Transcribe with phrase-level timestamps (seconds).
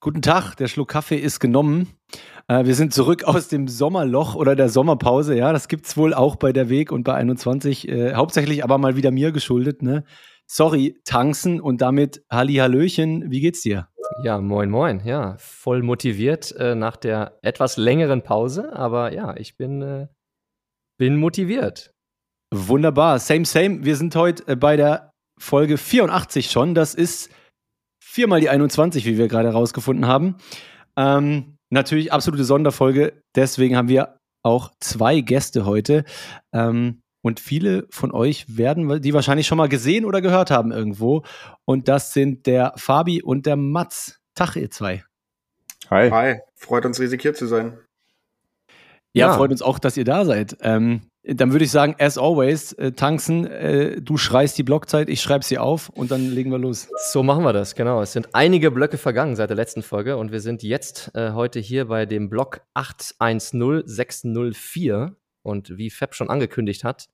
[0.00, 1.88] guten Tag, der Schluck Kaffee ist genommen.
[2.48, 5.36] Äh, wir sind zurück aus dem Sommerloch oder der Sommerpause.
[5.36, 7.88] Ja, das gibt es wohl auch bei der Weg und bei 21.
[7.88, 9.82] Äh, hauptsächlich aber mal wieder mir geschuldet.
[9.82, 10.04] Ne?
[10.46, 13.30] Sorry, Tanzen und damit Halli Hallöchen.
[13.30, 13.88] Wie geht's dir?
[14.24, 15.02] Ja, moin, moin.
[15.04, 18.72] Ja, voll motiviert äh, nach der etwas längeren Pause.
[18.72, 20.06] Aber ja, ich bin, äh,
[20.98, 21.92] bin motiviert.
[22.52, 23.18] Wunderbar.
[23.18, 23.84] Same, same.
[23.84, 26.74] Wir sind heute äh, bei der Folge 84 schon.
[26.74, 27.30] Das ist
[28.10, 30.36] viermal die 21, wie wir gerade herausgefunden haben.
[30.96, 33.22] Ähm, natürlich absolute Sonderfolge.
[33.36, 36.04] Deswegen haben wir auch zwei Gäste heute.
[36.52, 41.22] Ähm, und viele von euch werden die wahrscheinlich schon mal gesehen oder gehört haben irgendwo.
[41.64, 44.18] Und das sind der Fabi und der Mats.
[44.34, 45.04] Tag, ihr zwei.
[45.90, 46.10] Hi.
[46.10, 46.40] Hi.
[46.54, 47.78] Freut uns riesig hier zu sein.
[49.12, 49.36] Ja, ja.
[49.36, 50.56] freut uns auch, dass ihr da seid.
[50.62, 55.20] Ähm, dann würde ich sagen, as always, äh, Tanzen, äh, du schreist die Blockzeit, ich
[55.20, 56.88] schreibe sie auf und dann legen wir los.
[57.12, 58.00] So machen wir das, genau.
[58.00, 61.60] Es sind einige Blöcke vergangen seit der letzten Folge und wir sind jetzt äh, heute
[61.60, 67.10] hier bei dem Block 810604 und wie Fab schon angekündigt hat,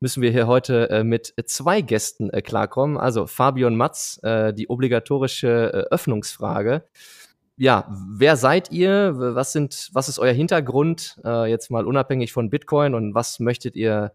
[0.00, 2.96] müssen wir hier heute äh, mit zwei Gästen äh, klarkommen.
[2.96, 6.84] Also Fabian Matz, äh, die obligatorische Öffnungsfrage
[7.60, 9.12] ja, wer seid ihr?
[9.14, 11.20] Was sind, was ist euer Hintergrund?
[11.22, 14.12] Äh, jetzt mal unabhängig von Bitcoin und was möchtet ihr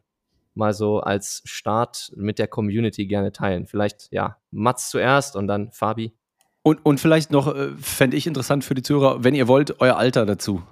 [0.55, 3.67] mal so als Start mit der Community gerne teilen?
[3.67, 6.11] Vielleicht, ja, Mats zuerst und dann Fabi.
[6.63, 9.95] Und, und vielleicht noch, äh, fände ich interessant für die Zuhörer, wenn ihr wollt, euer
[9.95, 10.63] Alter dazu.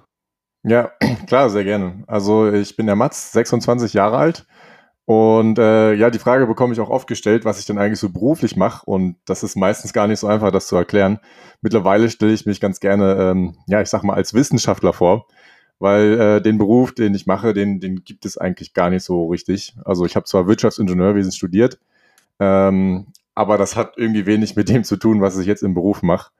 [0.64, 0.90] Ja,
[1.28, 2.02] klar, sehr gerne.
[2.08, 4.46] Also ich bin der Mats, 26 Jahre alt
[5.06, 8.08] und äh, ja, die Frage bekomme ich auch oft gestellt, was ich denn eigentlich so
[8.08, 8.86] beruflich mache.
[8.86, 11.18] Und das ist meistens gar nicht so einfach, das zu erklären.
[11.60, 15.26] Mittlerweile stelle ich mich ganz gerne, ähm, ja, ich sag mal, als Wissenschaftler vor,
[15.78, 19.26] weil äh, den Beruf, den ich mache, den, den gibt es eigentlich gar nicht so
[19.28, 19.76] richtig.
[19.84, 21.78] Also ich habe zwar Wirtschaftsingenieurwesen studiert,
[22.40, 26.02] ähm, aber das hat irgendwie wenig mit dem zu tun, was ich jetzt im Beruf
[26.02, 26.30] mache.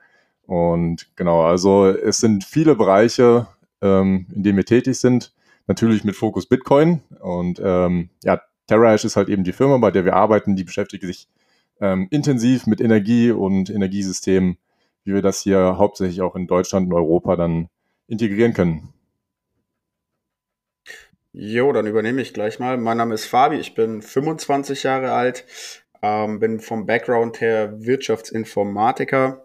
[0.47, 3.47] Und genau, also es sind viele Bereiche,
[3.83, 5.35] ähm, in denen wir tätig sind.
[5.67, 7.01] Natürlich mit Fokus Bitcoin.
[7.21, 11.05] Und ähm, ja, TerraHash ist halt eben die Firma, bei der wir arbeiten, die beschäftigt
[11.05, 11.29] sich
[11.81, 14.59] ähm, intensiv mit Energie und Energiesystemen,
[15.05, 17.69] wie wir das hier hauptsächlich auch in Deutschland und Europa dann
[18.07, 18.95] integrieren können.
[21.33, 22.77] Jo, dann übernehme ich gleich mal.
[22.77, 25.45] Mein Name ist Fabi, ich bin 25 Jahre alt,
[26.01, 29.45] ähm, bin vom Background her Wirtschaftsinformatiker,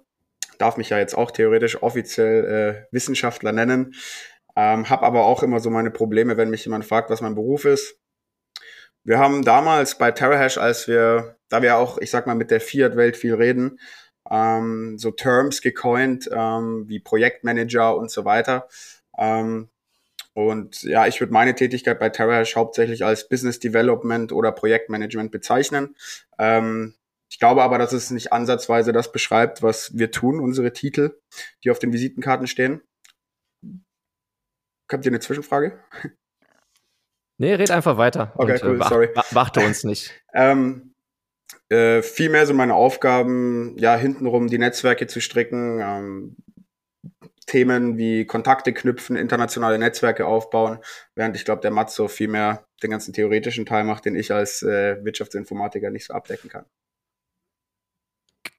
[0.59, 3.95] darf mich ja jetzt auch theoretisch offiziell äh, Wissenschaftler nennen,
[4.55, 7.65] ähm, habe aber auch immer so meine Probleme, wenn mich jemand fragt, was mein Beruf
[7.65, 7.97] ist.
[9.03, 12.61] Wir haben damals bei TerraHash, als wir, da wir auch, ich sag mal, mit der
[12.61, 13.79] Fiat-Welt viel reden,
[14.29, 18.67] ähm, so Terms gecoint, ähm, wie Projektmanager und so weiter.
[19.17, 19.69] Ähm,
[20.33, 25.95] und ja, ich würde meine Tätigkeit bei TerraHash hauptsächlich als Business Development oder Projektmanagement bezeichnen.
[26.37, 26.95] Ähm,
[27.31, 31.19] ich glaube aber, dass es nicht ansatzweise das beschreibt, was wir tun, unsere Titel,
[31.63, 32.81] die auf den Visitenkarten stehen.
[34.91, 35.79] Habt ihr eine Zwischenfrage?
[37.39, 38.33] Nee, red einfach weiter.
[38.35, 39.09] Okay, und, äh, cool, äh, sorry.
[39.31, 40.13] Warte uns nicht.
[40.33, 40.93] ähm,
[41.69, 46.35] äh, vielmehr so meine Aufgaben, ja, hintenrum die Netzwerke zu stricken, ähm,
[47.45, 50.79] Themen wie Kontakte knüpfen, internationale Netzwerke aufbauen,
[51.15, 54.61] während ich glaube, der Matzo viel mehr den ganzen theoretischen Teil macht, den ich als
[54.61, 56.65] äh, Wirtschaftsinformatiker nicht so abdecken kann.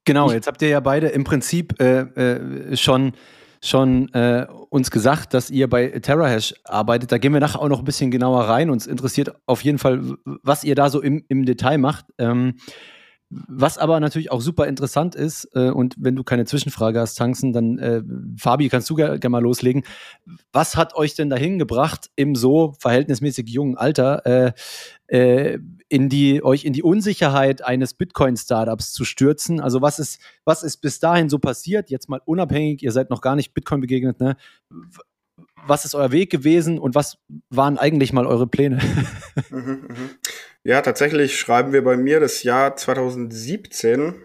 [0.06, 3.12] Genau, jetzt habt ihr ja beide im Prinzip äh, äh, schon
[3.62, 7.12] schon äh, uns gesagt, dass ihr bei TerraHash arbeitet.
[7.12, 8.70] Da gehen wir nachher auch noch ein bisschen genauer rein.
[8.70, 12.06] Uns interessiert auf jeden Fall, was ihr da so im, im Detail macht.
[12.18, 12.54] Ähm,
[13.30, 17.52] was aber natürlich auch super interessant ist, äh, und wenn du keine Zwischenfrage hast, Tanzen,
[17.52, 18.02] dann äh,
[18.36, 19.84] Fabi, kannst du gerne mal loslegen.
[20.52, 24.52] Was hat euch denn dahin gebracht, im so verhältnismäßig jungen Alter äh,
[25.06, 25.58] äh,
[25.88, 29.60] in die, euch in die Unsicherheit eines Bitcoin-Startups zu stürzen?
[29.60, 31.88] Also was ist, was ist bis dahin so passiert?
[31.88, 34.36] Jetzt mal unabhängig, ihr seid noch gar nicht Bitcoin begegnet, ne?
[35.66, 37.18] Was ist euer Weg gewesen und was
[37.48, 38.80] waren eigentlich mal eure Pläne?
[39.50, 39.96] Mhm, mh.
[40.62, 44.22] Ja, tatsächlich schreiben wir bei mir das Jahr 2017,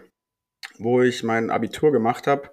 [0.78, 2.50] wo ich mein Abitur gemacht habe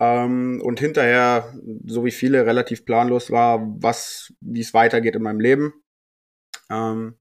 [0.00, 1.54] ähm, und hinterher,
[1.84, 5.74] so wie viele, relativ planlos war, was, wie es weitergeht in meinem Leben.
[6.70, 7.18] Ähm,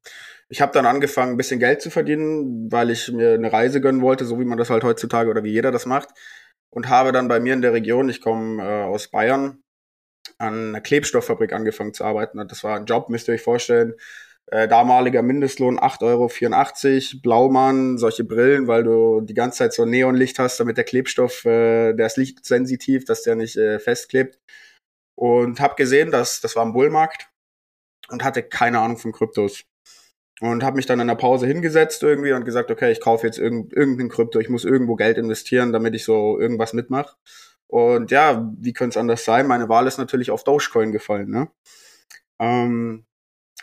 [0.50, 4.01] ich habe dann angefangen, ein bisschen Geld zu verdienen, weil ich mir eine Reise gönnen
[4.01, 6.09] wollte, so wie man das halt heutzutage oder wie jeder das macht.
[6.69, 9.62] Und habe dann bei mir in der Region, ich komme äh, aus Bayern,
[10.38, 12.39] an einer Klebstofffabrik angefangen zu arbeiten.
[12.39, 13.95] Und das war ein Job, müsst ihr euch vorstellen,
[14.50, 20.40] Äh, damaliger Mindestlohn 8,84 Euro, Blaumann, solche Brillen, weil du die ganze Zeit so Neonlicht
[20.40, 24.40] hast, damit der Klebstoff, äh, der ist lichtsensitiv, dass der nicht äh, festklebt.
[25.16, 27.30] Und habe gesehen, dass das war ein Bullmarkt
[28.10, 29.66] und hatte keine Ahnung von Kryptos.
[30.40, 33.40] Und habe mich dann in der Pause hingesetzt irgendwie und gesagt, okay, ich kaufe jetzt
[33.40, 37.16] irgend, irgendein Krypto, ich muss irgendwo Geld investieren, damit ich so irgendwas mitmache.
[37.66, 39.48] Und ja, wie könnte es anders sein?
[39.48, 41.30] Meine Wahl ist natürlich auf Dogecoin gefallen.
[41.30, 41.50] Ne?
[42.40, 43.06] Ähm,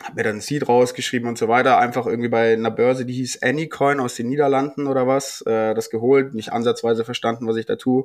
[0.03, 1.77] hab mir dann Seed rausgeschrieben und so weiter.
[1.77, 5.89] Einfach irgendwie bei einer Börse, die hieß Anycoin aus den Niederlanden oder was, äh, das
[5.89, 8.03] geholt, nicht ansatzweise verstanden, was ich da tue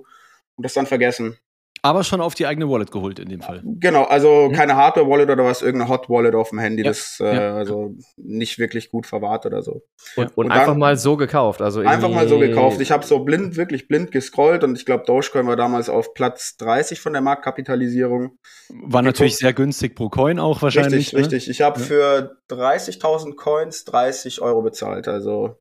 [0.57, 1.37] und das dann vergessen.
[1.83, 3.63] Aber schon auf die eigene Wallet geholt in dem Fall.
[3.65, 7.55] Genau, also keine Hardware-Wallet oder was, irgendeine Hot-Wallet auf dem Handy, Ja, das äh, ja.
[7.57, 9.83] also nicht wirklich gut verwahrt oder so.
[10.17, 11.63] Und, und, Und einfach dann- mal so gekauft.
[11.63, 12.81] Also Einfach mal so gekauft.
[12.81, 16.57] Ich habe so blind, wirklich blind gescrollt und ich glaube, Dogecoin war damals auf Platz
[16.59, 18.37] 30 von der Marktkapitalisierung.
[18.69, 20.93] War natürlich sehr günstig pro Coin auch wahrscheinlich.
[20.99, 21.19] richtig, ne?
[21.21, 21.49] richtig.
[21.49, 21.87] Ich habe Ja.
[21.87, 25.57] für 30.000 Coins 30 Euro bezahlt, also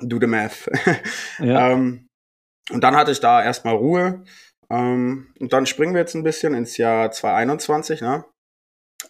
[0.00, 0.68] do the math.
[1.38, 1.70] Ja.
[1.72, 2.08] ähm,
[2.72, 4.24] und dann hatte ich da erstmal Ruhe.
[4.70, 8.00] Ähm, und dann springen wir jetzt ein bisschen ins Jahr 2021.
[8.00, 8.24] Ne?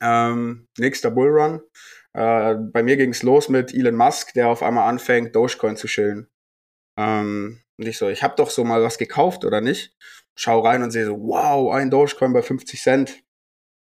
[0.00, 1.60] Ähm, nächster Bullrun.
[2.12, 5.86] Äh, bei mir ging es los mit Elon Musk, der auf einmal anfängt, Dogecoin zu
[5.86, 6.28] chillen.
[6.98, 9.94] Ähm, und ich so, ich habe doch so mal was gekauft, oder nicht?
[10.34, 13.22] Schau rein und sehe so, wow, ein Dogecoin bei 50 Cent.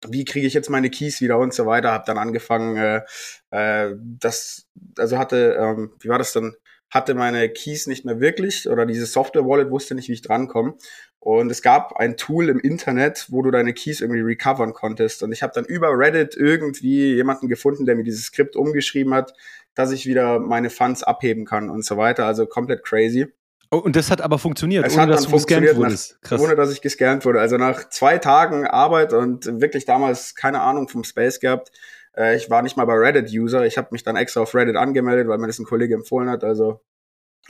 [0.06, 1.92] Wie kriege ich jetzt meine Keys wieder und so weiter?
[1.92, 3.02] Hab dann angefangen, äh,
[3.50, 4.68] äh, das,
[4.98, 6.54] also hatte, ähm, wie war das denn?
[6.90, 10.74] Hatte meine Keys nicht mehr wirklich oder diese Software-Wallet wusste nicht, wie ich drankomme.
[11.20, 15.22] Und es gab ein Tool im Internet, wo du deine Keys irgendwie recovern konntest.
[15.22, 19.34] Und ich habe dann über Reddit irgendwie jemanden gefunden, der mir dieses Skript umgeschrieben hat,
[19.74, 22.24] dass ich wieder meine Funds abheben kann und so weiter.
[22.24, 23.26] Also komplett crazy.
[23.70, 26.18] Oh, und das hat aber funktioniert, Es ohne hat dass du gescannt funktioniert, wurdest.
[26.30, 27.40] nach, ohne dass ich gescannt wurde.
[27.40, 31.70] Also nach zwei Tagen Arbeit und wirklich damals keine Ahnung vom Space gehabt.
[32.16, 33.66] Äh, ich war nicht mal bei Reddit-User.
[33.66, 36.44] Ich habe mich dann extra auf Reddit angemeldet, weil mir das ein Kollege empfohlen hat.
[36.44, 36.80] Also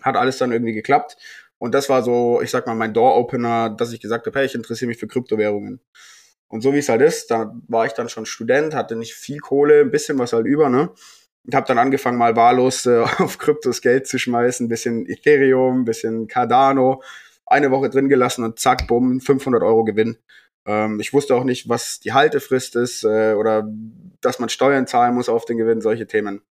[0.03, 1.17] hat alles dann irgendwie geklappt.
[1.59, 4.55] Und das war so, ich sag mal, mein Door-Opener, dass ich gesagt habe, hey, ich
[4.55, 5.81] interessiere mich für Kryptowährungen.
[6.49, 9.39] Und so wie es halt ist, da war ich dann schon Student, hatte nicht viel
[9.39, 10.91] Kohle, ein bisschen was halt über, ne?
[11.45, 15.81] Und habe dann angefangen, mal wahllos äh, auf Kryptos Geld zu schmeißen, ein bisschen Ethereum,
[15.81, 17.03] ein bisschen Cardano,
[17.47, 20.19] eine Woche drin gelassen und zack, bumm, 500 Euro Gewinn.
[20.67, 23.69] Ähm, ich wusste auch nicht, was die Haltefrist ist äh, oder
[24.21, 26.43] dass man Steuern zahlen muss auf den Gewinn, solche Themen.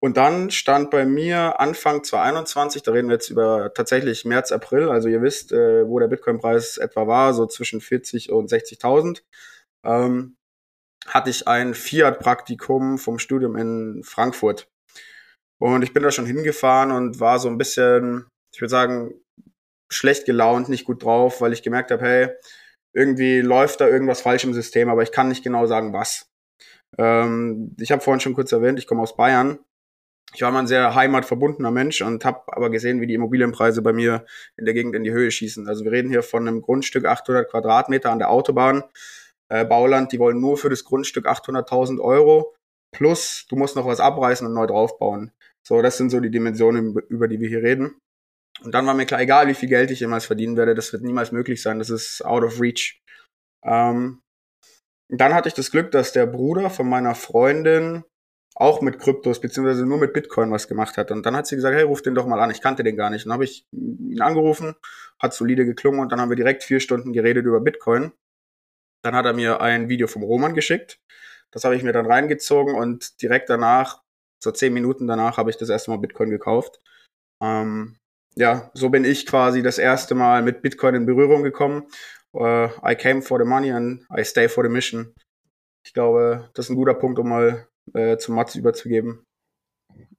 [0.00, 4.90] Und dann stand bei mir Anfang 2021, da reden wir jetzt über tatsächlich März, April,
[4.90, 9.22] also ihr wisst, äh, wo der Bitcoin-Preis etwa war, so zwischen 40 und 60.000,
[9.84, 10.36] ähm,
[11.06, 14.68] hatte ich ein Fiat-Praktikum vom Studium in Frankfurt.
[15.60, 19.14] Und ich bin da schon hingefahren und war so ein bisschen, ich würde sagen,
[19.90, 22.28] schlecht gelaunt, nicht gut drauf, weil ich gemerkt habe, hey,
[22.92, 26.30] irgendwie läuft da irgendwas falsch im System, aber ich kann nicht genau sagen, was.
[26.98, 29.58] Ähm, ich habe vorhin schon kurz erwähnt, ich komme aus Bayern.
[30.34, 33.92] Ich war mal ein sehr heimatverbundener Mensch und habe aber gesehen, wie die Immobilienpreise bei
[33.92, 34.26] mir
[34.56, 35.66] in der Gegend in die Höhe schießen.
[35.68, 38.84] Also wir reden hier von einem Grundstück 800 Quadratmeter an der Autobahn.
[39.48, 42.54] Äh, Bauland, die wollen nur für das Grundstück 800.000 Euro.
[42.92, 45.32] Plus, du musst noch was abreißen und neu draufbauen.
[45.66, 47.98] So, das sind so die Dimensionen, über die wir hier reden.
[48.62, 51.02] Und dann war mir klar, egal wie viel Geld ich jemals verdienen werde, das wird
[51.02, 51.78] niemals möglich sein.
[51.78, 53.00] Das ist out of reach.
[53.64, 54.20] Ähm,
[55.08, 58.04] dann hatte ich das Glück, dass der Bruder von meiner Freundin
[58.58, 61.12] auch mit Kryptos, beziehungsweise nur mit Bitcoin was gemacht hat.
[61.12, 63.08] Und dann hat sie gesagt, hey, ruf den doch mal an, ich kannte den gar
[63.08, 63.24] nicht.
[63.24, 64.74] Und dann habe ich ihn angerufen,
[65.20, 68.12] hat solide geklungen und dann haben wir direkt vier Stunden geredet über Bitcoin.
[69.04, 71.00] Dann hat er mir ein Video vom Roman geschickt.
[71.52, 74.02] Das habe ich mir dann reingezogen und direkt danach,
[74.42, 76.80] so zehn Minuten danach, habe ich das erste Mal Bitcoin gekauft.
[77.40, 77.96] Ähm,
[78.34, 81.86] ja, so bin ich quasi das erste Mal mit Bitcoin in Berührung gekommen.
[82.34, 85.14] Uh, I came for the money and I stay for the mission.
[85.86, 89.26] Ich glaube, das ist ein guter Punkt, um mal äh, zum Mats überzugeben.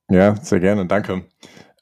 [0.10, 1.26] Ja, sehr gerne, danke.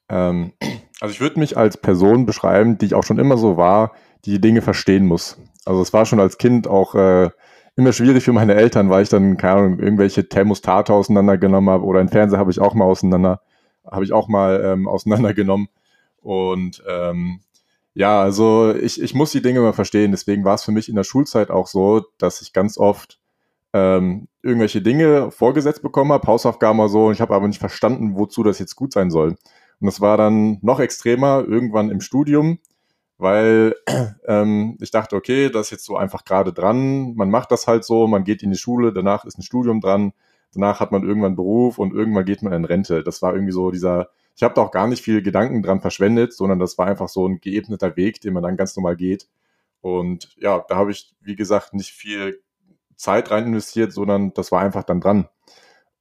[0.10, 0.54] Ähm,
[1.00, 3.94] also ich würde mich als Person beschreiben, die ich auch schon immer so war,
[4.26, 5.38] die Dinge verstehen muss.
[5.66, 7.30] Also es war schon als Kind auch äh,
[7.76, 12.00] immer schwierig für meine Eltern, weil ich dann, keine Ahnung, irgendwelche Thermostate auseinandergenommen habe oder
[12.00, 13.42] einen Fernseher habe ich auch mal auseinander,
[13.86, 15.68] habe ich auch mal ähm, auseinandergenommen.
[16.18, 17.42] Und ähm,
[17.94, 20.12] ja, also ich, ich muss die Dinge mal verstehen.
[20.12, 23.20] Deswegen war es für mich in der Schulzeit auch so, dass ich ganz oft
[23.74, 28.16] ähm, irgendwelche Dinge vorgesetzt bekommen habe, Hausaufgaben oder so, und ich habe aber nicht verstanden,
[28.16, 29.36] wozu das jetzt gut sein soll.
[29.80, 32.60] Und das war dann noch extremer irgendwann im Studium,
[33.18, 33.76] weil
[34.28, 37.84] ähm, ich dachte, okay, das ist jetzt so einfach gerade dran, man macht das halt
[37.84, 40.14] so, man geht in die Schule, danach ist ein Studium dran,
[40.54, 43.04] danach hat man irgendwann Beruf und irgendwann geht man in Rente.
[43.04, 46.34] Das war irgendwie so dieser, ich habe da auch gar nicht viel Gedanken dran verschwendet,
[46.34, 49.28] sondern das war einfach so ein geebneter Weg, den man dann ganz normal geht.
[49.82, 52.42] Und ja, da habe ich, wie gesagt, nicht viel
[52.98, 55.30] Zeit rein investiert, sondern das war einfach dann dran.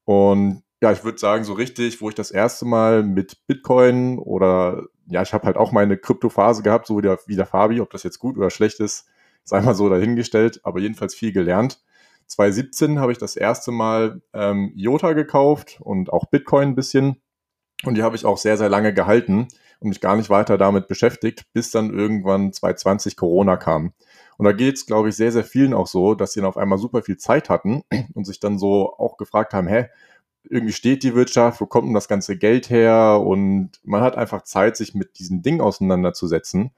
[0.04, 4.84] Und ja, ich würde sagen, so richtig, wo ich das erste Mal mit Bitcoin oder
[5.08, 7.90] ja, ich habe halt auch meine Kryptophase gehabt, so wie der, wie der Fabi, ob
[7.90, 9.06] das jetzt gut oder schlecht ist,
[9.44, 11.80] sei mal so dahingestellt, aber jedenfalls viel gelernt.
[12.26, 17.22] 2017 habe ich das erste Mal ähm, IOTA gekauft und auch Bitcoin ein bisschen.
[17.84, 19.48] Und die habe ich auch sehr, sehr lange gehalten
[19.80, 23.92] und mich gar nicht weiter damit beschäftigt, bis dann irgendwann 2020 Corona kam.
[24.38, 26.57] Und da geht es, glaube ich, sehr, sehr vielen auch so, dass sie dann auf
[26.57, 27.83] einmal super viel Zeit hatten
[28.14, 29.87] und sich dann so auch gefragt haben, hä,
[30.49, 33.23] irgendwie steht die Wirtschaft, wo kommt denn das ganze Geld her?
[33.25, 36.71] Und man hat einfach Zeit, sich mit diesen Dingen auseinanderzusetzen.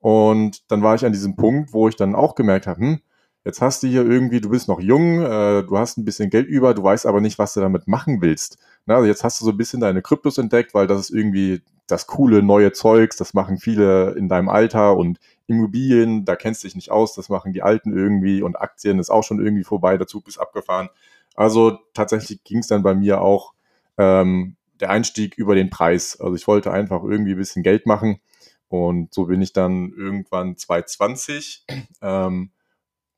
[0.00, 3.00] Und dann war ich an diesem Punkt, wo ich dann auch gemerkt habe, hm,
[3.44, 6.46] jetzt hast du hier irgendwie, du bist noch jung, äh, du hast ein bisschen Geld
[6.48, 8.58] über, du weißt aber nicht, was du damit machen willst.
[8.86, 11.62] Na, also jetzt hast du so ein bisschen deine Kryptos entdeckt, weil das ist irgendwie
[11.86, 16.68] das coole neue Zeugs, das machen viele in deinem Alter und Immobilien, da kennst du
[16.68, 19.96] dich nicht aus, das machen die Alten irgendwie und Aktien ist auch schon irgendwie vorbei,
[19.96, 20.88] der Zug ist abgefahren.
[21.34, 23.52] Also tatsächlich ging es dann bei mir auch
[23.98, 26.18] ähm, der Einstieg über den Preis.
[26.20, 28.20] Also ich wollte einfach irgendwie ein bisschen Geld machen
[28.68, 31.64] und so bin ich dann irgendwann 2020,
[32.02, 32.50] ähm,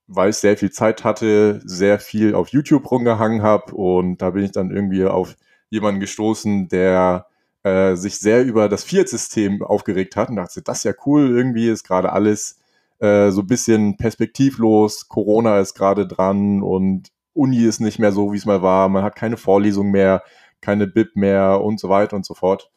[0.06, 4.44] weil ich sehr viel Zeit hatte, sehr viel auf YouTube rumgehangen habe und da bin
[4.44, 5.36] ich dann irgendwie auf
[5.70, 7.26] jemanden gestoßen, der
[7.66, 11.68] äh, sich sehr über das Fiat-System aufgeregt hat und dachte, das ist ja cool, irgendwie
[11.68, 12.60] ist gerade alles
[13.00, 18.32] äh, so ein bisschen perspektivlos, Corona ist gerade dran und Uni ist nicht mehr so,
[18.32, 20.22] wie es mal war, man hat keine Vorlesung mehr,
[20.60, 22.70] keine Bib mehr und so weiter und so fort.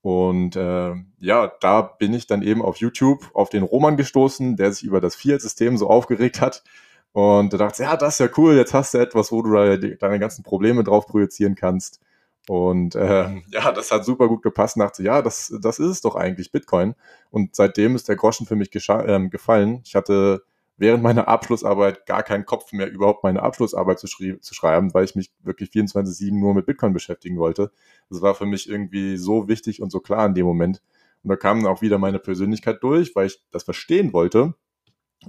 [0.00, 4.70] Und äh, ja, da bin ich dann eben auf YouTube auf den Roman gestoßen, der
[4.72, 6.62] sich über das Fiat-System so aufgeregt hat.
[7.10, 9.52] Und da dachte ich, ja, das ist ja cool, jetzt hast du etwas, wo du
[9.96, 12.00] deine ganzen Probleme drauf projizieren kannst.
[12.48, 14.78] Und äh, ja, das hat super gut gepasst.
[14.78, 16.94] Dachte, ja, das, das ist es doch eigentlich, Bitcoin.
[17.30, 19.80] Und seitdem ist der Groschen für mich äh, gefallen.
[19.84, 20.42] Ich hatte
[20.78, 25.14] während meiner Abschlussarbeit gar keinen Kopf mehr, überhaupt meine Abschlussarbeit zu, zu schreiben, weil ich
[25.14, 27.70] mich wirklich 24-7 nur mit Bitcoin beschäftigen wollte.
[28.10, 30.82] Das war für mich irgendwie so wichtig und so klar in dem Moment.
[31.22, 34.54] Und da kam dann auch wieder meine Persönlichkeit durch, weil ich das verstehen wollte.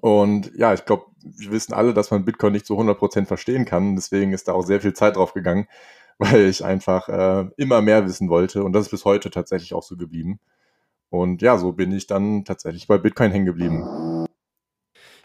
[0.01, 3.95] Und ja, ich glaube, wir wissen alle, dass man Bitcoin nicht zu 100% verstehen kann.
[3.95, 5.67] Deswegen ist da auch sehr viel Zeit drauf gegangen,
[6.19, 8.63] weil ich einfach äh, immer mehr wissen wollte.
[8.63, 10.39] Und das ist bis heute tatsächlich auch so geblieben.
[11.09, 14.27] Und ja, so bin ich dann tatsächlich bei Bitcoin hängen geblieben.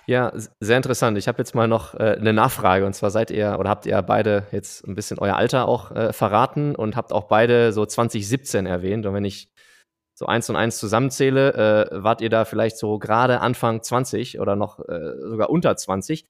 [0.06, 1.16] Ja, sehr interessant.
[1.16, 2.84] Ich habe jetzt mal noch äh, eine Nachfrage.
[2.84, 6.12] Und zwar seid ihr oder habt ihr beide jetzt ein bisschen euer Alter auch äh,
[6.12, 9.06] verraten und habt auch beide so 2017 erwähnt.
[9.06, 9.48] Und wenn ich
[10.14, 14.56] so eins und eins zusammenzähle, äh, wart ihr da vielleicht so gerade Anfang 20 oder
[14.56, 16.26] noch äh, sogar unter 20.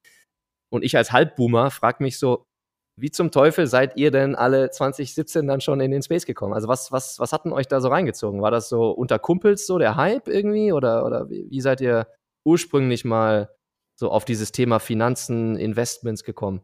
[0.70, 2.46] Und ich als Halbboomer frage mich so,
[2.96, 6.52] wie zum Teufel seid ihr denn alle 2017 dann schon in den Space gekommen?
[6.52, 8.42] Also was, was, was hat denn euch da so reingezogen?
[8.42, 10.72] War das so unter Kumpels so der Hype irgendwie?
[10.72, 12.06] Oder, oder wie, wie seid ihr
[12.44, 13.50] ursprünglich mal
[13.94, 16.60] so auf dieses Thema Finanzen, Investments gekommen?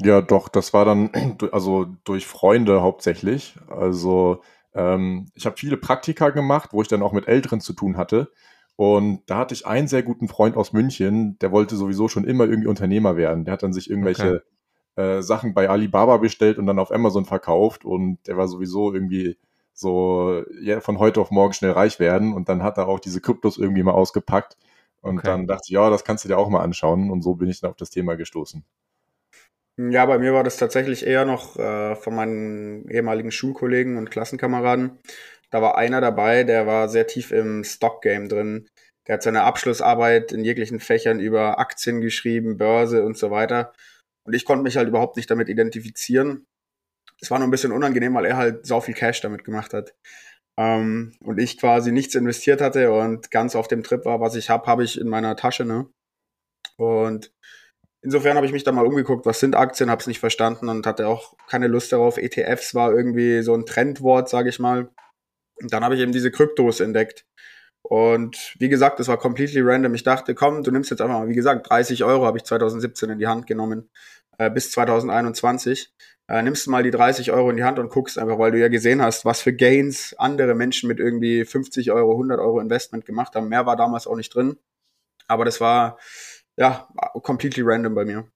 [0.00, 1.10] Ja, doch, das war dann
[1.52, 3.56] also durch Freunde hauptsächlich.
[3.68, 4.42] Also
[4.74, 8.30] ähm, ich habe viele Praktika gemacht, wo ich dann auch mit Älteren zu tun hatte.
[8.76, 12.44] Und da hatte ich einen sehr guten Freund aus München, der wollte sowieso schon immer
[12.44, 13.44] irgendwie Unternehmer werden.
[13.44, 14.44] Der hat dann sich irgendwelche okay.
[14.98, 17.84] Äh, Sachen bei Alibaba bestellt und dann auf Amazon verkauft.
[17.84, 19.38] Und der war sowieso irgendwie
[19.72, 22.34] so ja, von heute auf morgen schnell reich werden.
[22.34, 24.56] Und dann hat er auch diese Kryptos irgendwie mal ausgepackt.
[25.00, 25.28] Und okay.
[25.28, 27.10] dann dachte ich, ja, das kannst du dir auch mal anschauen.
[27.10, 28.64] Und so bin ich dann auf das Thema gestoßen.
[29.76, 34.98] Ja, bei mir war das tatsächlich eher noch äh, von meinen ehemaligen Schulkollegen und Klassenkameraden.
[35.50, 38.68] Da war einer dabei, der war sehr tief im Stock-Game drin.
[39.06, 43.72] Der hat seine Abschlussarbeit in jeglichen Fächern über Aktien geschrieben, Börse und so weiter.
[44.28, 46.46] Und ich konnte mich halt überhaupt nicht damit identifizieren.
[47.18, 49.94] Es war nur ein bisschen unangenehm, weil er halt so viel Cash damit gemacht hat
[50.58, 54.50] ähm, und ich quasi nichts investiert hatte und ganz auf dem Trip war, was ich
[54.50, 55.64] habe, habe ich in meiner Tasche.
[55.64, 55.86] Ne?
[56.76, 57.32] Und
[58.02, 60.84] insofern habe ich mich da mal umgeguckt, was sind Aktien, habe es nicht verstanden und
[60.84, 62.18] hatte auch keine Lust darauf.
[62.18, 64.90] ETFs war irgendwie so ein Trendwort, sage ich mal.
[65.62, 67.24] Und dann habe ich eben diese Kryptos entdeckt.
[67.82, 69.94] Und wie gesagt, das war completely random.
[69.94, 73.10] Ich dachte, komm, du nimmst jetzt einfach mal, wie gesagt, 30 Euro habe ich 2017
[73.10, 73.90] in die Hand genommen,
[74.38, 75.92] äh, bis 2021
[76.28, 78.58] äh, nimmst du mal die 30 Euro in die Hand und guckst einfach, weil du
[78.58, 83.06] ja gesehen hast, was für Gains andere Menschen mit irgendwie 50 Euro, 100 Euro Investment
[83.06, 83.48] gemacht haben.
[83.48, 84.58] Mehr war damals auch nicht drin.
[85.26, 85.98] Aber das war,
[86.56, 86.88] ja,
[87.22, 88.28] completely random bei mir.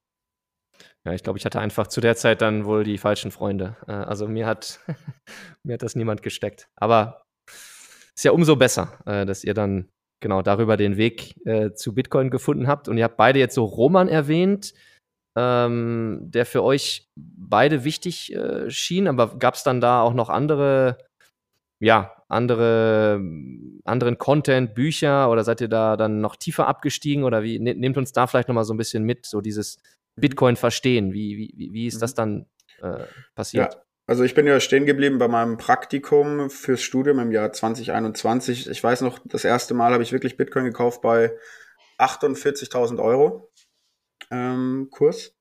[1.04, 3.76] Ja, ich glaube, ich hatte einfach zu der Zeit dann wohl die falschen Freunde.
[3.86, 4.80] Äh, also mir hat,
[5.62, 6.68] mir hat das niemand gesteckt.
[6.76, 7.24] Aber
[8.14, 9.88] ist ja umso besser, äh, dass ihr dann
[10.20, 11.34] genau darüber den Weg
[11.74, 12.86] zu Bitcoin gefunden habt.
[12.86, 14.72] Und ihr habt beide jetzt so Roman erwähnt
[15.36, 20.28] ähm, der für euch beide wichtig äh, schien, aber gab es dann da auch noch
[20.28, 20.98] andere,
[21.80, 23.20] ja, andere,
[23.84, 27.58] anderen Content, Bücher oder seid ihr da dann noch tiefer abgestiegen oder wie?
[27.58, 29.78] Ne, nehmt uns da vielleicht nochmal so ein bisschen mit, so dieses
[30.16, 30.20] mhm.
[30.20, 31.12] Bitcoin verstehen.
[31.12, 32.16] Wie, wie, wie ist das mhm.
[32.16, 32.46] dann
[32.82, 33.74] äh, passiert?
[33.74, 33.80] Ja.
[34.06, 38.68] Also ich bin ja stehen geblieben bei meinem Praktikum fürs Studium im Jahr 2021.
[38.68, 41.32] Ich weiß noch, das erste Mal habe ich wirklich Bitcoin gekauft bei
[41.98, 43.51] 48.000 Euro
[44.30, 45.34] ähm, Kurs.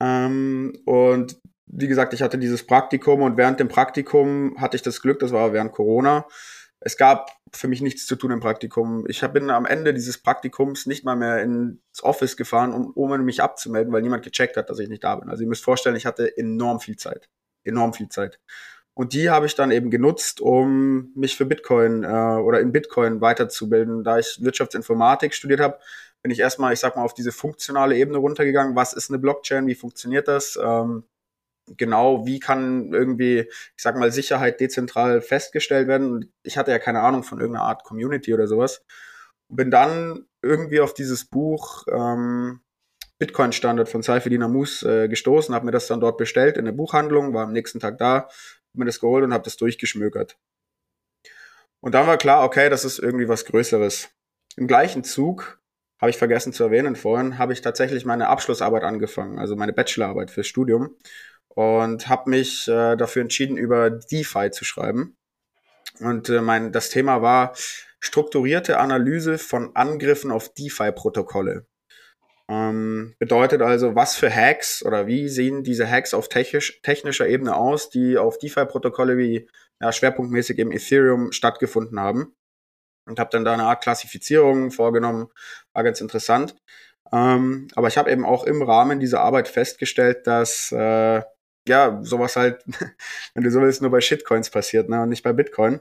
[0.00, 5.00] Ähm, und wie gesagt, ich hatte dieses Praktikum und während dem Praktikum hatte ich das
[5.00, 6.26] Glück, das war während Corona.
[6.80, 9.04] Es gab für mich nichts zu tun im Praktikum.
[9.08, 13.42] Ich bin am Ende dieses Praktikums nicht mal mehr ins Office gefahren, um, um mich
[13.42, 15.28] abzumelden, weil niemand gecheckt hat, dass ich nicht da bin.
[15.28, 17.28] Also ihr müsst vorstellen, ich hatte enorm viel Zeit.
[17.64, 18.40] Enorm viel Zeit.
[18.94, 23.20] Und die habe ich dann eben genutzt, um mich für Bitcoin äh, oder in Bitcoin
[23.20, 24.04] weiterzubilden.
[24.04, 25.78] Da ich Wirtschaftsinformatik studiert habe,
[26.22, 28.76] bin ich erstmal, ich sag mal, auf diese funktionale Ebene runtergegangen.
[28.76, 29.66] Was ist eine Blockchain?
[29.66, 30.58] Wie funktioniert das?
[30.62, 31.04] Ähm,
[31.66, 36.32] genau, wie kann irgendwie, ich sag mal, Sicherheit dezentral festgestellt werden?
[36.42, 38.84] Ich hatte ja keine Ahnung von irgendeiner Art Community oder sowas.
[39.48, 42.60] Bin dann irgendwie auf dieses Buch ähm,
[43.18, 46.72] Bitcoin Standard von Saifedin Amus äh, gestoßen, habe mir das dann dort bestellt in der
[46.72, 48.28] Buchhandlung, war am nächsten Tag da,
[48.72, 50.38] mir das geholt und habe das durchgeschmökert.
[51.80, 54.08] Und dann war klar, okay, das ist irgendwie was Größeres.
[54.56, 55.61] Im gleichen Zug
[56.02, 60.32] habe ich vergessen zu erwähnen vorhin, habe ich tatsächlich meine Abschlussarbeit angefangen, also meine Bachelorarbeit
[60.32, 60.96] fürs Studium
[61.46, 65.16] und habe mich äh, dafür entschieden, über DeFi zu schreiben.
[66.00, 67.54] Und äh, mein das Thema war
[68.00, 71.66] strukturierte Analyse von Angriffen auf DeFi-Protokolle.
[72.48, 77.54] Ähm, bedeutet also, was für Hacks oder wie sehen diese Hacks auf technisch, technischer Ebene
[77.54, 79.48] aus, die auf DeFi-Protokolle wie
[79.80, 82.34] ja, schwerpunktmäßig im Ethereum stattgefunden haben
[83.06, 85.28] und habe dann da eine Art Klassifizierung vorgenommen.
[85.72, 86.54] War ganz interessant.
[87.12, 91.22] Ähm, aber ich habe eben auch im Rahmen dieser Arbeit festgestellt, dass äh,
[91.68, 92.64] ja sowas halt,
[93.34, 95.80] wenn du so willst, nur bei Shitcoins passiert ne, und nicht bei Bitcoin.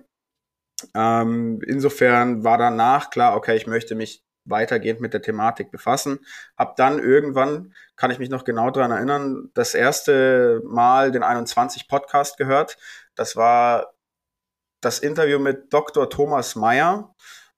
[0.96, 6.20] Ähm, insofern war danach klar, okay, ich möchte mich weitergehend mit der Thematik befassen.
[6.58, 11.88] Hab dann irgendwann, kann ich mich noch genau daran erinnern, das erste Mal den 21
[11.88, 12.78] Podcast gehört.
[13.16, 13.94] Das war
[14.82, 16.10] das Interview mit Dr.
[16.10, 17.14] Thomas Meyer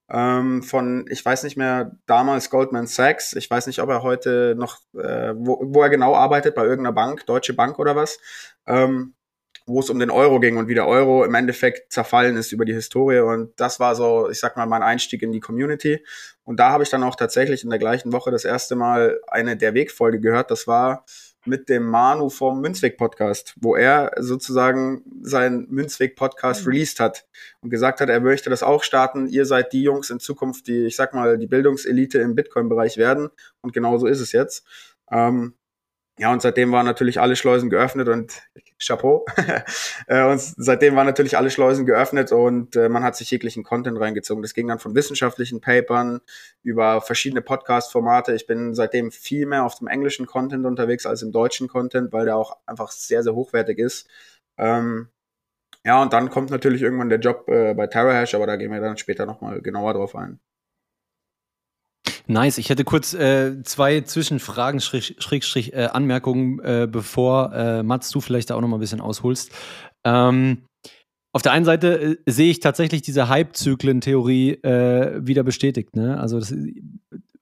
[0.09, 3.33] ähm, von, ich weiß nicht mehr, damals Goldman Sachs.
[3.33, 6.93] Ich weiß nicht, ob er heute noch, äh, wo, wo er genau arbeitet, bei irgendeiner
[6.93, 8.19] Bank, Deutsche Bank oder was.
[8.67, 9.15] Ähm,
[9.65, 12.65] wo es um den Euro ging und wie der Euro im Endeffekt zerfallen ist über
[12.65, 13.19] die Historie.
[13.19, 16.05] Und das war so, ich sag mal, mein Einstieg in die Community.
[16.43, 19.55] Und da habe ich dann auch tatsächlich in der gleichen Woche das erste Mal eine
[19.55, 20.51] der Wegfolge gehört.
[20.51, 21.05] Das war
[21.45, 26.71] mit dem Manu vom Münzweg-Podcast, wo er sozusagen seinen Münzweg-Podcast mhm.
[26.71, 27.25] released hat
[27.61, 29.27] und gesagt hat, er möchte das auch starten.
[29.27, 33.29] Ihr seid die Jungs in Zukunft, die, ich sag mal, die Bildungselite im Bitcoin-Bereich werden.
[33.61, 34.65] Und genauso ist es jetzt.
[35.11, 35.53] Ähm,
[36.19, 38.41] ja, und seitdem waren natürlich alle Schleusen geöffnet und
[38.79, 39.25] Chapeau.
[40.07, 43.97] Äh, und seitdem waren natürlich alle Schleusen geöffnet und äh, man hat sich jeglichen Content
[43.97, 44.41] reingezogen.
[44.41, 46.19] Das ging dann von wissenschaftlichen Papern
[46.61, 48.33] über verschiedene Podcast-Formate.
[48.33, 52.25] Ich bin seitdem viel mehr auf dem englischen Content unterwegs als im deutschen Content, weil
[52.25, 54.09] der auch einfach sehr, sehr hochwertig ist.
[54.57, 55.07] Ähm,
[55.85, 58.81] ja, und dann kommt natürlich irgendwann der Job äh, bei TerraHash, aber da gehen wir
[58.81, 60.39] dann später nochmal genauer drauf ein.
[62.27, 62.57] Nice.
[62.57, 68.49] Ich hätte kurz äh, zwei Zwischenfragen, Schrägstrich, äh, Anmerkungen, äh, bevor äh, Mats, du vielleicht
[68.49, 69.51] da auch noch mal ein bisschen ausholst.
[70.05, 70.63] Ähm,
[71.33, 75.95] auf der einen Seite äh, sehe ich tatsächlich diese Hype-Zyklen-Theorie äh, wieder bestätigt.
[75.95, 76.19] Ne?
[76.19, 76.53] Also das,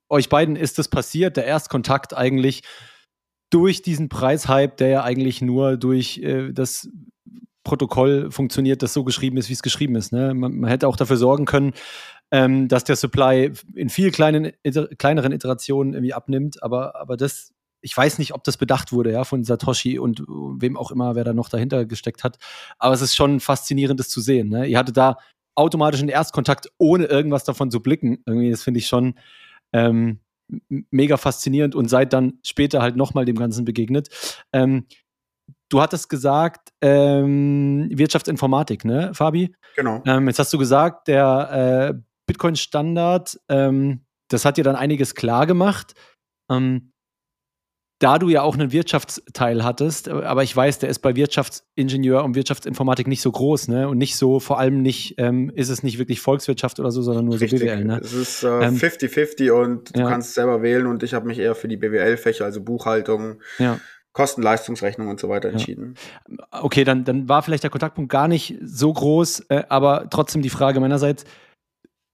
[0.10, 2.64] euch beiden ist das passiert, der Erstkontakt eigentlich
[3.52, 6.90] durch diesen Preishype, der ja eigentlich nur durch äh, das
[7.64, 10.12] Protokoll funktioniert, das so geschrieben ist, wie es geschrieben ist.
[10.12, 10.34] Ne?
[10.34, 11.74] Man, man, hätte auch dafür sorgen können,
[12.32, 16.64] ähm, dass der Supply in viel kleinen, iter kleineren Iterationen irgendwie abnimmt.
[16.64, 20.78] Aber, aber das, ich weiß nicht, ob das bedacht wurde, ja, von Satoshi und wem
[20.78, 22.38] auch immer, wer da noch dahinter gesteckt hat.
[22.80, 24.50] Aber es ist schon faszinierend, das zu sehen.
[24.50, 24.66] Ne?
[24.68, 25.18] Ihr hattet da
[25.56, 28.20] automatisch einen Erstkontakt, ohne irgendwas davon zu blicken.
[28.26, 29.16] Irgendwie, das finde ich schon
[29.74, 30.20] ähm,
[30.90, 34.10] mega faszinierend und seid dann später halt nochmal dem Ganzen begegnet.
[34.54, 34.86] Ähm,
[35.70, 39.54] du hattest gesagt, ähm, Wirtschaftsinformatik, ne, Fabi?
[39.76, 40.02] Genau.
[40.06, 45.46] Ähm, jetzt hast du gesagt, der äh, Bitcoin-Standard, ähm, das hat dir dann einiges klar
[45.46, 45.94] gemacht.
[46.50, 46.92] Ähm,
[48.00, 52.34] da du ja auch einen Wirtschaftsteil hattest, aber ich weiß, der ist bei Wirtschaftsingenieur und
[52.34, 53.88] Wirtschaftsinformatik nicht so groß, ne?
[53.88, 57.26] Und nicht so, vor allem nicht, ähm, ist es nicht wirklich Volkswirtschaft oder so, sondern
[57.26, 57.60] nur Richtig.
[57.60, 58.00] so BWL, ne?
[58.02, 60.10] Es ist 50-50 äh, und du ja.
[60.10, 63.80] kannst selber wählen und ich habe mich eher für die BWL-Fächer, also Buchhaltung, ja.
[64.14, 65.94] Kosten-Leistungsrechnung und so weiter entschieden.
[66.28, 66.64] Ja.
[66.64, 70.50] Okay, dann, dann war vielleicht der Kontaktpunkt gar nicht so groß, äh, aber trotzdem die
[70.50, 71.24] Frage meinerseits,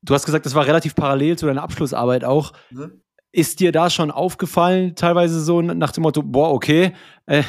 [0.07, 2.53] du hast gesagt, das war relativ parallel zu deiner Abschlussarbeit auch.
[2.71, 3.01] Mhm.
[3.31, 6.93] Ist dir da schon aufgefallen, teilweise so nach dem Motto, boah, okay,
[7.27, 7.43] äh,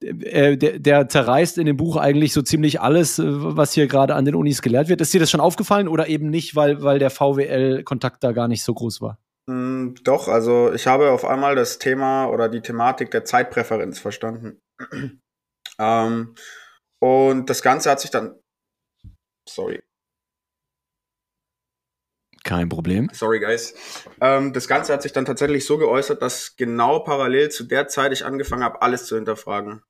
[0.00, 4.14] äh, der, der, zerreißt in dem Buch eigentlich so ziemlich alles, äh, was hier gerade
[4.14, 5.00] an den Unis gelehrt wird.
[5.00, 8.62] Ist dir das schon aufgefallen oder eben nicht, weil, weil der VWL-Kontakt da gar nicht
[8.62, 9.18] so groß war?
[9.46, 14.60] Mm, doch, also ich habe auf einmal das Thema oder die Thematik der Zeitpräferenz verstanden.
[15.78, 16.34] ähm,
[17.00, 18.36] Und das Ganze hat sich dann,
[19.48, 19.82] sorry,
[22.44, 23.08] Kein Problem.
[23.12, 23.74] Sorry, guys.
[24.20, 28.12] Ähm, das Ganze hat sich dann tatsächlich so geäußert, dass genau parallel zu der Zeit
[28.12, 29.82] ich angefangen habe, alles zu hinterfragen.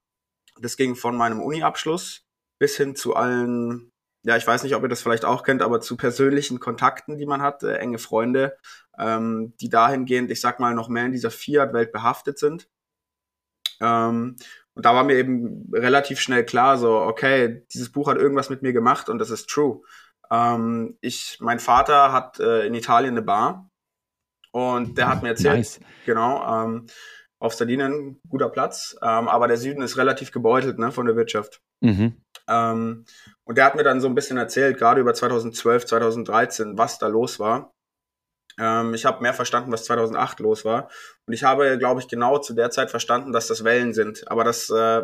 [0.60, 2.26] Das ging von meinem Uni-Abschluss
[2.58, 3.90] bis hin zu allen,
[4.22, 7.26] ja, ich weiß nicht, ob ihr das vielleicht auch kennt, aber zu persönlichen Kontakten, die
[7.26, 8.56] man hat, äh, enge Freunde,
[8.98, 12.68] ähm, die dahingehend, ich sag mal, noch mehr in dieser Fiat-Welt behaftet sind.
[13.80, 14.36] Ähm,
[14.74, 18.62] und da war mir eben relativ schnell klar, so, okay, dieses Buch hat irgendwas mit
[18.62, 19.82] mir gemacht und das ist true.
[20.32, 23.68] Ähm, ich, mein Vater hat äh, in Italien eine Bar
[24.50, 25.80] und der hat mir erzählt, Nice.
[26.06, 26.86] genau, ähm,
[27.38, 31.60] auf Sardinien guter Platz, ähm, aber der Süden ist relativ gebeutelt ne, von der Wirtschaft.
[31.80, 32.22] Mhm.
[32.48, 33.04] Ähm,
[33.44, 37.08] und der hat mir dann so ein bisschen erzählt, gerade über 2012, 2013, was da
[37.08, 37.72] los war.
[38.58, 40.88] Ähm, ich habe mehr verstanden, was 2008 los war.
[41.26, 44.44] Und ich habe, glaube ich, genau zu der Zeit verstanden, dass das Wellen sind, aber
[44.44, 45.02] dass äh,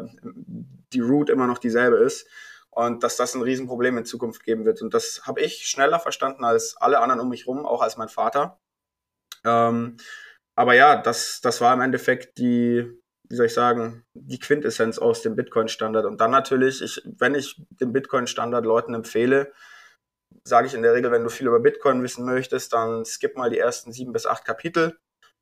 [0.93, 2.27] die Route immer noch dieselbe ist
[2.79, 4.83] und dass das ein Riesenproblem in Zukunft geben wird.
[4.83, 8.09] Und das habe ich schneller verstanden als alle anderen um mich rum, auch als mein
[8.09, 8.61] Vater.
[9.45, 9.97] Ähm,
[10.55, 12.89] aber ja, das, das war im Endeffekt die,
[13.29, 16.07] wie soll ich sagen, die Quintessenz aus dem Bitcoin-Standard.
[16.07, 19.53] Und dann natürlich, ich, wenn ich den Bitcoin-Standard Leuten empfehle,
[20.45, 23.51] sage ich in der Regel, wenn du viel über Bitcoin wissen möchtest, dann skip mal
[23.51, 24.97] die ersten sieben bis acht Kapitel,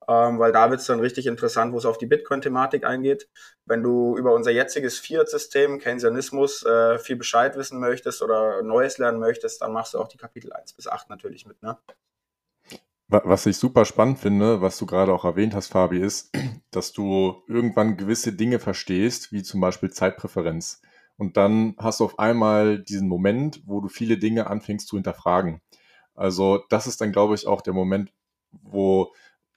[0.09, 3.29] ähm, weil da wird es dann richtig interessant, wo es auf die Bitcoin-Thematik eingeht.
[3.65, 9.19] Wenn du über unser jetziges Fiat-System, Keynesianismus, äh, viel Bescheid wissen möchtest oder Neues lernen
[9.21, 11.79] möchtest, dann machst du auch die Kapitel eins bis acht natürlich mit, ne?
[13.09, 16.31] Wa- Was ich super spannend finde, was du gerade auch erwähnt hast, Fabi, ist,
[16.71, 20.81] dass du irgendwann gewisse Dinge verstehst, wie zum Beispiel Zeitpräferenz.
[21.17, 25.61] Und dann hast du auf einmal diesen Moment, wo du viele Dinge anfängst zu hinterfragen.
[26.15, 28.13] Also das ist dann, glaube ich, auch der Moment,
[28.53, 29.13] wo,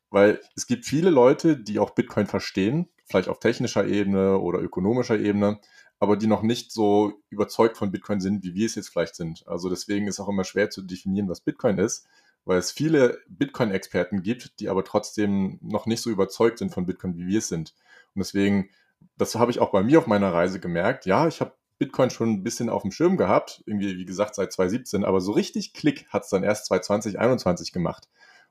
[0.09, 5.17] weil es gibt viele Leute, die auch Bitcoin verstehen, vielleicht auf technischer Ebene oder ökonomischer
[5.17, 5.59] Ebene,
[5.99, 9.47] aber die noch nicht so überzeugt von Bitcoin sind, wie wir es jetzt vielleicht sind.
[9.47, 12.07] Also deswegen ist auch immer schwer zu definieren, was Bitcoin ist
[12.45, 17.15] weil es viele Bitcoin-Experten gibt, die aber trotzdem noch nicht so überzeugt sind von Bitcoin,
[17.15, 17.75] wie wir es sind.
[18.15, 18.69] Und deswegen,
[19.17, 21.05] das habe ich auch bei mir auf meiner Reise gemerkt.
[21.05, 24.51] Ja, ich habe Bitcoin schon ein bisschen auf dem Schirm gehabt, irgendwie, wie gesagt, seit
[24.51, 28.09] 2017, aber so richtig Klick hat es dann erst 2020, 2021 gemacht.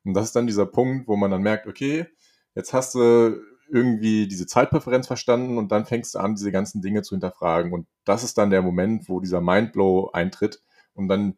[0.08, 2.06] Und das ist dann dieser Punkt, wo man dann merkt, okay,
[2.54, 3.40] jetzt hast du
[3.70, 7.72] irgendwie diese Zeitpräferenz verstanden und dann fängst du an, diese ganzen Dinge zu hinterfragen.
[7.72, 10.62] Und das ist dann der Moment, wo dieser Mindblow eintritt
[10.94, 11.36] und dann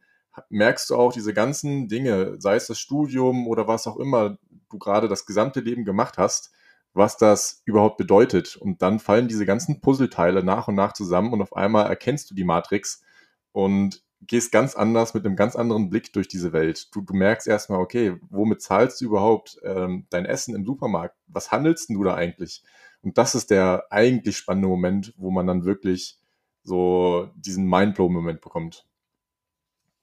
[0.48, 4.38] merkst du auch diese ganzen Dinge, sei es das Studium oder was auch immer
[4.70, 6.52] du gerade das gesamte Leben gemacht hast,
[6.94, 8.56] was das überhaupt bedeutet.
[8.56, 12.34] Und dann fallen diese ganzen Puzzleteile nach und nach zusammen und auf einmal erkennst du
[12.34, 13.02] die Matrix
[13.50, 16.94] und gehst ganz anders mit einem ganz anderen Blick durch diese Welt.
[16.94, 21.16] Du, du merkst erstmal, okay, womit zahlst du überhaupt ähm, dein Essen im Supermarkt?
[21.26, 22.62] Was handelst du da eigentlich?
[23.02, 26.18] Und das ist der eigentlich spannende Moment, wo man dann wirklich
[26.62, 28.86] so diesen Mindblow-Moment bekommt.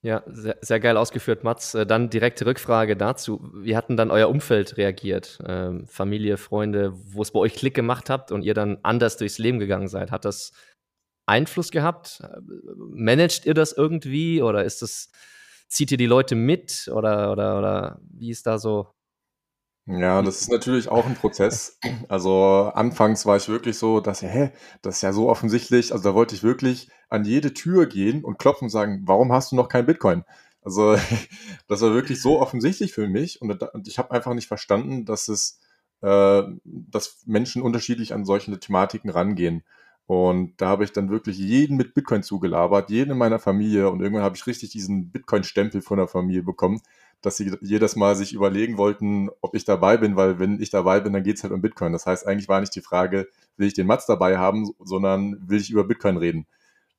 [0.00, 1.74] Ja, sehr, sehr geil ausgeführt, Mats.
[1.74, 3.50] Äh, Dann direkte Rückfrage dazu.
[3.54, 5.40] Wie hat denn dann euer Umfeld reagiert?
[5.44, 9.38] Ähm, Familie, Freunde, wo es bei euch Klick gemacht habt und ihr dann anders durchs
[9.38, 10.12] Leben gegangen seid?
[10.12, 10.52] Hat das
[11.28, 12.22] Einfluss gehabt?
[12.76, 15.10] Managt ihr das irgendwie oder ist das,
[15.68, 18.88] zieht ihr die Leute mit oder, oder, oder wie ist da so?
[19.90, 21.78] Ja, das ist natürlich auch ein Prozess.
[22.10, 24.50] Also anfangs war ich wirklich so, dass, hä,
[24.82, 25.92] das ist ja so offensichtlich.
[25.92, 29.52] Also da wollte ich wirklich an jede Tür gehen und klopfen und sagen, warum hast
[29.52, 30.24] du noch kein Bitcoin?
[30.60, 30.96] Also
[31.68, 35.28] das war wirklich so offensichtlich für mich und, und ich habe einfach nicht verstanden, dass
[35.28, 35.58] es,
[36.02, 39.64] äh, dass Menschen unterschiedlich an solche Thematiken rangehen.
[40.08, 44.00] Und da habe ich dann wirklich jeden mit Bitcoin zugelabert, jeden in meiner Familie und
[44.00, 46.80] irgendwann habe ich richtig diesen Bitcoin-Stempel von der Familie bekommen
[47.20, 51.00] dass sie jedes Mal sich überlegen wollten, ob ich dabei bin, weil wenn ich dabei
[51.00, 51.92] bin, dann geht's halt um Bitcoin.
[51.92, 55.60] Das heißt, eigentlich war nicht die Frage, will ich den Mats dabei haben, sondern will
[55.60, 56.46] ich über Bitcoin reden.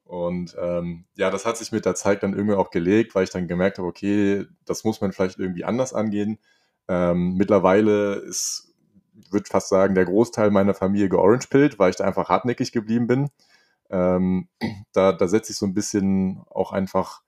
[0.04, 3.30] Und ähm, ja, das hat sich mit der Zeit dann irgendwie auch gelegt, weil ich
[3.30, 6.40] dann gemerkt habe, okay, das muss man vielleicht irgendwie anders angehen.
[6.88, 8.69] Ähm, mittlerweile ist,
[9.32, 13.30] würde fast sagen, der Großteil meiner Familie georangepillt, weil ich da einfach hartnäckig geblieben bin.
[13.90, 14.50] Ähm,
[14.94, 17.22] da, da setze ich so ein bisschen auch einfach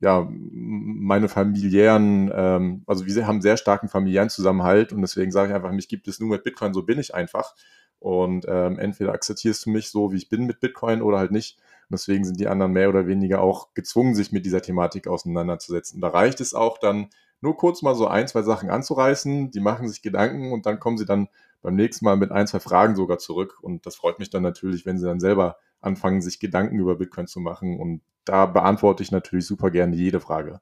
[0.00, 5.54] ja, meine familiären, ähm, also wir haben sehr starken familiären Zusammenhalt und deswegen sage ich
[5.54, 7.54] einfach, mich gibt es nur mit Bitcoin, so bin ich einfach.
[7.98, 11.58] Und ähm, entweder akzeptierst du mich so, wie ich bin mit Bitcoin oder halt nicht.
[11.58, 16.00] Und deswegen sind die anderen mehr oder weniger auch gezwungen, sich mit dieser Thematik auseinanderzusetzen.
[16.00, 17.08] Da reicht es auch dann
[17.40, 20.98] nur kurz mal so ein, zwei Sachen anzureißen, die machen sich Gedanken und dann kommen
[20.98, 21.28] sie dann
[21.62, 23.58] beim nächsten Mal mit ein, zwei Fragen sogar zurück.
[23.60, 27.26] Und das freut mich dann natürlich, wenn sie dann selber anfangen, sich Gedanken über Bitcoin
[27.26, 27.78] zu machen.
[27.78, 30.60] Und da beantworte ich natürlich super gerne jede Frage.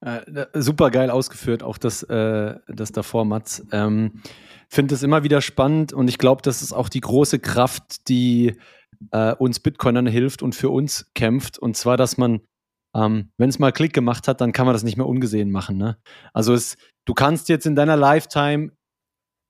[0.00, 3.66] Äh, super geil ausgeführt, auch das, äh, das davor, Mats.
[3.72, 4.20] Ähm,
[4.68, 8.56] Finde es immer wieder spannend und ich glaube, das ist auch die große Kraft, die
[9.12, 11.58] äh, uns Bitcoinern hilft und für uns kämpft.
[11.58, 12.40] Und zwar, dass man,
[12.94, 15.76] ähm, wenn es mal Klick gemacht hat, dann kann man das nicht mehr ungesehen machen.
[15.76, 15.96] Ne?
[16.32, 18.72] Also es, du kannst jetzt in deiner Lifetime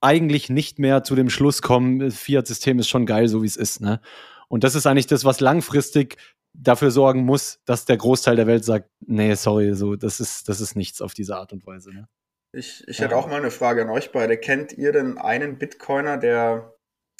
[0.07, 3.81] eigentlich nicht mehr zu dem Schluss kommen, Fiat-System ist schon geil, so wie es ist.
[3.81, 4.01] Ne?
[4.49, 6.16] Und das ist eigentlich das, was langfristig
[6.55, 10.61] dafür sorgen muss, dass der Großteil der Welt sagt, nee, sorry, so, das ist, das
[10.61, 11.92] ist nichts auf diese Art und Weise.
[11.92, 12.09] Ne?
[12.53, 14.38] Ich, ich hätte auch mal eine Frage an euch beide.
[14.38, 16.73] Kennt ihr denn einen Bitcoiner, der,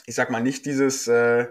[0.07, 1.49] ich sag mal, nicht dieses, äh,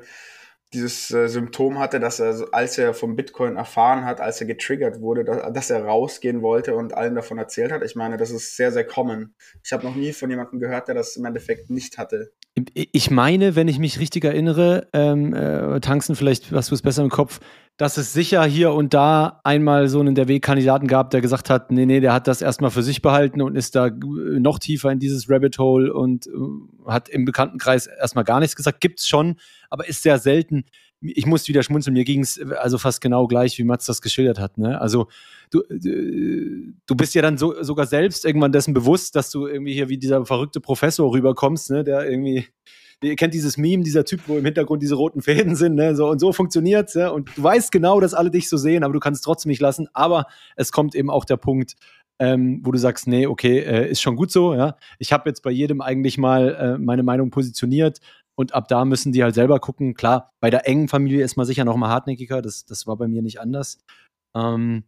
[0.75, 5.01] dieses äh, Symptom hatte, dass er, als er vom Bitcoin erfahren hat, als er getriggert
[5.01, 7.83] wurde, dass, dass, er rausgehen wollte und allen davon erzählt hat?
[7.83, 9.33] Ich meine, das ist sehr, sehr common.
[9.63, 12.31] Ich habe noch nie von jemandem gehört, der das im Endeffekt nicht hatte.
[12.73, 17.03] Ich meine, wenn ich mich richtig erinnere, ähm, äh, Tanzen, vielleicht hast du es besser
[17.03, 17.41] im Kopf,
[17.75, 21.69] dass es sicher hier und da einmal so einen der Weg-Kandidaten gab, der gesagt hat,
[21.71, 24.99] nee, nee, der hat das erstmal für sich behalten und ist da noch tiefer in
[24.99, 26.31] dieses Rabbit Hole und äh,
[26.87, 28.79] hat im Bekanntenkreis erstmal gar nichts gesagt.
[28.79, 29.35] Gibt's schon,
[29.69, 30.63] aber ist sehr selten.
[31.13, 34.57] Ich muss wieder schmunzeln, mir ging's also fast genau gleich, wie Mats das geschildert hat.
[34.57, 34.79] Ne?
[34.79, 35.07] Also
[35.51, 39.89] du, du bist ja dann so, sogar selbst irgendwann dessen bewusst, dass du irgendwie hier
[39.89, 41.83] wie dieser verrückte Professor rüberkommst, ne?
[41.83, 42.45] der irgendwie
[43.03, 45.95] ihr kennt dieses Meme, dieser Typ, wo im Hintergrund diese roten Fäden sind, ne?
[45.95, 47.09] so und so funktioniert's, ja?
[47.09, 49.61] und du weißt genau, dass alle dich so sehen, aber du kannst es trotzdem nicht
[49.61, 51.75] lassen, aber es kommt eben auch der Punkt,
[52.19, 54.77] ähm, wo du sagst, nee, okay, äh, ist schon gut so, ja.
[54.99, 57.99] Ich habe jetzt bei jedem eigentlich mal äh, meine Meinung positioniert
[58.36, 59.93] und ab da müssen die halt selber gucken.
[59.93, 63.08] Klar, bei der engen Familie ist man sicher noch mal hartnäckiger, das, das war bei
[63.08, 63.80] mir nicht anders.
[64.36, 64.84] Ähm,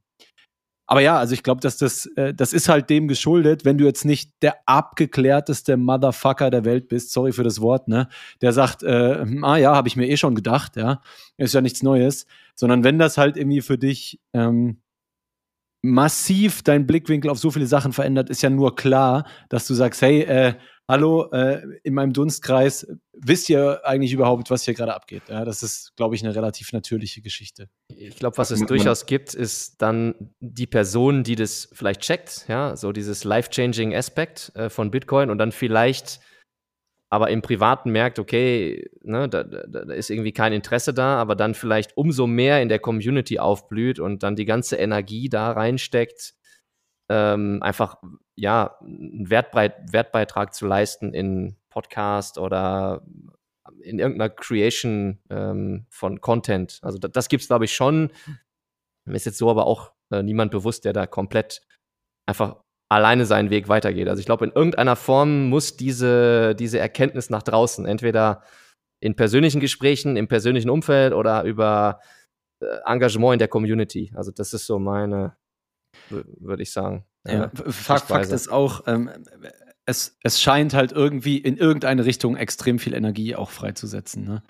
[0.89, 3.83] aber ja, also ich glaube, dass das, äh, das ist halt dem geschuldet, wenn du
[3.83, 8.07] jetzt nicht der abgeklärteste Motherfucker der Welt bist, sorry für das Wort, ne,
[8.41, 11.01] der sagt, äh, ah ja, habe ich mir eh schon gedacht, ja,
[11.35, 14.79] ist ja nichts Neues, sondern wenn das halt irgendwie für dich ähm,
[15.87, 20.01] massiv deinen Blickwinkel auf so viele Sachen verändert, ist ja nur klar, dass du sagst,
[20.01, 20.53] hey, äh,
[20.87, 25.23] hallo, äh, in meinem Dunstkreis, wisst ihr eigentlich überhaupt, was hier gerade abgeht?
[25.27, 27.69] Ja, das ist, glaube ich, eine relativ natürliche Geschichte.
[27.89, 32.75] Ich glaube, was es durchaus gibt, ist dann die Person, die das vielleicht checkt, ja,
[32.75, 36.19] so dieses life-changing Aspekt äh, von Bitcoin und dann vielleicht
[37.09, 41.53] aber im Privaten merkt, okay, ne, da, da, ist irgendwie kein Interesse da, aber dann
[41.53, 46.35] vielleicht umso mehr in der Community aufblüht und dann die ganze Energie da reinsteckt,
[47.09, 47.95] ähm, einfach
[48.35, 53.05] ja einen Wertbreit Wertbeitrag zu leisten in Podcast oder
[53.81, 56.79] in irgendeiner Creation ähm, von Content.
[56.81, 58.11] Also das, das gibt es, glaube ich, schon.
[59.05, 61.61] Mir ist jetzt so aber auch äh, niemand bewusst, der da komplett
[62.25, 62.57] einfach
[62.89, 64.07] alleine seinen Weg weitergeht.
[64.07, 68.43] Also ich glaube, in irgendeiner Form muss diese, diese Erkenntnis nach draußen, entweder
[68.99, 71.99] in persönlichen Gesprächen, im persönlichen Umfeld oder über
[72.61, 74.11] äh, Engagement in der Community.
[74.15, 75.35] Also das ist so meine,
[76.09, 77.05] würde ich sagen.
[77.27, 79.09] Ja, Fakt, Fakt ist auch, ähm,
[79.85, 84.23] es, es scheint halt irgendwie in irgendeine Richtung extrem viel Energie auch freizusetzen.
[84.23, 84.43] Ne?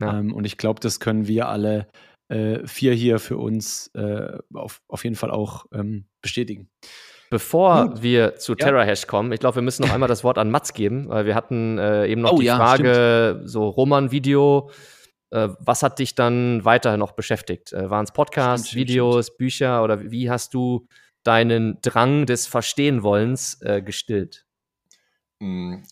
[0.00, 0.18] Ja.
[0.18, 1.86] Ähm, und ich glaube, das können wir alle
[2.28, 6.70] äh, vier hier für uns äh, auf, auf jeden Fall auch ähm, bestätigen.
[7.34, 8.02] Bevor Gut.
[8.02, 11.08] wir zu TerraHash kommen, ich glaube, wir müssen noch einmal das Wort an Mats geben,
[11.08, 13.50] weil wir hatten äh, eben noch oh, die ja, Frage, stimmt.
[13.50, 14.70] so Roman-Video,
[15.30, 17.72] äh, was hat dich dann weiter noch beschäftigt?
[17.72, 19.38] Äh, Waren es Podcasts, stimmt, Videos, stimmt.
[19.38, 20.86] Bücher oder wie hast du
[21.24, 24.46] deinen Drang des Verstehenwollens äh, gestillt?
[25.40, 25.82] Hm,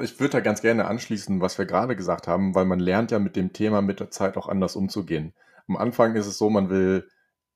[0.00, 3.18] ich würde da ganz gerne anschließen, was wir gerade gesagt haben, weil man lernt ja
[3.18, 5.34] mit dem Thema mit der Zeit auch anders umzugehen.
[5.68, 7.06] Am Anfang ist es so, man will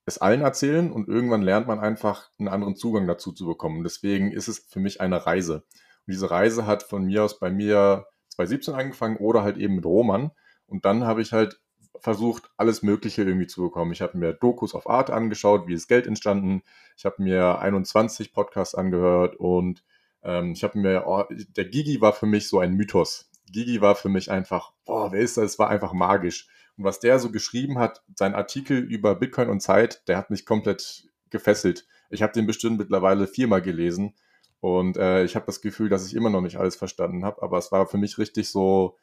[0.08, 3.84] es allen erzählen und irgendwann lernt man einfach einen anderen Zugang dazu zu bekommen.
[3.84, 5.64] Deswegen ist es für mich eine Reise.
[6.06, 9.84] Und diese Reise hat von mir aus bei mir 2017 angefangen oder halt eben mit
[9.84, 10.30] Roman.
[10.66, 11.60] Und dann habe ich halt
[12.00, 13.92] versucht, alles Mögliche irgendwie zu bekommen.
[13.92, 16.62] Ich habe mir Dokus auf Art angeschaut, wie ist Geld entstanden.
[16.96, 19.84] Ich habe mir 21 Podcasts angehört und
[20.22, 21.24] ähm, ich habe mir, oh,
[21.56, 23.30] der Gigi war für mich so ein Mythos.
[23.50, 25.52] Gigi war für mich einfach, boah, wer ist das?
[25.52, 26.48] Es war einfach magisch.
[26.78, 30.46] Und was der so geschrieben hat, sein Artikel über Bitcoin und Zeit, der hat mich
[30.46, 31.86] komplett gefesselt.
[32.08, 34.14] Ich habe den bestimmt mittlerweile viermal gelesen
[34.60, 37.58] und äh, ich habe das Gefühl, dass ich immer noch nicht alles verstanden habe, aber
[37.58, 38.96] es war für mich richtig so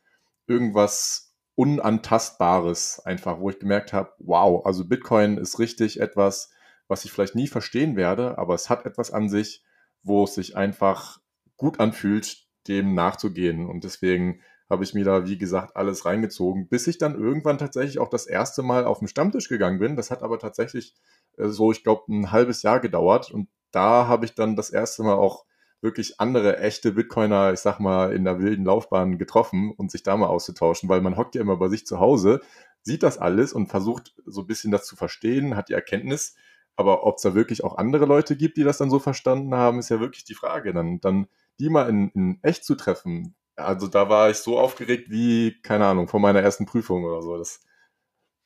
[0.48, 6.52] irgendwas Unantastbares einfach, wo ich gemerkt habe, wow, also Bitcoin ist richtig etwas,
[6.88, 9.64] was ich vielleicht nie verstehen werde, aber es hat etwas an sich,
[10.04, 11.20] wo es sich einfach
[11.58, 13.66] gut anfühlt, dem nachzugehen.
[13.68, 18.00] Und deswegen habe ich mir da, wie gesagt, alles reingezogen, bis ich dann irgendwann tatsächlich
[18.00, 19.96] auch das erste Mal auf den Stammtisch gegangen bin.
[19.96, 20.96] Das hat aber tatsächlich
[21.38, 23.32] äh, so, ich glaube, ein halbes Jahr gedauert.
[23.32, 25.46] Und da habe ich dann das erste Mal auch
[25.82, 30.18] wirklich andere echte Bitcoiner, ich sag mal, in der wilden Laufbahn getroffen und sich da
[30.18, 32.42] mal auszutauschen, weil man hockt ja immer bei sich zu Hause,
[32.82, 36.36] sieht das alles und versucht so ein bisschen das zu verstehen, hat die Erkenntnis.
[36.76, 39.80] Aber ob es da wirklich auch andere Leute gibt, die das dann so verstanden haben,
[39.80, 40.74] ist ja wirklich die Frage.
[40.74, 41.28] Dann, dann
[41.60, 45.86] die mal in, in echt zu treffen, also da war ich so aufgeregt wie, keine
[45.86, 47.38] Ahnung, vor meiner ersten Prüfung oder so.
[47.38, 47.62] Das,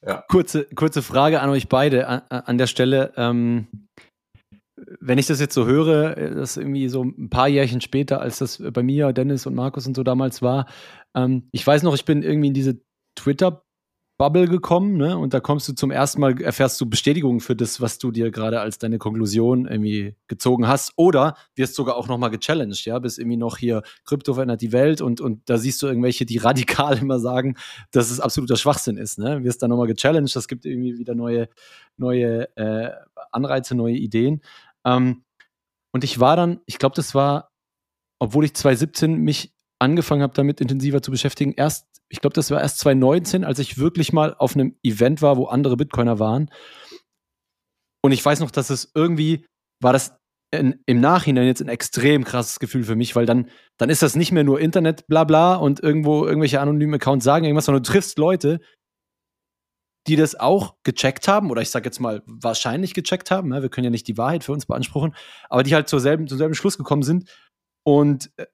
[0.05, 0.23] ja.
[0.29, 3.13] Kurze, kurze Frage an euch beide an, an der Stelle.
[3.17, 3.67] Ähm,
[5.01, 8.61] wenn ich das jetzt so höre, das irgendwie so ein paar Jährchen später, als das
[8.71, 10.67] bei mir, Dennis und Markus und so damals war,
[11.15, 12.81] ähm, ich weiß noch, ich bin irgendwie in diese
[13.17, 13.63] Twitter-
[14.19, 15.17] Bubble gekommen, ne?
[15.17, 18.31] Und da kommst du zum ersten Mal, erfährst du Bestätigung für das, was du dir
[18.31, 20.91] gerade als deine Konklusion irgendwie gezogen hast.
[20.97, 24.99] Oder wirst sogar auch nochmal gechallenged, ja, bis irgendwie noch hier Krypto verändert die Welt
[24.99, 27.55] und, und da siehst du irgendwelche, die radikal immer sagen,
[27.91, 29.41] dass es absoluter Schwachsinn ist, ne?
[29.45, 31.47] Wirst dann nochmal gechallenged, das gibt irgendwie wieder neue,
[31.95, 32.91] neue äh,
[33.31, 34.41] Anreize, neue Ideen.
[34.85, 35.23] Ähm,
[35.93, 37.53] und ich war dann, ich glaube, das war,
[38.19, 42.61] obwohl ich 2017 mich angefangen habe, damit intensiver zu beschäftigen, erst ich glaube, das war
[42.61, 46.49] erst 2019, als ich wirklich mal auf einem Event war, wo andere Bitcoiner waren.
[48.01, 49.45] Und ich weiß noch, dass es irgendwie
[49.81, 50.17] war das
[50.51, 54.15] in, im Nachhinein jetzt ein extrem krasses Gefühl für mich, weil dann, dann ist das
[54.15, 57.91] nicht mehr nur Internet, bla bla und irgendwo irgendwelche anonymen Accounts sagen irgendwas, sondern du
[57.91, 58.59] triffst Leute,
[60.07, 63.61] die das auch gecheckt haben, oder ich sage jetzt mal wahrscheinlich gecheckt haben, ne?
[63.61, 65.13] wir können ja nicht die Wahrheit für uns beanspruchen,
[65.49, 67.29] aber die halt zur selben, zum selben Schluss gekommen sind
[67.85, 68.47] und äh,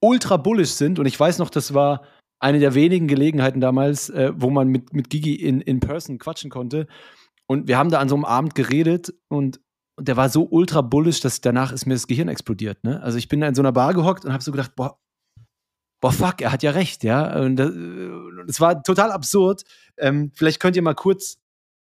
[0.00, 0.98] ultra bullish sind.
[0.98, 2.02] Und ich weiß noch, das war
[2.38, 6.50] eine der wenigen Gelegenheiten damals, äh, wo man mit, mit Gigi in, in person quatschen
[6.50, 6.86] konnte.
[7.46, 9.60] Und wir haben da an so einem Abend geredet und
[9.98, 12.84] der war so ultra bullish, dass danach ist mir das Gehirn explodiert.
[12.84, 13.02] Ne?
[13.02, 14.98] Also ich bin da in so einer Bar gehockt und habe so gedacht, boah,
[16.00, 17.40] boah, fuck, er hat ja recht, ja.
[17.40, 17.58] Und
[18.48, 19.62] es war total absurd.
[19.96, 21.38] Ähm, vielleicht könnt ihr mal kurz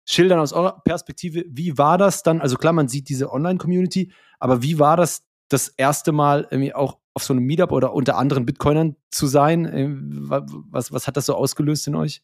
[0.08, 2.40] schildern aus eurer Perspektive, wie war das dann?
[2.40, 7.00] Also klar, man sieht diese Online-Community, aber wie war das das erste Mal irgendwie auch
[7.16, 9.66] auf so einem Meetup oder unter anderen Bitcoinern zu sein?
[9.66, 10.30] Ähm,
[10.70, 12.22] was, was hat das so ausgelöst in euch?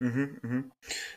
[0.00, 0.72] Mhm, mhm.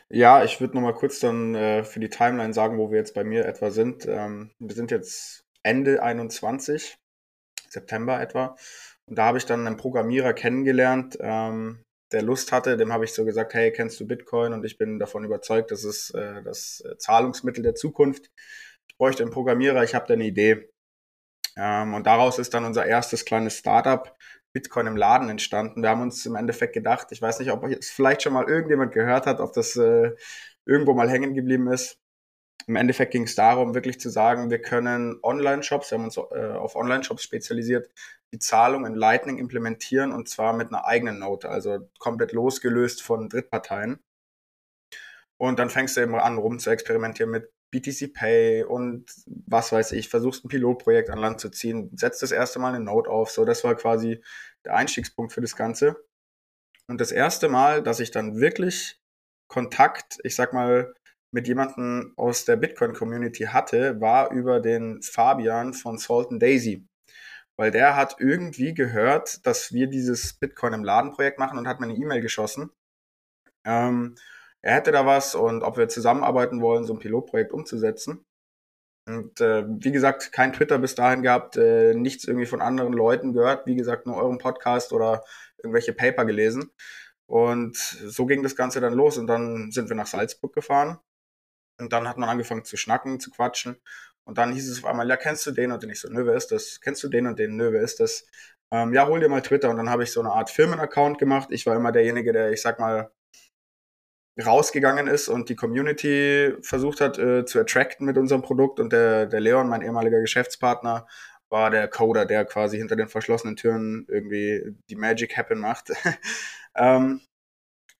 [0.08, 3.14] Ja, ich würde noch mal kurz dann äh, für die Timeline sagen, wo wir jetzt
[3.14, 4.06] bei mir etwa sind.
[4.06, 6.98] Ähm, wir sind jetzt Ende 21,
[7.68, 8.56] September etwa.
[9.06, 12.76] Und da habe ich dann einen Programmierer kennengelernt, ähm, der Lust hatte.
[12.76, 14.52] Dem habe ich so gesagt, hey, kennst du Bitcoin?
[14.52, 18.30] Und ich bin davon überzeugt, das ist äh, das Zahlungsmittel der Zukunft.
[18.88, 20.70] Ich bräuchte einen Programmierer, ich habe da eine Idee.
[21.58, 24.16] Ähm, und daraus ist dann unser erstes kleines Startup
[24.52, 25.82] Bitcoin im Laden entstanden.
[25.82, 28.92] Wir haben uns im Endeffekt gedacht, ich weiß nicht, ob es vielleicht schon mal irgendjemand
[28.92, 30.12] gehört hat, ob das äh,
[30.64, 31.98] irgendwo mal hängen geblieben ist.
[32.66, 36.52] Im Endeffekt ging es darum, wirklich zu sagen, wir können Online-Shops, wir haben uns äh,
[36.52, 37.90] auf Online-Shops spezialisiert,
[38.32, 43.28] die Zahlung in Lightning implementieren und zwar mit einer eigenen Note, also komplett losgelöst von
[43.28, 44.00] Drittparteien.
[45.38, 49.92] Und dann fängst du eben an, rum zu experimentieren mit BTC Pay und was weiß
[49.92, 53.30] ich, versuchst ein Pilotprojekt an Land zu ziehen, setzt das erste Mal eine Note auf.
[53.30, 54.22] So, das war quasi
[54.64, 55.96] der Einstiegspunkt für das Ganze.
[56.86, 59.00] Und das erste Mal, dass ich dann wirklich
[59.48, 60.94] Kontakt, ich sag mal,
[61.30, 66.86] mit jemandem aus der Bitcoin-Community hatte, war über den Fabian von Salt and Daisy.
[67.56, 71.86] Weil der hat irgendwie gehört, dass wir dieses Bitcoin im Laden-Projekt machen und hat mir
[71.86, 72.70] eine E-Mail geschossen.
[73.64, 74.14] Ähm,
[74.62, 78.24] er hätte da was und ob wir zusammenarbeiten wollen, so ein Pilotprojekt umzusetzen.
[79.06, 83.32] Und äh, wie gesagt, kein Twitter bis dahin gehabt, äh, nichts irgendwie von anderen Leuten
[83.32, 85.24] gehört, wie gesagt, nur euren Podcast oder
[85.56, 86.70] irgendwelche Paper gelesen.
[87.26, 90.98] Und so ging das Ganze dann los und dann sind wir nach Salzburg gefahren.
[91.78, 93.76] Und dann hat man angefangen zu schnacken, zu quatschen.
[94.24, 95.72] Und dann hieß es auf einmal, ja, kennst du den?
[95.72, 96.80] Und den ich so, nö, wer ist das?
[96.82, 97.56] Kennst du den und den?
[97.56, 98.26] Nö, wer ist das?
[98.70, 99.70] Ähm, ja, hol dir mal Twitter.
[99.70, 101.48] Und dann habe ich so eine Art Firmenaccount gemacht.
[101.50, 103.10] Ich war immer derjenige, der, ich sag mal,
[104.44, 108.80] rausgegangen ist und die Community versucht hat äh, zu attracten mit unserem Produkt.
[108.80, 111.06] Und der, der Leon, mein ehemaliger Geschäftspartner,
[111.48, 115.90] war der Coder, der quasi hinter den verschlossenen Türen irgendwie die Magic happen macht.
[116.76, 117.20] ähm,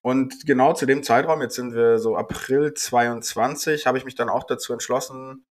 [0.03, 4.29] und genau zu dem Zeitraum, jetzt sind wir so April 22, habe ich mich dann
[4.29, 5.45] auch dazu entschlossen,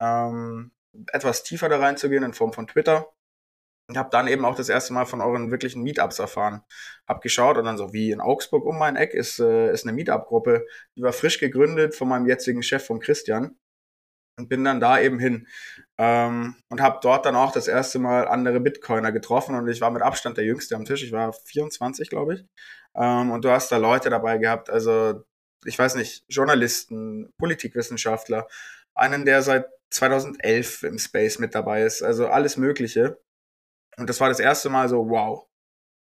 [0.00, 0.72] ähm,
[1.12, 3.08] etwas tiefer da reinzugehen in Form von Twitter
[3.92, 6.62] und habe dann eben auch das erste Mal von euren wirklichen Meetups erfahren.
[7.06, 9.92] Hab geschaut und dann so, wie in Augsburg um mein Eck ist, äh, ist eine
[9.92, 10.64] Meetup-Gruppe,
[10.96, 13.58] die war frisch gegründet von meinem jetzigen Chef, von Christian.
[14.38, 15.46] Und bin dann da eben hin.
[15.98, 19.90] Ähm, und habe dort dann auch das erste Mal andere Bitcoiner getroffen und ich war
[19.90, 21.02] mit Abstand der Jüngste am Tisch.
[21.02, 22.46] Ich war 24, glaube ich.
[22.96, 25.22] Ähm, und du hast da Leute dabei gehabt, also
[25.66, 28.48] ich weiß nicht, Journalisten, Politikwissenschaftler,
[28.94, 33.18] einen, der seit 2011 im Space mit dabei ist, also alles Mögliche.
[33.96, 35.46] Und das war das erste Mal so, wow.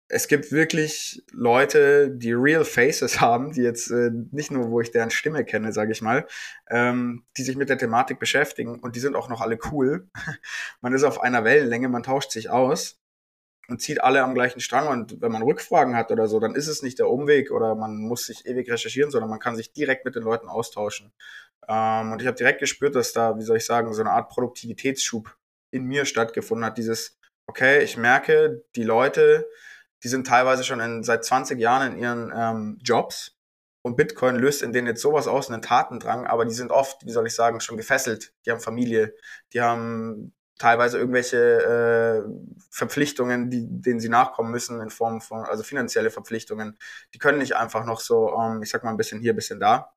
[0.08, 4.92] Es gibt wirklich Leute, die real faces haben, die jetzt äh, nicht nur, wo ich
[4.92, 6.26] deren Stimme kenne, sage ich mal,
[6.70, 10.08] ähm, die sich mit der Thematik beschäftigen und die sind auch noch alle cool.
[10.80, 13.00] man ist auf einer Wellenlänge, man tauscht sich aus
[13.68, 14.88] und zieht alle am gleichen Strang.
[14.88, 17.96] Und wenn man Rückfragen hat oder so, dann ist es nicht der Umweg oder man
[17.96, 21.12] muss sich ewig recherchieren, sondern man kann sich direkt mit den Leuten austauschen.
[21.68, 24.28] Ähm, und ich habe direkt gespürt, dass da, wie soll ich sagen, so eine Art
[24.30, 25.36] Produktivitätsschub
[25.70, 26.78] in mir stattgefunden hat.
[26.78, 29.48] Dieses, okay, ich merke, die Leute,
[30.02, 33.36] die sind teilweise schon in, seit 20 Jahren in ihren ähm, Jobs
[33.82, 37.12] und Bitcoin löst in denen jetzt sowas aus, einen Tatendrang, aber die sind oft, wie
[37.12, 38.32] soll ich sagen, schon gefesselt.
[38.44, 39.14] Die haben Familie,
[39.52, 45.62] die haben teilweise irgendwelche äh, Verpflichtungen, die, denen sie nachkommen müssen in Form von, also
[45.62, 46.78] finanzielle Verpflichtungen.
[47.14, 49.60] Die können nicht einfach noch so, ähm, ich sag mal, ein bisschen hier, ein bisschen
[49.60, 49.92] da.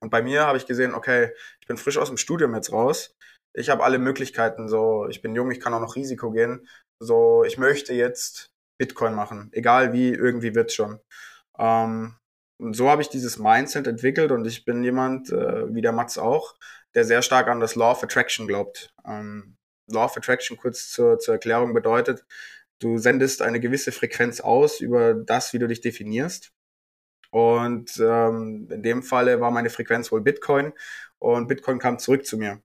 [0.00, 3.14] Und bei mir habe ich gesehen, okay, ich bin frisch aus dem Studium jetzt raus.
[3.54, 6.66] Ich habe alle Möglichkeiten, so, ich bin jung, ich kann auch noch Risiko gehen.
[6.98, 9.50] So, ich möchte jetzt Bitcoin machen.
[9.52, 11.00] Egal wie, irgendwie wird's schon.
[11.58, 12.16] Ähm,
[12.58, 16.18] und so habe ich dieses Mindset entwickelt und ich bin jemand, äh, wie der Mats
[16.18, 16.54] auch,
[16.94, 18.94] der sehr stark an das Law of Attraction glaubt.
[19.06, 19.56] Ähm,
[19.88, 22.24] Law of Attraction kurz zur, zur Erklärung bedeutet,
[22.78, 26.52] du sendest eine gewisse Frequenz aus über das, wie du dich definierst.
[27.30, 30.72] Und ähm, in dem Falle war meine Frequenz wohl Bitcoin
[31.18, 32.62] und Bitcoin kam zurück zu mir.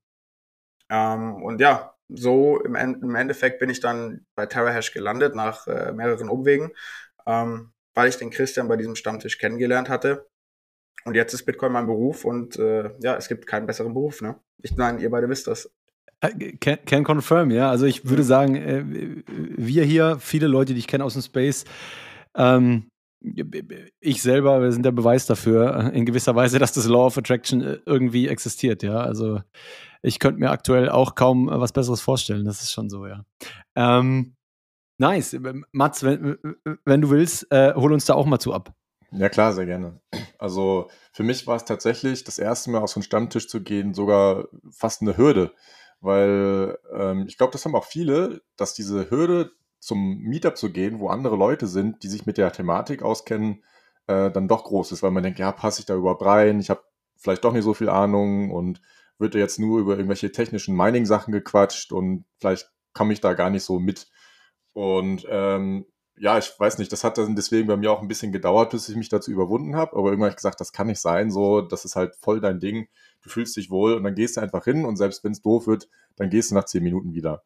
[0.89, 5.91] Ähm, und ja, so im, im, Endeffekt bin ich dann bei TerraHash gelandet nach äh,
[5.91, 6.71] mehreren Umwegen,
[7.25, 10.27] ähm, weil ich den Christian bei diesem Stammtisch kennengelernt hatte.
[11.05, 14.21] Und jetzt ist Bitcoin mein Beruf und äh, ja, es gibt keinen besseren Beruf.
[14.21, 14.35] Ne?
[14.61, 15.69] Ich, nein, ihr beide wisst das.
[16.21, 17.69] Äh, can, can confirm, ja.
[17.69, 18.83] Also ich würde sagen, äh,
[19.25, 21.65] wir hier, viele Leute, die ich kenne aus dem Space,
[22.35, 22.89] ähm,
[23.99, 27.61] ich selber, wir sind der Beweis dafür, in gewisser Weise, dass das Law of Attraction
[27.61, 28.99] äh, irgendwie existiert, ja.
[28.99, 29.41] Also
[30.01, 33.23] ich könnte mir aktuell auch kaum was Besseres vorstellen, das ist schon so, ja.
[33.75, 34.35] Ähm,
[34.97, 35.37] nice.
[35.71, 36.37] Mats, wenn,
[36.85, 38.73] wenn du willst, äh, hol uns da auch mal zu ab.
[39.11, 40.01] Ja, klar, sehr gerne.
[40.37, 44.49] Also für mich war es tatsächlich, das erste Mal aus dem Stammtisch zu gehen, sogar
[44.69, 45.53] fast eine Hürde
[45.99, 50.99] weil ähm, ich glaube, das haben auch viele, dass diese Hürde zum Meetup zu gehen,
[50.99, 53.63] wo andere Leute sind, die sich mit der Thematik auskennen,
[54.07, 56.59] äh, dann doch groß ist, weil man denkt, ja, passe ich da überhaupt rein?
[56.59, 56.83] Ich habe
[57.15, 58.81] vielleicht doch nicht so viel Ahnung und
[59.19, 63.63] wird jetzt nur über irgendwelche technischen Mining-Sachen gequatscht und vielleicht komme ich da gar nicht
[63.63, 64.07] so mit.
[64.73, 65.85] Und ähm,
[66.19, 68.89] ja, ich weiß nicht, das hat dann deswegen bei mir auch ein bisschen gedauert, bis
[68.89, 69.93] ich mich dazu überwunden habe.
[69.93, 72.59] Aber irgendwann habe ich gesagt, das kann nicht sein, so, das ist halt voll dein
[72.59, 72.87] Ding.
[73.21, 75.67] Du fühlst dich wohl und dann gehst du einfach hin und selbst wenn es doof
[75.67, 77.43] wird, dann gehst du nach zehn Minuten wieder.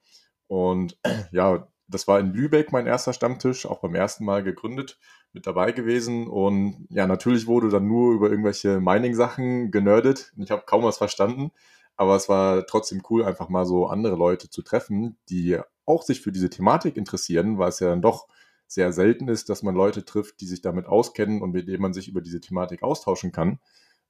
[0.48, 0.98] Und
[1.32, 4.98] ja, das war in Lübeck mein erster Stammtisch, auch beim ersten Mal gegründet,
[5.34, 6.28] mit dabei gewesen.
[6.28, 10.34] Und ja, natürlich wurde dann nur über irgendwelche Mining-Sachen genördet.
[10.38, 11.52] Ich habe kaum was verstanden,
[11.96, 16.22] aber es war trotzdem cool, einfach mal so andere Leute zu treffen, die auch sich
[16.22, 18.28] für diese Thematik interessieren, weil es ja dann doch
[18.68, 21.94] sehr selten ist, dass man Leute trifft, die sich damit auskennen und mit denen man
[21.94, 23.60] sich über diese Thematik austauschen kann.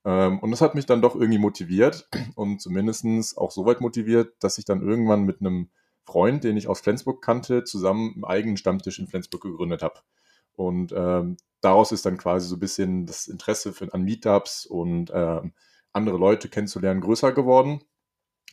[0.05, 4.35] Ähm, und das hat mich dann doch irgendwie motiviert und zumindest auch so weit motiviert,
[4.39, 5.69] dass ich dann irgendwann mit einem
[6.03, 9.99] Freund, den ich aus Flensburg kannte, zusammen einen eigenen Stammtisch in Flensburg gegründet habe.
[10.61, 15.11] Und ähm, daraus ist dann quasi so ein bisschen das Interesse für, an Meetups und
[15.13, 15.53] ähm,
[15.91, 17.81] andere Leute kennenzulernen größer geworden,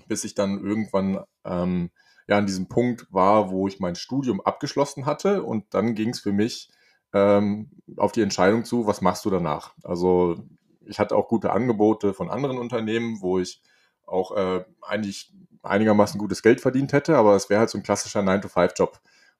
[0.06, 1.90] bis ich dann irgendwann ähm,
[2.26, 6.20] ja an diesem Punkt war, wo ich mein Studium abgeschlossen hatte und dann ging es
[6.20, 6.70] für mich
[7.12, 9.74] ähm, auf die Entscheidung zu, was machst du danach?
[9.82, 10.42] Also
[10.86, 13.61] ich hatte auch gute Angebote von anderen Unternehmen, wo ich
[14.06, 15.30] auch äh, eigentlich
[15.62, 18.98] einigermaßen gutes Geld verdient hätte, aber es wäre halt so ein klassischer 9-to-5-Job.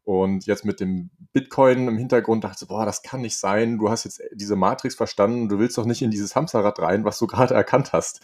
[0.09, 3.77] Und jetzt mit dem Bitcoin im Hintergrund dachte ich, boah, das kann nicht sein.
[3.77, 7.19] Du hast jetzt diese Matrix verstanden, du willst doch nicht in dieses Hamsterrad rein, was
[7.19, 8.23] du gerade erkannt hast.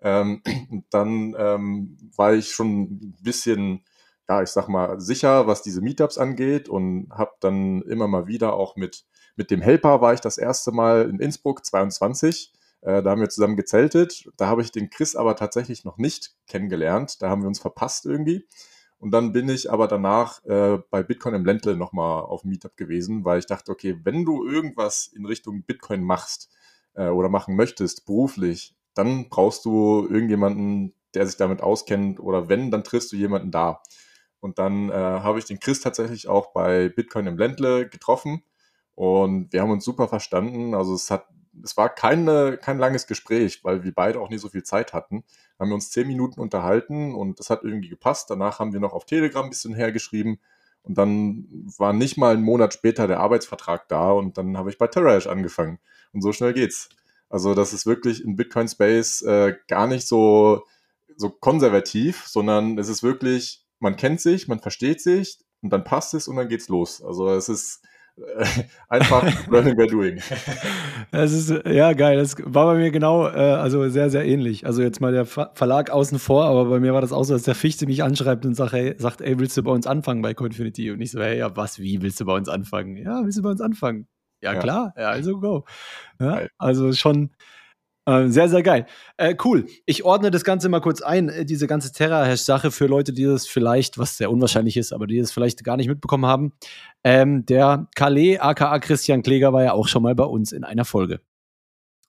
[0.00, 0.42] Ähm,
[0.90, 3.84] dann ähm, war ich schon ein bisschen
[4.28, 8.54] ja, ich sag mal, sicher, was diese Meetups angeht und habe dann immer mal wieder
[8.54, 9.04] auch mit,
[9.36, 12.52] mit dem Helper war ich das erste Mal in Innsbruck 22.
[12.80, 14.28] Äh, da haben wir zusammen gezeltet.
[14.36, 17.22] Da habe ich den Chris aber tatsächlich noch nicht kennengelernt.
[17.22, 18.48] Da haben wir uns verpasst irgendwie.
[19.00, 22.76] Und dann bin ich aber danach äh, bei Bitcoin im Ländle nochmal auf dem Meetup
[22.76, 26.50] gewesen, weil ich dachte, okay, wenn du irgendwas in Richtung Bitcoin machst
[26.94, 32.70] äh, oder machen möchtest, beruflich, dann brauchst du irgendjemanden, der sich damit auskennt oder wenn,
[32.70, 33.82] dann triffst du jemanden da.
[34.40, 38.42] Und dann äh, habe ich den Chris tatsächlich auch bei Bitcoin im Ländle getroffen
[38.94, 40.74] und wir haben uns super verstanden.
[40.74, 41.26] Also es hat,
[41.62, 45.24] es war keine, kein langes Gespräch, weil wir beide auch nicht so viel Zeit hatten.
[45.58, 48.30] Haben wir uns zehn Minuten unterhalten und das hat irgendwie gepasst.
[48.30, 50.38] Danach haben wir noch auf Telegram ein bisschen hergeschrieben
[50.82, 51.46] und dann
[51.78, 55.26] war nicht mal ein Monat später der Arbeitsvertrag da und dann habe ich bei TerraHash
[55.26, 55.78] angefangen.
[56.12, 56.88] Und so schnell geht's.
[57.28, 60.64] Also das ist wirklich in Bitcoin Space äh, gar nicht so,
[61.16, 66.14] so konservativ, sondern es ist wirklich man kennt sich, man versteht sich und dann passt
[66.14, 67.02] es und dann geht's los.
[67.02, 67.82] Also es ist
[68.88, 70.20] einfach Learning by Doing.
[71.10, 72.16] Das ist ja geil.
[72.18, 74.66] Das war bei mir genau, äh, also sehr, sehr ähnlich.
[74.66, 77.34] Also jetzt mal der Ver Verlag außen vor, aber bei mir war das auch so,
[77.34, 80.22] dass der Fichte mich anschreibt und sagt, hey, sagt, ey, willst du bei uns anfangen
[80.22, 80.90] bei Coinfinity?
[80.90, 82.96] Und ich so, hey, ja, was, wie willst du bei uns anfangen?
[82.96, 84.06] Ja, willst du bei uns anfangen?
[84.42, 84.60] Ja, ja.
[84.60, 85.64] klar, ja, also go.
[86.20, 87.59] Ja, also schon Äh,
[88.06, 88.86] sehr, sehr geil.
[89.18, 89.66] Äh, cool.
[89.86, 93.46] Ich ordne das Ganze mal kurz ein, äh, diese ganze Terra-Hash-Sache für Leute, die das
[93.46, 96.52] vielleicht, was sehr unwahrscheinlich ist, aber die das vielleicht gar nicht mitbekommen haben.
[97.04, 100.84] Ähm, der Calais, aka Christian Kläger, war ja auch schon mal bei uns in einer
[100.84, 101.20] Folge.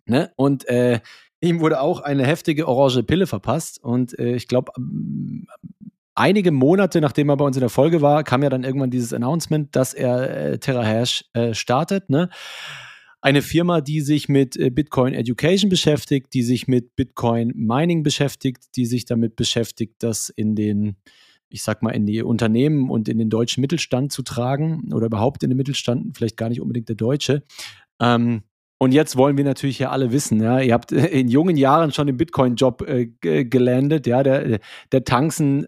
[0.06, 0.32] Ne?
[0.36, 1.02] Und äh,
[1.42, 3.84] ihm wurde auch eine heftige orange Pille verpasst.
[3.84, 4.72] Und äh, ich glaube,
[6.16, 9.14] einige Monate nachdem er bei uns in der Folge war, kam ja dann irgendwann dieses
[9.14, 12.10] Announcement, dass er äh, Terra Hash äh, startet.
[12.10, 12.30] Ne?
[13.22, 18.76] Eine Firma, die sich mit äh, Bitcoin Education beschäftigt, die sich mit Bitcoin Mining beschäftigt,
[18.76, 20.95] die sich damit beschäftigt, das in den,
[21.47, 25.43] ich sag mal, in die Unternehmen und in den deutschen Mittelstand zu tragen oder überhaupt
[25.43, 27.43] in den Mittelstand, vielleicht gar nicht unbedingt der deutsche.
[28.01, 28.41] Ähm,
[28.80, 32.07] und jetzt wollen wir natürlich ja alle wissen, ja, ihr habt in jungen Jahren schon
[32.07, 33.05] den Bitcoin-Job äh,
[33.45, 34.59] gelandet, ja, der,
[34.91, 35.67] der Tanzen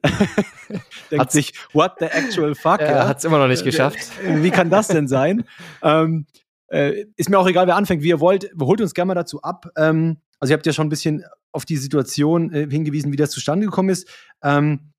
[1.11, 2.79] denkt sich, what the actual fuck?
[2.79, 3.07] Er ja.
[3.07, 3.99] hat es immer noch nicht geschafft.
[4.25, 5.43] Wie kann das denn sein?
[5.83, 6.25] ähm,
[6.73, 8.49] äh, ist mir auch egal, wer anfängt, wie ihr wollt.
[8.59, 9.69] Holt uns gerne mal dazu ab.
[9.77, 13.29] Ähm, also ihr habt ja schon ein bisschen auf die Situation äh, hingewiesen, wie das
[13.29, 14.09] zustande gekommen ist.
[14.43, 14.91] Ähm,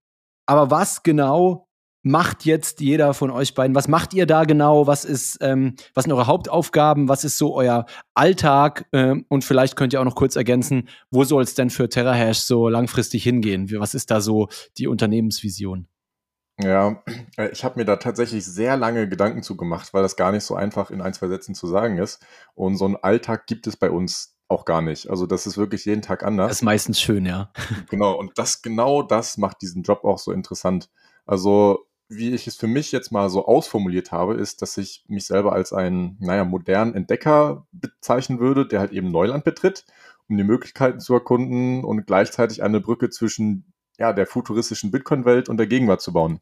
[0.46, 1.68] aber was genau
[2.02, 3.74] macht jetzt jeder von euch beiden?
[3.74, 4.86] Was macht ihr da genau?
[4.86, 7.08] Was ist, ähm, was sind eure Hauptaufgaben?
[7.08, 8.86] Was ist so euer Alltag?
[8.92, 12.38] Ähm, und vielleicht könnt ihr auch noch kurz ergänzen, wo soll es denn für TerraHash
[12.38, 13.68] so langfristig hingehen?
[13.78, 14.48] Was ist da so
[14.78, 15.88] die Unternehmensvision?
[16.60, 17.02] Ja,
[17.36, 20.44] äh, ich habe mir da tatsächlich sehr lange Gedanken zu gemacht, weil das gar nicht
[20.44, 22.24] so einfach in ein, zwei Sätzen zu sagen ist.
[22.54, 25.08] Und so einen Alltag gibt es bei uns auch gar nicht.
[25.10, 26.48] Also das ist wirklich jeden Tag anders.
[26.48, 27.50] Das ist meistens schön, ja.
[27.90, 30.90] Genau, und das genau das macht diesen Job auch so interessant.
[31.26, 35.26] Also wie ich es für mich jetzt mal so ausformuliert habe, ist, dass ich mich
[35.26, 39.84] selber als einen, naja, modernen Entdecker bezeichnen würde, der halt eben Neuland betritt,
[40.28, 45.56] um die Möglichkeiten zu erkunden und gleichzeitig eine Brücke zwischen ja, der futuristischen Bitcoin-Welt und
[45.56, 46.40] der Gegenwart zu bauen.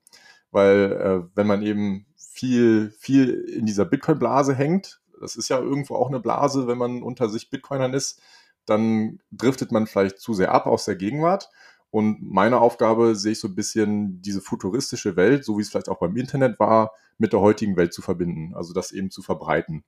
[0.50, 5.94] Weil äh, wenn man eben viel, viel in dieser Bitcoin-Blase hängt, das ist ja irgendwo
[5.96, 8.20] auch eine Blase, wenn man unter sich Bitcoinern ist,
[8.66, 11.48] dann driftet man vielleicht zu sehr ab aus der Gegenwart.
[11.90, 15.88] Und meine Aufgabe sehe ich so ein bisschen diese futuristische Welt, so wie es vielleicht
[15.88, 19.84] auch beim Internet war, mit der heutigen Welt zu verbinden, also das eben zu verbreiten.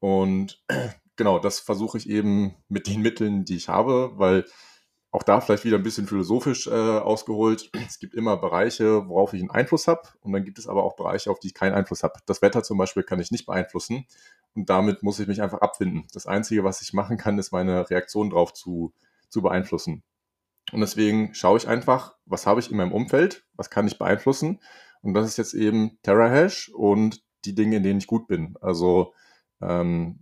[0.00, 0.62] Und
[1.16, 4.44] genau, das versuche ich eben mit den Mitteln, die ich habe, weil
[5.12, 7.70] auch da vielleicht wieder ein bisschen philosophisch äh, ausgeholt.
[7.86, 10.96] Es gibt immer Bereiche, worauf ich einen Einfluss habe und dann gibt es aber auch
[10.96, 12.20] Bereiche, auf die ich keinen Einfluss habe.
[12.26, 14.06] Das Wetter zum Beispiel kann ich nicht beeinflussen
[14.54, 16.06] und damit muss ich mich einfach abfinden.
[16.12, 18.92] Das Einzige, was ich machen kann, ist meine Reaktion drauf zu,
[19.28, 20.02] zu beeinflussen.
[20.72, 24.60] Und deswegen schaue ich einfach, was habe ich in meinem Umfeld, was kann ich beeinflussen
[25.02, 28.54] und das ist jetzt eben TerraHash und die Dinge, in denen ich gut bin.
[28.60, 29.14] Also
[29.60, 30.20] ähm,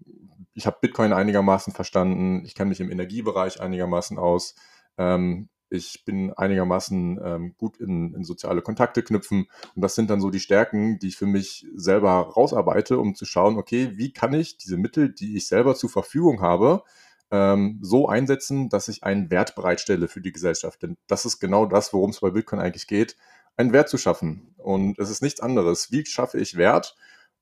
[0.54, 4.54] ich habe Bitcoin einigermaßen verstanden, ich kenne mich im Energiebereich einigermaßen aus,
[4.98, 9.48] ähm, ich bin einigermaßen ähm, gut in, in, soziale Kontakte knüpfen.
[9.74, 13.26] Und das sind dann so die Stärken, die ich für mich selber rausarbeite, um zu
[13.26, 16.82] schauen, okay, wie kann ich diese Mittel, die ich selber zur Verfügung habe,
[17.30, 20.82] ähm, so einsetzen, dass ich einen Wert bereitstelle für die Gesellschaft.
[20.82, 23.16] Denn das ist genau das, worum es bei Bitcoin eigentlich geht,
[23.56, 24.54] einen Wert zu schaffen.
[24.56, 25.92] Und es ist nichts anderes.
[25.92, 26.96] Wie schaffe ich Wert?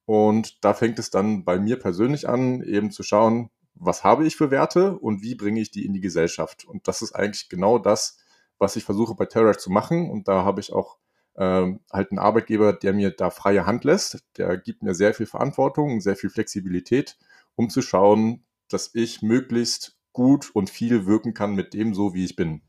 [0.06, 4.36] Und da fängt es dann bei mir persönlich an, eben zu schauen, was habe ich
[4.36, 6.64] für Werte und wie bringe ich die in die Gesellschaft.
[6.64, 8.18] Und das ist eigentlich genau das,
[8.58, 10.10] was ich versuche bei Terra zu machen.
[10.10, 10.96] Und da habe ich auch
[11.36, 14.24] ähm, halt einen Arbeitgeber, der mir da freie Hand lässt.
[14.36, 17.16] Der gibt mir sehr viel Verantwortung, sehr viel Flexibilität,
[17.54, 22.24] um zu schauen, dass ich möglichst gut und viel wirken kann mit dem so, wie
[22.24, 22.62] ich bin.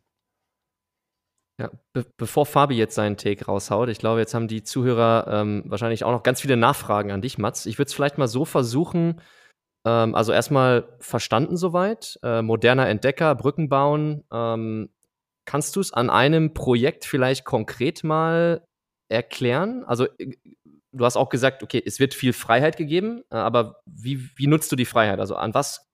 [1.59, 5.63] Ja, be bevor Fabi jetzt seinen Take raushaut, ich glaube, jetzt haben die Zuhörer ähm,
[5.65, 7.65] wahrscheinlich auch noch ganz viele Nachfragen an dich, Mats.
[7.65, 9.21] Ich würde es vielleicht mal so versuchen,
[9.87, 12.19] ähm, also erstmal verstanden soweit.
[12.21, 14.25] Äh, moderner Entdecker, Brücken bauen.
[14.33, 14.89] Ähm,
[15.45, 18.67] kannst du es an einem Projekt vielleicht konkret mal
[19.09, 19.85] erklären?
[19.85, 20.35] Also äh,
[20.91, 24.71] du hast auch gesagt, okay, es wird viel Freiheit gegeben, äh, aber wie, wie nutzt
[24.71, 25.21] du die Freiheit?
[25.21, 25.87] Also an was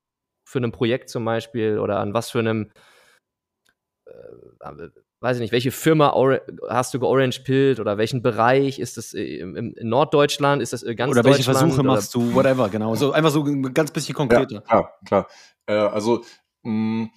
[0.43, 2.71] für einem Projekt zum Beispiel oder an was für einem
[4.05, 4.11] äh,
[5.24, 8.78] weiß ich nicht, welche Firma Or hast du georange pillt oder welchen Bereich?
[8.78, 10.61] Ist das im, in Norddeutschland?
[10.61, 11.84] Ist das ganz Oder welche Versuche oder?
[11.84, 12.36] machst du?
[12.36, 12.93] Whatever, genau.
[12.95, 14.55] So einfach so ein ganz bisschen konkreter.
[14.55, 15.28] Ja, klar, klar.
[15.65, 16.24] Äh, also
[16.63, 17.11] mh, mm,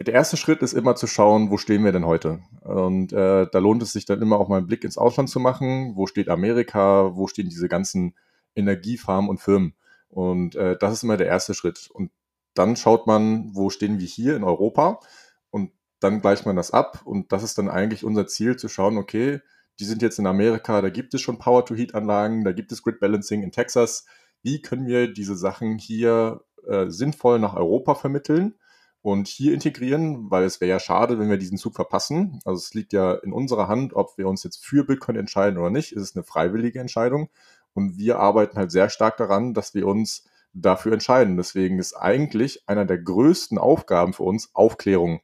[0.00, 2.40] der erste Schritt ist immer zu schauen, wo stehen wir denn heute?
[2.62, 5.38] Und äh, da lohnt es sich dann immer auch mal einen Blick ins Ausland zu
[5.38, 5.92] machen.
[5.94, 7.14] Wo steht Amerika?
[7.14, 8.14] Wo stehen diese ganzen
[8.54, 9.74] Energiefarmen und Firmen?
[10.08, 11.90] Und äh, das ist immer der erste Schritt.
[11.92, 12.10] Und
[12.54, 15.00] dann schaut man, wo stehen wir hier in Europa?
[16.06, 19.40] Dann gleicht man das ab und das ist dann eigentlich unser Ziel zu schauen, okay,
[19.80, 23.42] die sind jetzt in Amerika, da gibt es schon Power-to-Heat-Anlagen, da gibt es Grid Balancing
[23.42, 24.06] in Texas.
[24.42, 28.54] Wie können wir diese Sachen hier äh, sinnvoll nach Europa vermitteln
[29.02, 30.30] und hier integrieren?
[30.30, 32.38] Weil es wäre ja schade, wenn wir diesen Zug verpassen.
[32.44, 35.70] Also es liegt ja in unserer Hand, ob wir uns jetzt für Bitcoin entscheiden oder
[35.70, 35.92] nicht.
[35.92, 37.28] Es ist eine freiwillige Entscheidung
[37.74, 41.36] und wir arbeiten halt sehr stark daran, dass wir uns dafür entscheiden.
[41.36, 45.20] Deswegen ist eigentlich einer der größten Aufgaben für uns Aufklärung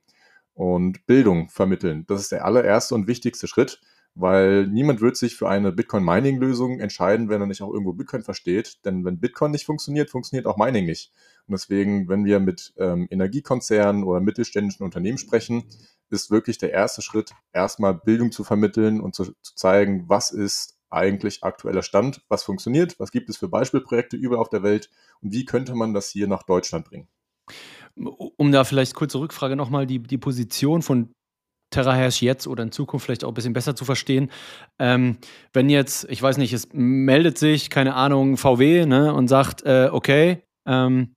[0.55, 2.05] und Bildung vermitteln.
[2.07, 3.81] Das ist der allererste und wichtigste Schritt,
[4.15, 8.85] weil niemand wird sich für eine Bitcoin-Mining-Lösung entscheiden, wenn er nicht auch irgendwo Bitcoin versteht.
[8.85, 11.13] Denn wenn Bitcoin nicht funktioniert, funktioniert auch Mining nicht.
[11.47, 15.65] Und deswegen, wenn wir mit ähm, Energiekonzernen oder mittelständischen Unternehmen sprechen,
[16.11, 20.79] ist wirklich der erste Schritt, erstmal Bildung zu vermitteln und zu, zu zeigen, was ist
[20.91, 24.91] eigentlich aktueller Stand, was funktioniert, was gibt es für Beispielprojekte überall auf der Welt
[25.23, 27.09] und wie könnte man das hier nach Deutschland bringen.
[27.95, 31.13] Um da vielleicht kurze Rückfrage nochmal, die, die Position von
[31.71, 34.31] Terahash jetzt oder in Zukunft vielleicht auch ein bisschen besser zu verstehen.
[34.79, 35.19] Ähm,
[35.53, 39.89] wenn jetzt, ich weiß nicht, es meldet sich, keine Ahnung, VW ne, und sagt, äh,
[39.91, 41.15] okay, ähm,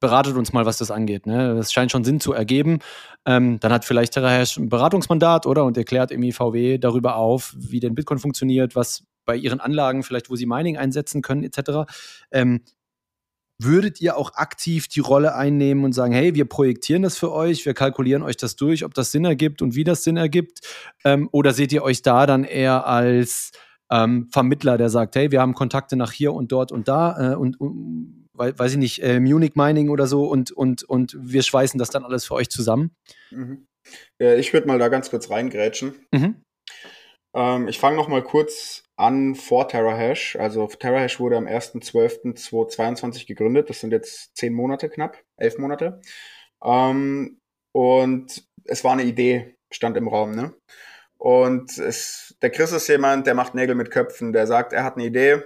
[0.00, 1.26] beratet uns mal, was das angeht.
[1.26, 1.54] Ne?
[1.54, 2.80] Das scheint schon Sinn zu ergeben.
[3.26, 5.64] Ähm, dann hat vielleicht Terahash ein Beratungsmandat, oder?
[5.64, 10.30] Und erklärt im IVW darüber auf, wie denn Bitcoin funktioniert, was bei ihren Anlagen vielleicht,
[10.30, 11.90] wo sie Mining einsetzen können, etc.
[12.30, 12.60] Ähm,
[13.58, 17.64] würdet ihr auch aktiv die Rolle einnehmen und sagen, hey, wir projektieren das für euch,
[17.64, 20.60] wir kalkulieren euch das durch, ob das Sinn ergibt und wie das Sinn ergibt?
[21.04, 23.52] Ähm, oder seht ihr euch da dann eher als
[23.90, 27.36] ähm, Vermittler, der sagt, hey, wir haben Kontakte nach hier und dort und da äh,
[27.36, 31.78] und, und weiß ich nicht, äh, Munich Mining oder so und, und, und wir schweißen
[31.78, 32.90] das dann alles für euch zusammen?
[33.30, 33.66] Mhm.
[34.18, 35.94] Ja, ich würde mal da ganz kurz reingrätschen.
[36.12, 36.42] Mhm.
[37.34, 40.36] Ähm, ich fange noch mal kurz an vor TerraHash.
[40.36, 43.70] Also TerraHash wurde am 1.12.2022 gegründet.
[43.70, 46.00] Das sind jetzt zehn Monate knapp, elf Monate.
[46.64, 47.40] Ähm,
[47.72, 50.32] und es war eine Idee, stand im Raum.
[50.32, 50.54] Ne?
[51.18, 54.32] Und es, der Chris ist jemand, der macht Nägel mit Köpfen.
[54.32, 55.42] Der sagt, er hat eine Idee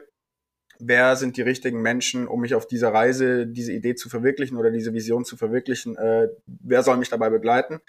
[0.80, 4.70] wer sind die richtigen Menschen, um mich auf dieser Reise, diese Idee zu verwirklichen oder
[4.70, 7.80] diese Vision zu verwirklichen, äh, wer soll mich dabei begleiten.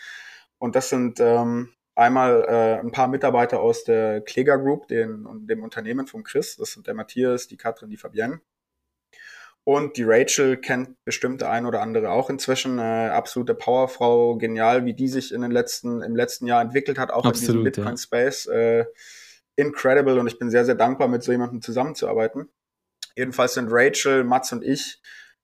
[0.60, 5.64] Und das sind ähm, einmal äh, ein paar Mitarbeiter aus der Kläger Group, den, dem
[5.64, 6.56] Unternehmen von Chris.
[6.58, 8.42] Das sind der Matthias, die Katrin, die Fabienne.
[9.64, 12.80] Und die Rachel kennt bestimmt der ein oder andere auch inzwischen.
[12.80, 17.12] Äh, absolute Powerfrau, genial, wie die sich in den letzten, im letzten Jahr entwickelt hat,
[17.12, 18.46] auch Absolut, in diesem Bitcoin-Space.
[18.46, 18.54] Ja.
[18.54, 18.86] Äh,
[19.56, 22.50] incredible und ich bin sehr, sehr dankbar, mit so jemandem zusammenzuarbeiten.
[23.16, 25.00] Jedenfalls sind Rachel, Mats und ich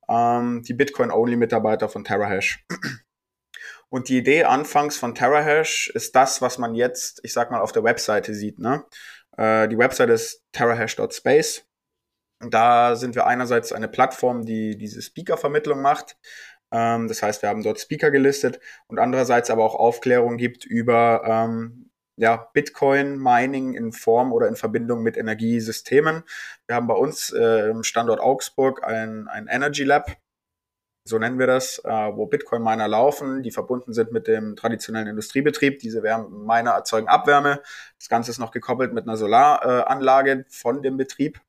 [0.10, 2.66] ähm, die Bitcoin-Only-Mitarbeiter von TerraHash.
[3.90, 7.72] Und die Idee anfangs von TerraHash ist das, was man jetzt, ich sag mal, auf
[7.72, 8.60] der Webseite sieht.
[8.60, 8.84] Ne?
[9.38, 11.66] Äh, die Webseite ist terrahash.space.
[12.42, 16.18] Und da sind wir einerseits eine Plattform, die diese Speaker-Vermittlung macht.
[16.72, 21.24] Ähm, das heißt, wir haben dort Speaker gelistet und andererseits aber auch Aufklärung gibt über
[21.26, 26.24] ähm, ja, Bitcoin-Mining in Form oder in Verbindung mit Energiesystemen.
[26.68, 30.18] Wir haben bei uns äh, im Standort Augsburg ein, ein Energy Lab,
[31.08, 35.80] so nennen wir das, äh, wo Bitcoin-Miner laufen, die verbunden sind mit dem traditionellen Industriebetrieb.
[35.80, 37.62] Diese Miner erzeugen Abwärme.
[37.98, 41.40] Das Ganze ist noch gekoppelt mit einer Solaranlage von dem Betrieb.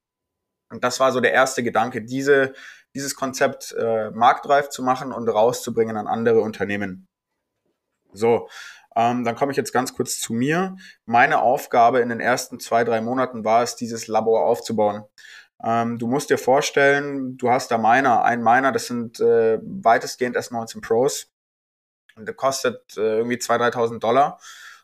[0.70, 2.52] Und das war so der erste Gedanke, diese,
[2.94, 7.08] dieses Konzept äh, marktreif zu machen und rauszubringen an andere Unternehmen.
[8.12, 8.48] So,
[8.96, 10.76] ähm, dann komme ich jetzt ganz kurz zu mir.
[11.04, 15.04] Meine Aufgabe in den ersten zwei, drei Monaten war es, dieses Labor aufzubauen.
[15.62, 20.36] Ähm, du musst dir vorstellen, du hast da Miner, ein Miner, das sind äh, weitestgehend
[20.36, 21.32] S19 Pros.
[22.16, 24.38] Und der kostet äh, irgendwie 2.000, 3.000 Dollar.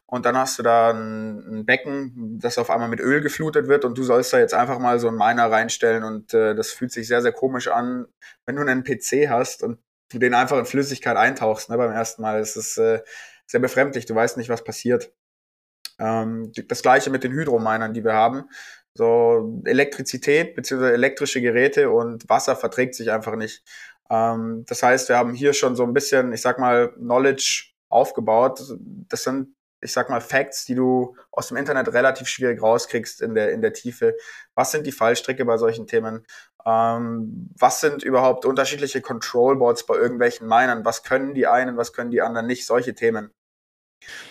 [0.06, 3.84] Und dann hast du da ein, ein, Becken, das auf einmal mit Öl geflutet wird
[3.84, 6.92] und du sollst da jetzt einfach mal so einen Miner reinstellen und äh, das fühlt
[6.92, 8.06] sich sehr, sehr komisch an,
[8.46, 9.78] wenn du einen PC hast und
[10.12, 12.38] du den einfach in Flüssigkeit eintauchst ne, beim ersten Mal.
[12.38, 13.02] Es ist äh,
[13.46, 14.06] sehr befremdlich.
[14.06, 15.12] Du weißt nicht, was passiert.
[15.98, 18.48] Ähm, das gleiche mit den Hydrominern, die wir haben.
[18.96, 20.92] So Elektrizität bzw.
[20.92, 23.62] elektrische Geräte und Wasser verträgt sich einfach nicht.
[24.10, 28.60] Ähm, das heißt, wir haben hier schon so ein bisschen, ich sag mal, Knowledge aufgebaut.
[29.08, 33.34] Das sind, ich sag mal, Facts, die du aus dem Internet relativ schwierig rauskriegst in
[33.34, 34.16] der, in der Tiefe.
[34.54, 36.24] Was sind die Fallstricke bei solchen Themen?
[36.66, 40.84] Ähm, was sind überhaupt unterschiedliche Control-Boards bei irgendwelchen Minern?
[40.84, 42.66] Was können die einen, was können die anderen nicht?
[42.66, 43.32] Solche Themen.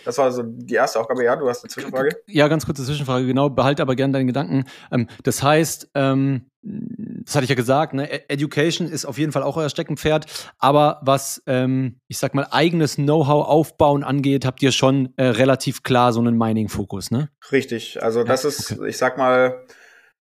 [0.05, 1.23] Das war so die erste Aufgabe.
[1.23, 2.17] Ja, du hast eine Zwischenfrage?
[2.27, 3.49] Ja, ganz kurze Zwischenfrage, genau.
[3.49, 4.65] Behalte aber gerne deinen Gedanken.
[4.91, 8.11] Ähm, das heißt, ähm, das hatte ich ja gesagt, ne?
[8.11, 10.25] E-, Education ist auf jeden Fall auch euer Steckenpferd.
[10.59, 15.83] Aber was, ähm, ich sag mal, eigenes Know-how aufbauen angeht, habt ihr schon äh, relativ
[15.83, 17.29] klar so einen Mining-Fokus, ne?
[17.51, 18.01] Richtig.
[18.01, 18.89] Also, das ja, ist, okay.
[18.89, 19.65] ich sag mal,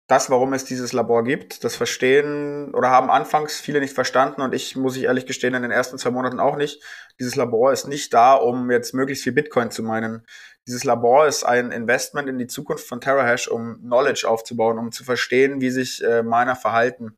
[0.10, 1.64] das, warum es dieses Labor gibt.
[1.64, 5.62] Das verstehen oder haben anfangs viele nicht verstanden und ich, muss ich ehrlich gestehen, in
[5.62, 6.84] den ersten zwei Monaten auch nicht.
[7.20, 10.26] Dieses Labor ist nicht da, um jetzt möglichst viel Bitcoin zu meinen.
[10.66, 15.03] Dieses Labor ist ein Investment in die Zukunft von TerraHash, um Knowledge aufzubauen, um zu
[15.03, 17.16] verstehen, wie sich äh, Miner verhalten.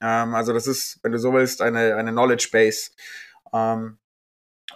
[0.00, 2.92] Ähm, also das ist, wenn du so willst, eine, eine Knowledge Base.
[3.52, 3.98] Ähm,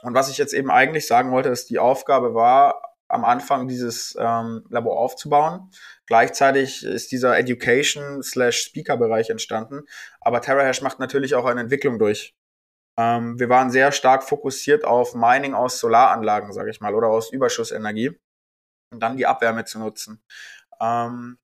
[0.02, 4.16] und was ich jetzt eben eigentlich sagen wollte, ist, die Aufgabe war, am Anfang dieses
[4.18, 5.70] ähm, Labor aufzubauen.
[6.06, 9.82] Gleichzeitig ist dieser Education slash Speaker Bereich entstanden.
[10.20, 12.34] Aber TerraHash macht natürlich auch eine Entwicklung durch.
[12.98, 17.30] Ähm, wir waren sehr stark fokussiert auf Mining aus Solaranlagen, sage ich mal, oder aus
[17.32, 18.18] Überschussenergie
[18.92, 20.22] und dann die Abwärme zu nutzen.
[20.80, 21.38] Ähm,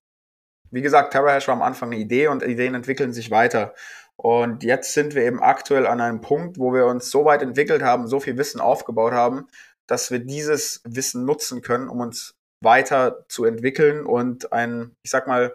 [0.71, 3.75] wie gesagt, TerraHash war am Anfang eine Idee und Ideen entwickeln sich weiter.
[4.17, 7.83] Und jetzt sind wir eben aktuell an einem Punkt, wo wir uns so weit entwickelt
[7.83, 9.49] haben, so viel Wissen aufgebaut haben,
[9.87, 15.27] dass wir dieses Wissen nutzen können, um uns weiter zu entwickeln und ein, ich sag
[15.27, 15.55] mal,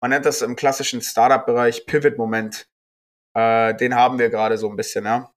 [0.00, 2.66] man nennt das im klassischen Startup-Bereich Pivot-Moment.
[3.34, 5.30] Äh, den haben wir gerade so ein bisschen, ja.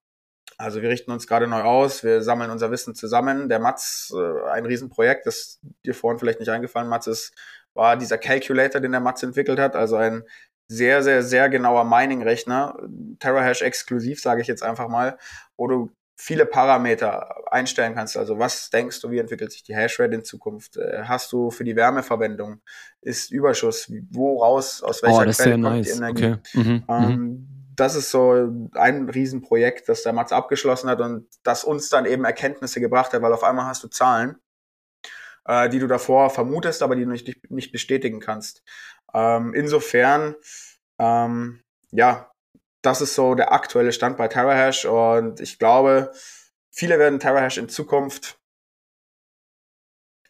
[0.57, 3.47] Also wir richten uns gerade neu aus, wir sammeln unser Wissen zusammen.
[3.47, 7.33] Der Mats, äh, ein Riesenprojekt, das dir vorhin vielleicht nicht eingefallen, Mats, ist,
[7.73, 10.23] war dieser Calculator, den der Mats entwickelt hat, also ein
[10.69, 12.77] sehr, sehr, sehr genauer Mining-Rechner,
[13.19, 15.17] TerraHash exklusiv, sage ich jetzt einfach mal,
[15.55, 18.17] wo du viele Parameter einstellen kannst.
[18.17, 20.75] Also was denkst du, wie entwickelt sich die Hashrate in Zukunft?
[20.75, 22.61] Äh, hast du für die Wärmeverwendung
[23.01, 23.91] ist Überschuss?
[24.09, 25.85] Woraus, aus welcher oh, das Quelle ist kommt nice.
[25.85, 26.25] die Energie?
[26.25, 26.39] Okay.
[26.53, 27.47] Mhm, Ähm, mhm.
[27.75, 32.25] Das ist so ein Riesenprojekt, das der Mats abgeschlossen hat und das uns dann eben
[32.25, 34.37] Erkenntnisse gebracht hat, weil auf einmal hast du Zahlen,
[35.45, 38.63] äh, die du davor vermutest, aber die du nicht, nicht bestätigen kannst.
[39.13, 40.33] Ähm, insofern,
[40.97, 41.61] ähm,
[41.91, 42.31] ja,
[42.87, 46.13] das ist so der aktuelle Stand bei TerraHash und ich glaube,
[46.71, 48.39] viele werden TerraHash in Zukunft,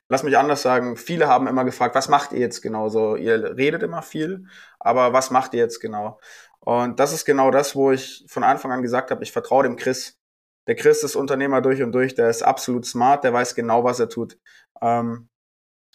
[0.09, 3.15] lass mich anders sagen, viele haben immer gefragt, was macht ihr jetzt genau so?
[3.15, 4.47] Ihr redet immer viel,
[4.79, 6.19] aber was macht ihr jetzt genau?
[6.59, 9.75] Und das ist genau das, wo ich von Anfang an gesagt habe, ich vertraue dem
[9.75, 10.19] Chris.
[10.65, 13.99] Der Chris ist Unternehmer durch und durch, der ist absolut smart, der weiß genau, was
[13.99, 14.39] er tut.
[14.81, 15.29] Ähm,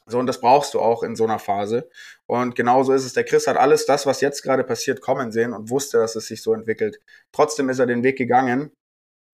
[0.06, 1.88] so, und das brauchst du auch in so einer Phase.
[2.26, 3.12] Und genauso ist es.
[3.12, 6.26] Der Chris hat alles das, was jetzt gerade passiert, kommen sehen und wusste, dass es
[6.26, 6.98] sich so entwickelt.
[7.30, 8.72] Trotzdem ist er den Weg gegangen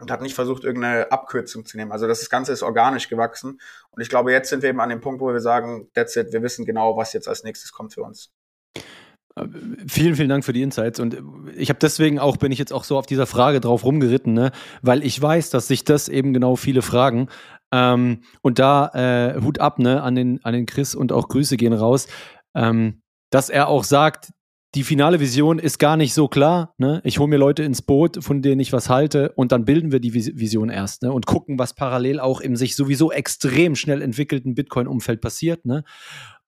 [0.00, 1.92] und hat nicht versucht, irgendeine Abkürzung zu nehmen.
[1.92, 3.60] Also das Ganze ist organisch gewachsen.
[3.90, 6.32] Und ich glaube, jetzt sind wir eben an dem Punkt, wo wir sagen, that's it,
[6.32, 8.30] wir wissen genau, was jetzt als nächstes kommt für uns.
[9.86, 11.00] Vielen, vielen Dank für die Insights.
[11.00, 11.16] Und
[11.54, 14.50] ich habe deswegen auch, bin ich jetzt auch so auf dieser Frage drauf rumgeritten, ne?
[14.82, 17.28] weil ich weiß, dass sich das eben genau viele fragen.
[17.72, 21.56] Ähm, und da äh, Hut ab ne, an, den, an den Chris und auch Grüße
[21.56, 22.08] gehen raus,
[22.54, 24.30] ähm, dass er auch sagt,
[24.74, 26.74] die finale Vision ist gar nicht so klar.
[26.76, 27.00] Ne?
[27.04, 30.00] Ich hole mir Leute ins Boot, von denen ich was halte, und dann bilden wir
[30.00, 31.12] die Vision erst ne?
[31.12, 35.64] und gucken, was parallel auch im sich sowieso extrem schnell entwickelten Bitcoin-Umfeld passiert.
[35.64, 35.84] Ne?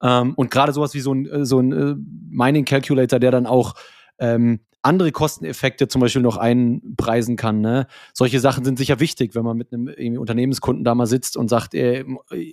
[0.03, 1.95] Ähm, und gerade sowas wie so ein, so ein äh,
[2.29, 3.75] Mining Calculator, der dann auch
[4.19, 7.61] ähm, andere Kosteneffekte zum Beispiel noch einpreisen kann.
[7.61, 7.87] Ne?
[8.15, 11.75] Solche Sachen sind sicher wichtig, wenn man mit einem Unternehmenskunden da mal sitzt und sagt,
[11.75, 12.05] äh,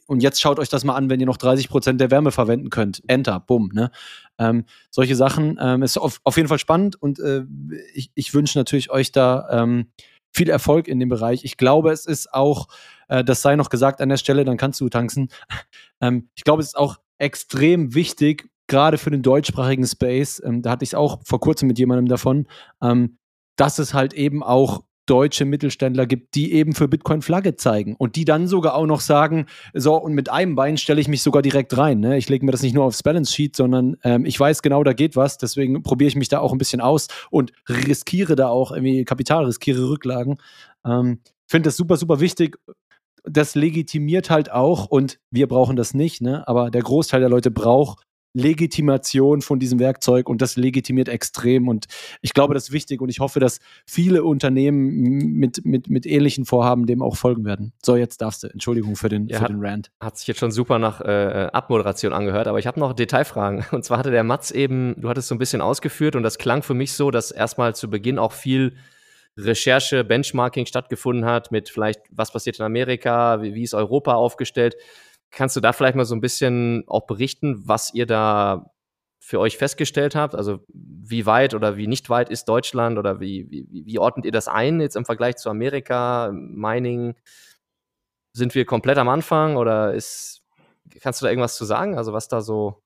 [0.07, 2.69] und jetzt schaut euch das mal an, wenn ihr noch 30 Prozent der Wärme verwenden
[2.69, 3.01] könnt.
[3.07, 3.69] Enter, bumm.
[3.73, 3.91] Ne?
[4.37, 7.43] Ähm, solche Sachen ähm, ist auf, auf jeden Fall spannend und äh,
[7.93, 9.87] ich, ich wünsche natürlich euch da ähm,
[10.33, 11.43] viel Erfolg in dem Bereich.
[11.45, 12.67] Ich glaube, es ist auch,
[13.07, 15.29] äh, das sei noch gesagt an der Stelle, dann kannst du tanzen.
[16.01, 20.71] ähm, ich glaube, es ist auch extrem wichtig, gerade für den deutschsprachigen Space, ähm, da
[20.71, 22.47] hatte ich es auch vor kurzem mit jemandem davon,
[22.81, 23.17] ähm,
[23.55, 28.15] dass es halt eben auch deutsche Mittelständler gibt, die eben für Bitcoin Flagge zeigen und
[28.15, 31.41] die dann sogar auch noch sagen, so und mit einem Bein stelle ich mich sogar
[31.41, 32.01] direkt rein.
[32.01, 32.17] Ne?
[32.17, 34.93] Ich lege mir das nicht nur aufs Balance Sheet, sondern ähm, ich weiß genau, da
[34.93, 35.37] geht was.
[35.37, 39.45] Deswegen probiere ich mich da auch ein bisschen aus und riskiere da auch irgendwie Kapital,
[39.45, 40.37] riskiere Rücklagen.
[40.85, 42.57] Ähm, Finde das super, super wichtig.
[43.23, 46.45] Das legitimiert halt auch und wir brauchen das nicht, ne?
[46.47, 51.67] aber der Großteil der Leute braucht Legitimation von diesem Werkzeug und das legitimiert extrem.
[51.67, 51.85] Und
[52.21, 56.45] ich glaube, das ist wichtig und ich hoffe, dass viele Unternehmen mit, mit, mit ähnlichen
[56.45, 57.73] Vorhaben dem auch folgen werden.
[57.83, 58.47] So, jetzt darfst du.
[58.47, 59.91] Entschuldigung für den, Ja, für den Rant.
[59.99, 63.65] Hat sich jetzt schon super nach äh, Abmoderation angehört, aber ich habe noch Detailfragen.
[63.71, 66.63] Und zwar hatte der Mats eben, du hattest so ein bisschen ausgeführt und das klang
[66.63, 68.75] für mich so, dass erstmal zu Beginn auch viel
[69.37, 74.75] Recherche, Benchmarking stattgefunden hat mit vielleicht, was passiert in Amerika, wie, wie ist Europa aufgestellt.
[75.31, 78.71] Kannst du da vielleicht mal so ein bisschen auch berichten, was ihr da
[79.19, 80.35] für euch festgestellt habt?
[80.35, 84.31] Also wie weit oder wie nicht weit ist Deutschland oder wie, wie, wie ordnet ihr
[84.31, 87.15] das ein jetzt im Vergleich zu Amerika, Mining?
[88.33, 90.43] Sind wir komplett am Anfang oder ist,
[91.01, 91.97] kannst du da irgendwas zu sagen?
[91.97, 92.81] Also was da so,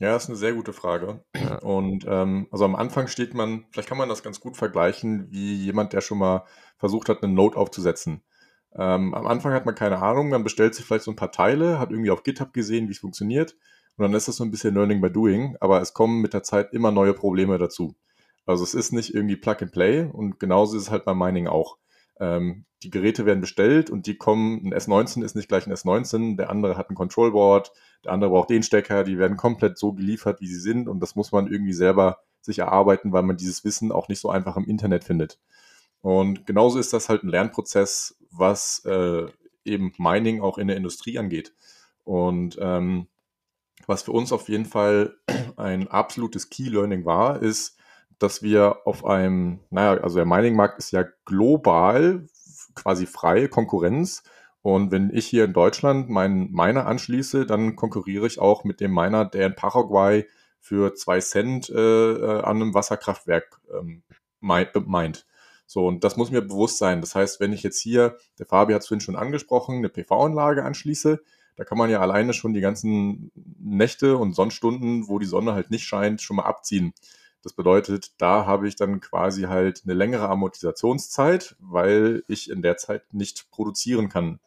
[0.00, 1.24] Ja, ist eine sehr gute Frage.
[1.62, 5.54] Und ähm, also am Anfang steht man, vielleicht kann man das ganz gut vergleichen, wie
[5.54, 6.44] jemand, der schon mal
[6.78, 8.22] versucht hat, einen Node aufzusetzen.
[8.76, 11.78] Ähm, am Anfang hat man keine Ahnung, man bestellt sich vielleicht so ein paar Teile,
[11.78, 13.56] hat irgendwie auf GitHub gesehen, wie es funktioniert.
[13.96, 16.42] Und dann ist das so ein bisschen Learning by Doing, aber es kommen mit der
[16.42, 17.94] Zeit immer neue Probleme dazu.
[18.46, 21.46] Also es ist nicht irgendwie Plug and Play und genauso ist es halt beim Mining
[21.46, 21.78] auch.
[22.20, 26.36] Ähm, die Geräte werden bestellt und die kommen, ein S19 ist nicht gleich ein S19,
[26.36, 27.72] der andere hat ein Control Board,
[28.04, 31.16] der andere braucht den Stecker, die werden komplett so geliefert, wie sie sind und das
[31.16, 34.66] muss man irgendwie selber sich erarbeiten, weil man dieses Wissen auch nicht so einfach im
[34.66, 35.38] Internet findet.
[36.04, 39.26] Und genauso ist das halt ein Lernprozess, was äh,
[39.64, 41.54] eben Mining auch in der Industrie angeht.
[42.04, 43.06] Und ähm,
[43.86, 45.16] was für uns auf jeden Fall
[45.56, 47.78] ein absolutes Key Learning war, ist,
[48.18, 52.26] dass wir auf einem, naja, also der Mining-Markt ist ja global
[52.74, 54.24] quasi freie Konkurrenz.
[54.60, 58.92] Und wenn ich hier in Deutschland meinen Miner anschließe, dann konkurriere ich auch mit dem
[58.92, 60.28] Miner, der in Paraguay
[60.60, 64.02] für zwei Cent äh, äh an einem Wasserkraftwerk ähm,
[64.40, 65.24] meint.
[65.66, 67.00] So, und das muss mir bewusst sein.
[67.00, 70.64] Das heißt, wenn ich jetzt hier, der Fabi hat es vorhin schon angesprochen, eine PV-Anlage
[70.64, 71.20] anschließe,
[71.56, 75.70] da kann man ja alleine schon die ganzen Nächte und Sonnenstunden, wo die Sonne halt
[75.70, 76.92] nicht scheint, schon mal abziehen.
[77.42, 82.76] Das bedeutet, da habe ich dann quasi halt eine längere Amortisationszeit, weil ich in der
[82.76, 84.40] Zeit nicht produzieren kann.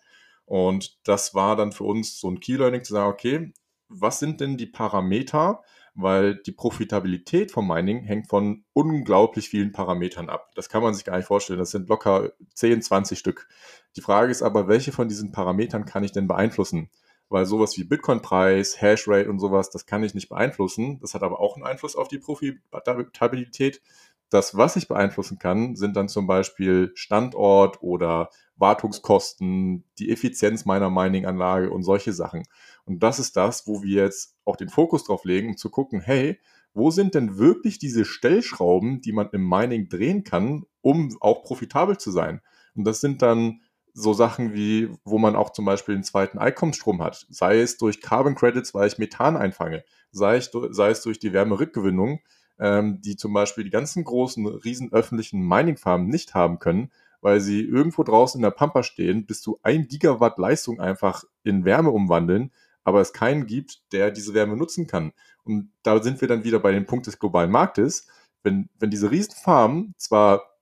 [0.46, 3.54] Und das war dann für uns so ein Key Learning zu sagen, okay,
[3.88, 5.62] was sind denn die Parameter,
[5.98, 10.52] weil die Profitabilität vom Mining hängt von unglaublich vielen Parametern ab.
[10.54, 11.58] Das kann man sich gar nicht vorstellen.
[11.58, 13.48] Das sind locker 10, 20 Stück.
[13.96, 16.92] Die Frage ist aber, welche von diesen Parametern kann ich denn beeinflussen?
[17.30, 21.00] Weil sowas wie Bitcoin-Preis, Hashrate und sowas, das kann ich nicht beeinflussen.
[21.00, 23.82] Das hat aber auch einen Einfluss auf die Profitabilität.
[24.30, 30.90] Das, was ich beeinflussen kann, sind dann zum Beispiel Standort oder Wartungskosten, die Effizienz meiner
[30.90, 32.44] Mining-Anlage und solche Sachen.
[32.88, 36.00] Und das ist das, wo wir jetzt auch den Fokus drauf legen, um zu gucken,
[36.00, 36.40] hey,
[36.74, 41.98] wo sind denn wirklich diese Stellschrauben, die man im Mining drehen kann, um auch profitabel
[41.98, 42.42] zu sein?
[42.76, 43.62] Und das sind dann
[43.94, 48.00] so Sachen wie, wo man auch zum Beispiel einen zweiten Einkommensstrom hat, sei es durch
[48.00, 52.20] Carbon Credits, weil ich Methan einfange, sei es, sei es durch die Wärmerückgewinnung,
[52.60, 57.62] ähm, die zum Beispiel die ganzen großen, riesen öffentlichen Mining-Farmen nicht haben können, weil sie
[57.62, 62.52] irgendwo draußen in der Pampa stehen, bis zu ein Gigawatt Leistung einfach in Wärme umwandeln,
[62.88, 65.12] aber es keinen gibt, der diese Wärme nutzen kann.
[65.44, 68.08] Und da sind wir dann wieder bei dem Punkt des globalen Marktes.
[68.44, 70.54] Wenn, wenn diese Riesenfarmen zwar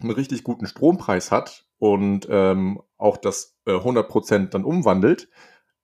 [0.00, 5.28] einen richtig guten Strompreis hat und ähm, auch das äh, 100% dann umwandelt,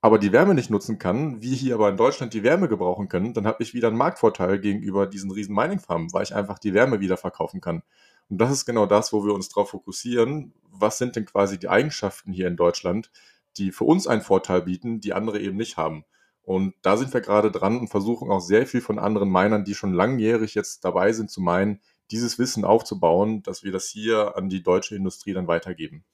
[0.00, 3.34] aber die Wärme nicht nutzen kann, wie hier aber in Deutschland die Wärme gebrauchen können,
[3.34, 7.00] dann habe ich wieder einen Marktvorteil gegenüber diesen riesen Mining-Farmen, weil ich einfach die Wärme
[7.00, 7.82] wieder verkaufen kann.
[8.30, 10.54] Und das ist genau das, wo wir uns darauf fokussieren.
[10.70, 13.10] Was sind denn quasi die Eigenschaften hier in Deutschland,
[13.56, 16.04] die für uns einen Vorteil bieten, die andere eben nicht haben?
[16.42, 19.74] Und da sind wir gerade dran und versuchen auch sehr viel von anderen Minern, die
[19.74, 21.80] schon langjährig jetzt dabei sind zu meinen,
[22.10, 26.04] dieses Wissen aufzubauen, dass wir das hier an die deutsche Industrie dann weitergeben.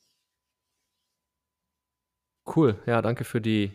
[2.47, 3.73] Cool, ja, danke für die,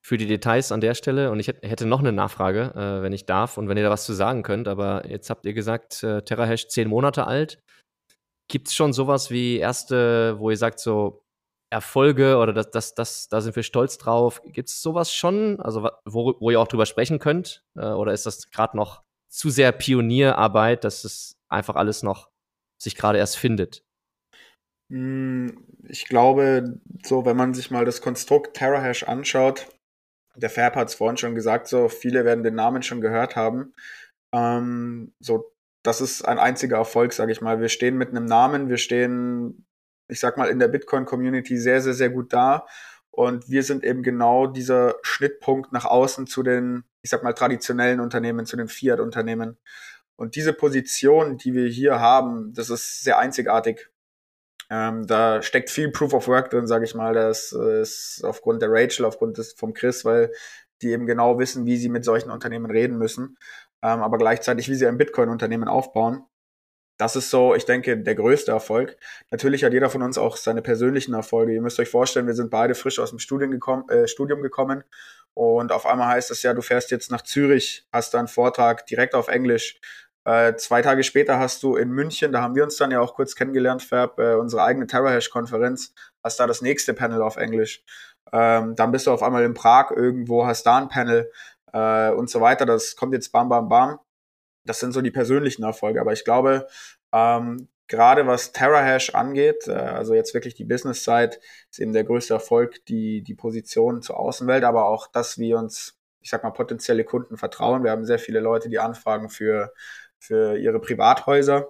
[0.00, 1.30] für die Details an der Stelle.
[1.30, 4.04] Und ich hätte noch eine Nachfrage, äh, wenn ich darf und wenn ihr da was
[4.04, 4.68] zu sagen könnt.
[4.68, 7.62] Aber jetzt habt ihr gesagt, äh, TerraHash zehn Monate alt.
[8.48, 11.24] Gibt es schon sowas wie erste, wo ihr sagt, so
[11.70, 14.40] Erfolge oder das, das, das, da sind wir stolz drauf?
[14.44, 17.64] Gibt es sowas schon, also wo, wo ihr auch drüber sprechen könnt?
[17.76, 22.30] Äh, oder ist das gerade noch zu sehr Pionierarbeit, dass es einfach alles noch
[22.80, 23.84] sich gerade erst findet?
[24.90, 29.68] Hm, ich glaube, so, wenn man sich mal das Konstrukt TerraHash anschaut,
[30.34, 33.74] der Fab hat es vorhin schon gesagt, so viele werden den Namen schon gehört haben.
[34.32, 35.52] Ähm, so,
[35.84, 37.60] das ist ein einziger Erfolg, sage ich mal.
[37.60, 39.66] Wir stehen mit einem Namen, wir stehen,
[40.08, 42.66] ich sag mal, in der Bitcoin-Community sehr, sehr, sehr gut da.
[43.10, 48.00] Und wir sind eben genau dieser Schnittpunkt nach außen zu den, ich sag mal, traditionellen
[48.00, 49.58] Unternehmen, zu den Fiat-Unternehmen.
[50.16, 53.88] Und diese Position, die wir hier haben, das ist sehr einzigartig.
[54.70, 57.14] Ähm, da steckt viel Proof of Work drin, sage ich mal.
[57.14, 60.32] Das ist aufgrund der Rachel, aufgrund des vom Chris, weil
[60.82, 63.36] die eben genau wissen, wie sie mit solchen Unternehmen reden müssen,
[63.82, 66.24] ähm, aber gleichzeitig, wie sie ein Bitcoin-Unternehmen aufbauen.
[66.98, 68.96] Das ist so, ich denke, der größte Erfolg.
[69.30, 71.54] Natürlich hat jeder von uns auch seine persönlichen Erfolge.
[71.54, 74.84] Ihr müsst euch vorstellen, wir sind beide frisch aus dem Studium gekommen, äh, Studium gekommen
[75.34, 78.86] und auf einmal heißt es ja, du fährst jetzt nach Zürich, hast da einen Vortrag
[78.86, 79.80] direkt auf Englisch,
[80.24, 83.14] äh, zwei Tage später hast du in München, da haben wir uns dann ja auch
[83.14, 87.82] kurz kennengelernt, Fab, äh, unsere eigene TerraHash-Konferenz, hast da das nächste Panel auf Englisch.
[88.32, 91.30] Ähm, dann bist du auf einmal in Prag irgendwo, hast da ein Panel
[91.72, 92.66] äh, und so weiter.
[92.66, 94.00] Das kommt jetzt bam, bam, bam.
[94.68, 96.00] Das sind so die persönlichen Erfolge.
[96.00, 96.66] Aber ich glaube,
[97.12, 101.38] ähm, gerade was TerraHash angeht, äh, also jetzt wirklich die Business-Side,
[101.70, 105.98] ist eben der größte Erfolg, die, die Position zur Außenwelt, aber auch, dass wir uns,
[106.20, 107.84] ich sag mal, potenzielle Kunden vertrauen.
[107.84, 109.72] Wir haben sehr viele Leute, die anfragen für
[110.18, 111.68] für ihre Privathäuser.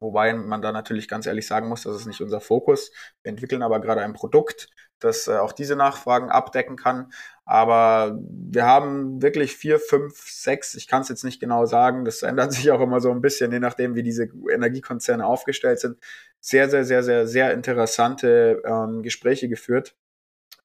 [0.00, 2.92] Wobei man da natürlich ganz ehrlich sagen muss, das ist nicht unser Fokus.
[3.22, 4.68] Wir entwickeln aber gerade ein Produkt,
[4.98, 7.12] das äh, auch diese Nachfragen abdecken kann.
[7.44, 12.22] Aber wir haben wirklich vier, fünf, sechs, ich kann es jetzt nicht genau sagen, das
[12.22, 15.98] ändert sich auch immer so ein bisschen, je nachdem, wie diese Energiekonzerne aufgestellt sind.
[16.40, 19.96] Sehr, sehr, sehr, sehr, sehr interessante ähm, Gespräche geführt,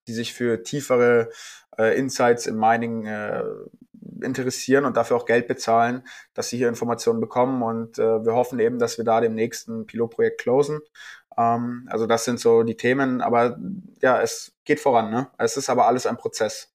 [0.08, 1.30] die sich für tiefere
[1.78, 3.44] äh, Insights im Mining äh,
[4.22, 6.04] interessieren und dafür auch Geld bezahlen,
[6.34, 7.62] dass sie hier Informationen bekommen.
[7.64, 10.80] Und äh, wir hoffen eben, dass wir da dem nächsten Pilotprojekt closen.
[11.38, 13.22] Ähm, also das sind so die Themen.
[13.22, 13.58] Aber
[14.02, 15.10] ja, es geht voran.
[15.12, 15.28] Ne?
[15.38, 16.74] Es ist aber alles ein Prozess.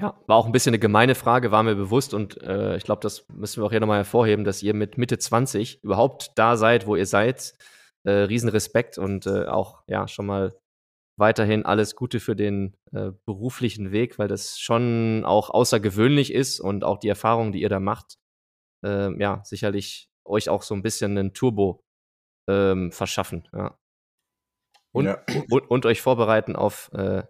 [0.00, 3.02] Ja, war auch ein bisschen eine gemeine Frage, war mir bewusst und äh, ich glaube,
[3.02, 6.88] das müssen wir auch hier nochmal hervorheben, dass ihr mit Mitte 20 überhaupt da seid,
[6.88, 7.54] wo ihr seid.
[8.02, 10.52] Äh, Riesenrespekt und äh, auch ja schon mal
[11.18, 16.84] weiterhin alles Gute für den äh, beruflichen Weg, weil das schon auch außergewöhnlich ist und
[16.84, 18.16] auch die Erfahrungen, die ihr da macht,
[18.84, 21.82] äh, ja, sicherlich euch auch so ein bisschen einen Turbo
[22.48, 23.48] ähm, verschaffen.
[23.52, 23.78] Ja.
[24.94, 25.24] Und, Ja.
[25.50, 27.24] und, und euch vorbereiten auf äh,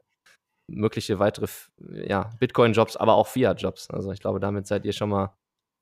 [0.71, 1.47] mögliche weitere
[1.79, 3.91] ja, Bitcoin-Jobs, aber auch Fiat-Jobs.
[3.91, 5.37] Also ich glaube, damit seid ihr schon mal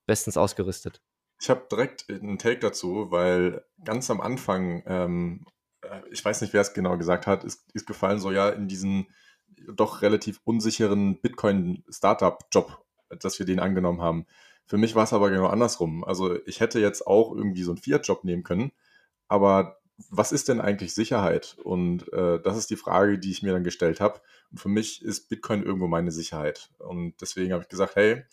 [0.06, 1.00] bestens ausgerüstet.
[1.40, 5.50] Ich habe direkt einen Take dazu, weil ganz am Anfang, ähm, äh,
[6.10, 9.08] ich weiß nicht, wer es genau gesagt hat, ist, ist gefallen, so ja, in diesen
[9.74, 12.84] doch relativ unsicheren Bitcoin-Startup-Job,
[13.20, 14.26] dass wir den angenommen haben.
[14.66, 16.04] Für mich war es aber genau andersrum.
[16.04, 18.72] Also ich hätte jetzt auch irgendwie so einen Fiat-Job nehmen können,
[19.28, 21.56] aber was ist denn eigentlich Sicherheit?
[21.62, 24.20] Und äh, das ist die Frage, die ich mir dann gestellt habe.
[24.50, 26.70] Und für mich ist Bitcoin irgendwo meine Sicherheit.
[26.78, 28.24] Und deswegen habe ich gesagt, hey,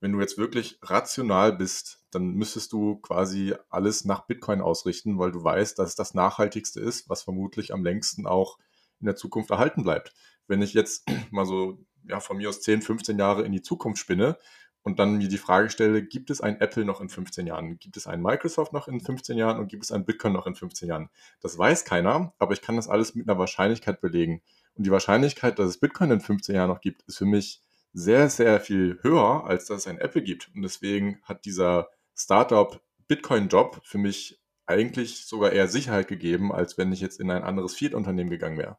[0.00, 5.32] wenn du jetzt wirklich rational bist, dann müsstest du quasi alles nach Bitcoin ausrichten, weil
[5.32, 8.58] du weißt, dass es das Nachhaltigste ist, was vermutlich am längsten auch
[9.00, 10.12] in der Zukunft erhalten bleibt.
[10.46, 13.98] Wenn ich jetzt mal so ja, von mir aus 10, 15 Jahre in die Zukunft
[13.98, 14.36] spinne
[14.82, 17.78] und dann mir die Frage stelle, gibt es ein Apple noch in 15 Jahren?
[17.78, 20.54] Gibt es ein Microsoft noch in 15 Jahren und gibt es ein Bitcoin noch in
[20.54, 21.08] 15 Jahren?
[21.40, 24.42] Das weiß keiner, aber ich kann das alles mit einer Wahrscheinlichkeit belegen.
[24.74, 27.62] Und die Wahrscheinlichkeit, dass es Bitcoin in 15 Jahren noch gibt, ist für mich
[27.94, 30.50] sehr, sehr viel höher, als dass es ein Apple gibt.
[30.54, 31.88] Und deswegen hat dieser
[32.22, 37.42] Startup Bitcoin-Job für mich eigentlich sogar eher Sicherheit gegeben, als wenn ich jetzt in ein
[37.42, 38.78] anderes Fiat-Unternehmen gegangen wäre.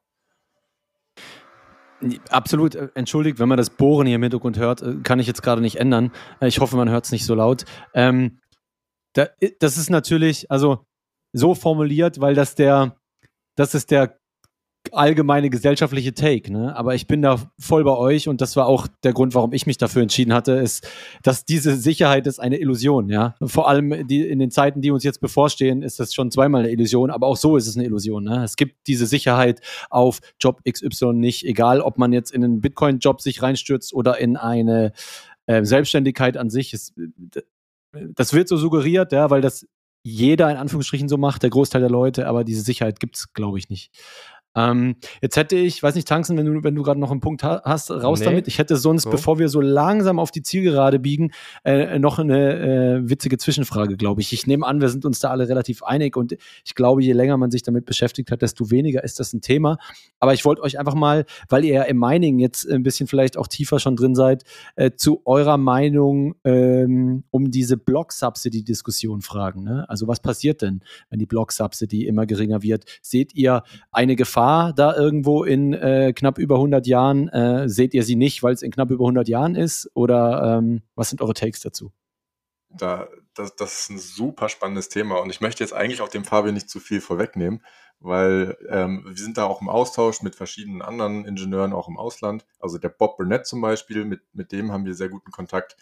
[2.29, 5.41] Absolut, äh, entschuldigt, wenn man das Bohren hier im Hintergrund hört, äh, kann ich jetzt
[5.41, 6.11] gerade nicht ändern.
[6.41, 7.65] Äh, Ich hoffe, man hört es nicht so laut.
[7.93, 8.39] Ähm,
[9.13, 9.27] da,
[9.59, 10.85] das ist natürlich, also
[11.31, 12.97] so formuliert, weil das der,
[13.55, 14.19] das ist der
[14.91, 16.75] allgemeine gesellschaftliche Take, ne?
[16.75, 19.65] Aber ich bin da voll bei euch und das war auch der Grund, warum ich
[19.65, 20.88] mich dafür entschieden hatte, ist,
[21.23, 23.36] dass diese Sicherheit ist eine Illusion, ja.
[23.43, 26.71] Vor allem die, in den Zeiten, die uns jetzt bevorstehen, ist das schon zweimal eine
[26.71, 28.43] Illusion, aber auch so ist es eine Illusion, ne?
[28.43, 33.21] Es gibt diese Sicherheit auf Job XY nicht, egal ob man jetzt in einen Bitcoin-Job
[33.21, 34.91] sich reinstürzt oder in eine
[35.45, 36.73] äh, Selbstständigkeit an sich.
[36.73, 36.93] Es,
[37.91, 39.65] das wird so suggeriert, ja, weil das
[40.05, 43.57] jeder in Anführungsstrichen so macht, der Großteil der Leute, aber diese Sicherheit gibt es, glaube
[43.57, 43.89] ich, nicht.
[44.56, 47.43] Ähm, jetzt hätte ich, weiß nicht, Tanzen, wenn du, wenn du gerade noch einen Punkt
[47.43, 48.26] ha hast, raus Nee.
[48.26, 48.47] damit.
[48.47, 49.10] Ich hätte sonst, So.
[49.10, 51.32] bevor wir so langsam auf die Zielgerade biegen,
[51.64, 52.60] äh, noch eine
[53.04, 54.32] äh, witzige Zwischenfrage, glaube ich.
[54.32, 57.38] Ich nehme an, wir sind uns da alle relativ einig und ich glaube, je länger
[57.38, 59.78] man sich damit beschäftigt hat, desto weniger ist das ein Thema.
[60.20, 63.38] Aber ich wollte euch einfach mal, weil ihr ja im Mining jetzt ein bisschen vielleicht
[63.38, 64.43] auch tiefer schon drin seid,
[64.76, 69.64] äh, zu eurer Meinung ähm, um diese Block-Subsidy-Diskussion fragen.
[69.64, 69.86] Ne?
[69.89, 72.86] Also was passiert denn, wenn die Block-Subsidy immer geringer wird?
[73.01, 74.42] Seht ihr eine Gefahr
[74.73, 77.29] da irgendwo in äh, knapp über 100 Jahren?
[77.29, 79.89] Äh, seht ihr sie nicht, weil es in knapp über 100 Jahren ist?
[79.93, 81.91] Oder ähm, was sind eure Takes dazu?
[82.69, 86.23] Da, das, das ist ein super spannendes Thema und ich möchte jetzt eigentlich auch dem
[86.23, 87.63] Fabian nicht zu viel vorwegnehmen,
[87.99, 92.45] weil ähm, wir sind da auch im Austausch mit verschiedenen anderen Ingenieuren, auch im Ausland.
[92.59, 95.77] Also der Bob Burnett zum Beispiel, mit, mit dem haben wir sehr guten Kontakt.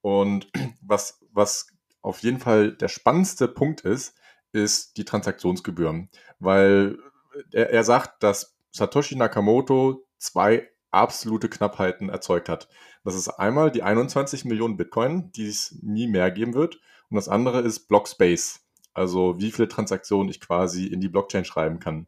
[0.00, 0.48] Und
[0.80, 1.68] was, was
[2.02, 4.14] auf jeden Fall der spannendste Punkt ist,
[4.52, 6.98] ist die Transaktionsgebühren, weil
[7.52, 12.68] er, er sagt, dass Satoshi Nakamoto zwei absolute Knappheiten erzeugt hat.
[13.04, 16.80] Das ist einmal die 21 Millionen Bitcoin, die es nie mehr geben wird.
[17.10, 18.60] Und das andere ist Block Space.
[18.94, 22.06] Also wie viele Transaktionen ich quasi in die Blockchain schreiben kann.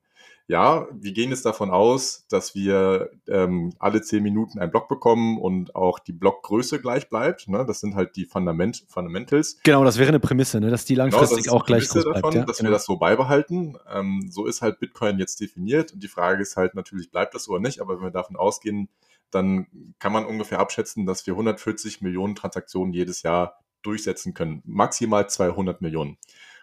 [0.51, 5.39] Ja, wir gehen jetzt davon aus, dass wir ähm, alle 10 Minuten einen Block bekommen
[5.39, 7.47] und auch die Blockgröße gleich bleibt.
[7.47, 7.65] Ne?
[7.65, 9.61] Das sind halt die Fundament Fundamentals.
[9.63, 10.69] Genau, das wäre eine Prämisse, ne?
[10.69, 12.17] dass die Genau, langfristig ist auch gleich groß bleibt.
[12.17, 12.45] davon, ja?
[12.45, 12.71] dass genau.
[12.71, 13.79] wir das so beibehalten.
[13.95, 17.49] Ähm, so ist halt Bitcoin jetzt definiert und die Frage ist halt natürlich, bleibt das
[17.49, 18.89] oder nicht, aber wenn wir davon ausgehen,
[19.31, 19.69] dann
[20.01, 24.63] kann man ungefähr abschätzen, dass wir 140 Millionen Transaktionen jedes Jahr durchsetzen können.
[24.65, 26.19] Maximal 200 Millionen.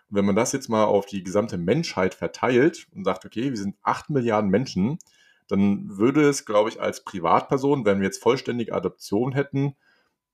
[0.09, 3.57] Und wenn man das jetzt mal auf die gesamte Menschheit verteilt und sagt, okay, wir
[3.57, 4.99] sind 8 Milliarden Menschen,
[5.47, 9.75] dann würde es, glaube ich, als Privatperson, wenn wir jetzt vollständige Adoption hätten,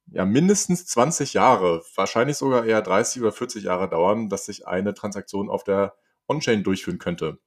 [0.07, 4.93] ja mindestens 20 Jahre, wahrscheinlich sogar eher 30 oder 40 Jahre dauern, dass sich eine
[4.93, 5.95] Transaktion auf der
[6.27, 7.39] On-Chain durchführen könnte.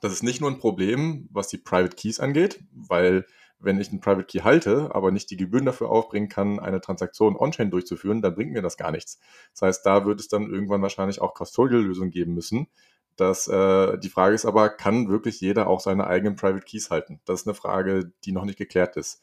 [0.00, 3.26] Das ist nicht nur ein Problem, was die Private Keys angeht, weil
[3.62, 7.36] wenn ich einen Private Key halte, aber nicht die Gebühren dafür aufbringen kann, eine Transaktion
[7.36, 9.18] on-chain durchzuführen, dann bringt mir das gar nichts.
[9.52, 12.68] Das heißt, da wird es dann irgendwann wahrscheinlich auch Custodial-Lösungen geben müssen.
[13.16, 17.20] Das, äh, die Frage ist aber, kann wirklich jeder auch seine eigenen Private Keys halten?
[17.24, 19.22] Das ist eine Frage, die noch nicht geklärt ist.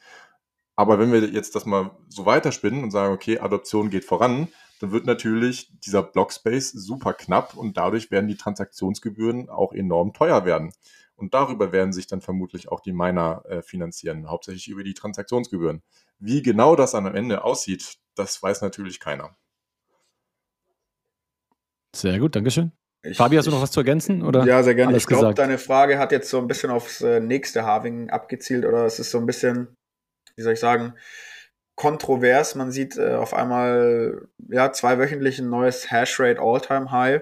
[0.75, 4.47] Aber wenn wir jetzt das mal so weiterspinnen und sagen, okay, Adoption geht voran,
[4.79, 10.45] dann wird natürlich dieser Blockspace super knapp und dadurch werden die Transaktionsgebühren auch enorm teuer
[10.45, 10.71] werden.
[11.19, 15.83] Und darüber werden sich dann vermutlich auch die Miner äh, finanzieren, hauptsächlich über die Transaktionsgebühren.
[16.19, 19.35] Wie genau das am Ende aussieht, das weiß natürlich keiner.
[21.95, 22.71] Sehr gut, Dankeschön.
[23.01, 24.23] Ich, Fabi, hast du noch was zu ergänzen?
[24.23, 24.97] Oder Ja, sehr gerne.
[24.97, 28.85] Ich glaube, deine Frage hat jetzt so ein bisschen aufs äh, nächste Halving abgezielt oder
[28.85, 29.75] es ist so ein bisschen,
[30.35, 30.93] wie soll ich sagen,
[31.75, 32.55] kontrovers.
[32.55, 37.21] Man sieht äh, auf einmal, ja, zweiwöchentlich ein neues Hashrate All-Time High.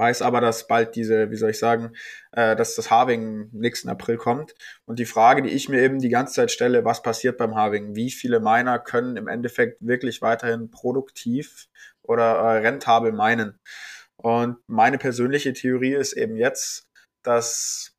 [0.00, 1.92] Weiß aber, dass bald diese, wie soll ich sagen,
[2.32, 4.54] äh, dass das Halving nächsten April kommt.
[4.86, 7.94] Und die Frage, die ich mir eben die ganze Zeit stelle, was passiert beim Halving?
[7.94, 11.68] Wie viele Miner können im Endeffekt wirklich weiterhin produktiv
[12.02, 13.58] oder äh, rentabel minen?
[14.16, 16.84] Und meine persönliche Theorie ist eben jetzt,
[17.22, 17.92] dass,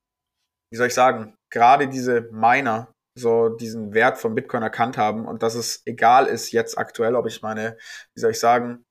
[0.71, 5.43] wie soll ich sagen, gerade diese Miner so diesen Wert von Bitcoin erkannt haben und
[5.43, 7.77] dass es egal ist jetzt aktuell, ob ich meine,
[8.15, 8.85] wie soll ich sagen,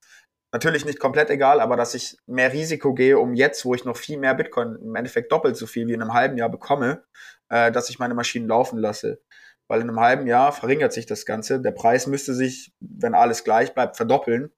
[0.52, 3.96] natürlich nicht komplett egal, aber dass ich mehr Risiko gehe, um jetzt, wo ich noch
[3.96, 7.04] viel mehr Bitcoin, im Endeffekt doppelt so viel wie in einem halben Jahr bekomme,
[7.48, 9.20] äh, dass ich meine Maschinen laufen lasse.
[9.68, 11.60] Weil in einem halben Jahr verringert sich das Ganze.
[11.60, 14.52] Der Preis müsste sich, wenn alles gleich bleibt, verdoppeln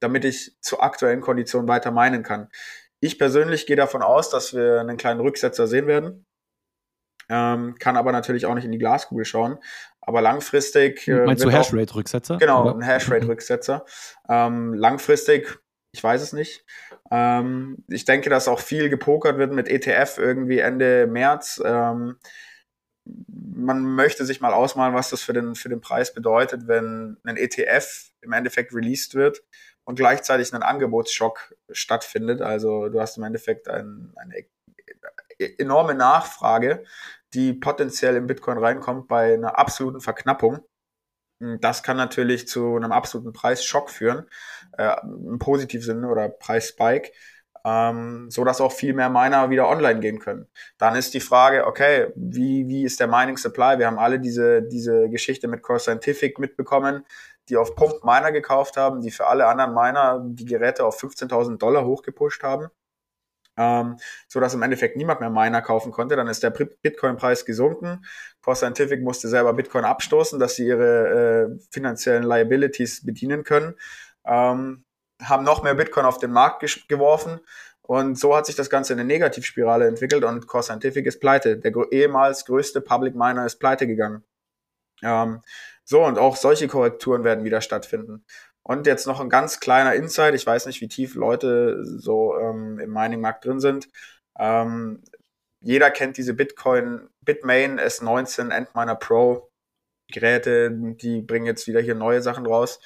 [0.00, 2.48] damit ich zu aktuellen Konditionen weiter meinen kann.
[3.00, 6.26] Ich persönlich gehe davon aus, dass wir einen kleinen Rücksetzer sehen werden.
[7.28, 9.58] Ähm, kann aber natürlich auch nicht in die Glaskugel schauen.
[10.00, 11.08] Aber langfristig.
[11.08, 12.38] äh, Meinst du Hashrate-Rücksetzer?
[12.38, 13.84] Genau, ein Hashrate-Rücksetzer.
[14.28, 15.58] Ähm, langfristig,
[15.92, 16.64] ich weiß es nicht.
[17.10, 21.60] Ähm, ich denke, dass auch viel gepokert wird mit ETF irgendwie Ende März.
[21.64, 22.18] Ähm,
[23.04, 27.36] man möchte sich mal ausmalen, was das für den, für den Preis bedeutet, wenn ein
[27.36, 29.42] ETF im Endeffekt released wird
[29.84, 32.42] und gleichzeitig ein Angebotsschock stattfindet.
[32.42, 34.44] Also du hast im Endeffekt ein, eine
[35.38, 36.84] enorme Nachfrage,
[37.34, 40.60] die potenziell in Bitcoin reinkommt bei einer absoluten Verknappung.
[41.60, 44.26] Das kann natürlich zu einem absoluten Preisschock führen,
[44.78, 47.12] äh, im positiven Sinne oder Preisspike,
[47.62, 50.48] ähm, so dass auch viel mehr Miner wieder online gehen können.
[50.78, 53.78] Dann ist die Frage, okay, wie, wie ist der Mining Supply?
[53.78, 57.04] Wir haben alle diese, diese Geschichte mit Core Scientific mitbekommen,
[57.50, 61.58] die auf Pump Miner gekauft haben, die für alle anderen Miner die Geräte auf 15.000
[61.58, 62.68] Dollar hochgepusht haben.
[63.56, 63.96] Ähm,
[64.28, 66.16] so dass im Endeffekt niemand mehr Miner kaufen konnte.
[66.16, 68.04] Dann ist der Bitcoin-Preis gesunken.
[68.42, 73.74] Core Scientific musste selber Bitcoin abstoßen, dass sie ihre äh, finanziellen Liabilities bedienen können.
[74.24, 74.84] Ähm,
[75.22, 77.40] haben noch mehr Bitcoin auf den Markt geworfen.
[77.82, 81.56] Und so hat sich das Ganze in eine Negativspirale entwickelt und Core Scientific ist pleite.
[81.56, 84.24] Der ehemals größte Public Miner ist pleite gegangen.
[85.02, 85.40] Ähm,
[85.84, 88.24] so, und auch solche Korrekturen werden wieder stattfinden.
[88.68, 90.34] Und jetzt noch ein ganz kleiner Insight.
[90.34, 93.88] Ich weiß nicht, wie tief Leute so ähm, im Mining-Markt drin sind.
[94.36, 95.04] Ähm,
[95.60, 99.52] jeder kennt diese Bitcoin, Bitmain S19 Endminer Pro
[100.10, 100.72] Geräte.
[100.72, 102.80] Die bringen jetzt wieder hier neue Sachen raus.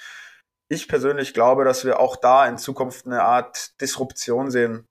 [0.69, 4.87] Ich persönlich glaube, dass wir auch da in Zukunft eine Art Disruption sehen.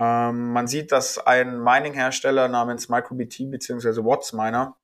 [0.00, 4.04] Ähm, man sieht, dass ein Mining-Hersteller namens MicroBT bzw.
[4.04, 4.76] Watts Miner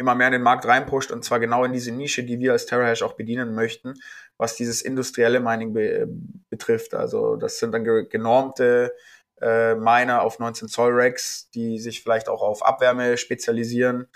[0.00, 2.64] immer mehr in den Markt reinpusht und zwar genau in diese Nische, die wir als
[2.64, 3.94] TerraHash auch bedienen möchten,
[4.38, 6.08] was dieses industrielle Mining be
[6.48, 6.94] betrifft.
[6.94, 8.94] Also das sind dann ge genormte
[9.42, 14.08] äh, Miner auf 19 Zoll Racks, die sich vielleicht auch auf Abwärme spezialisieren,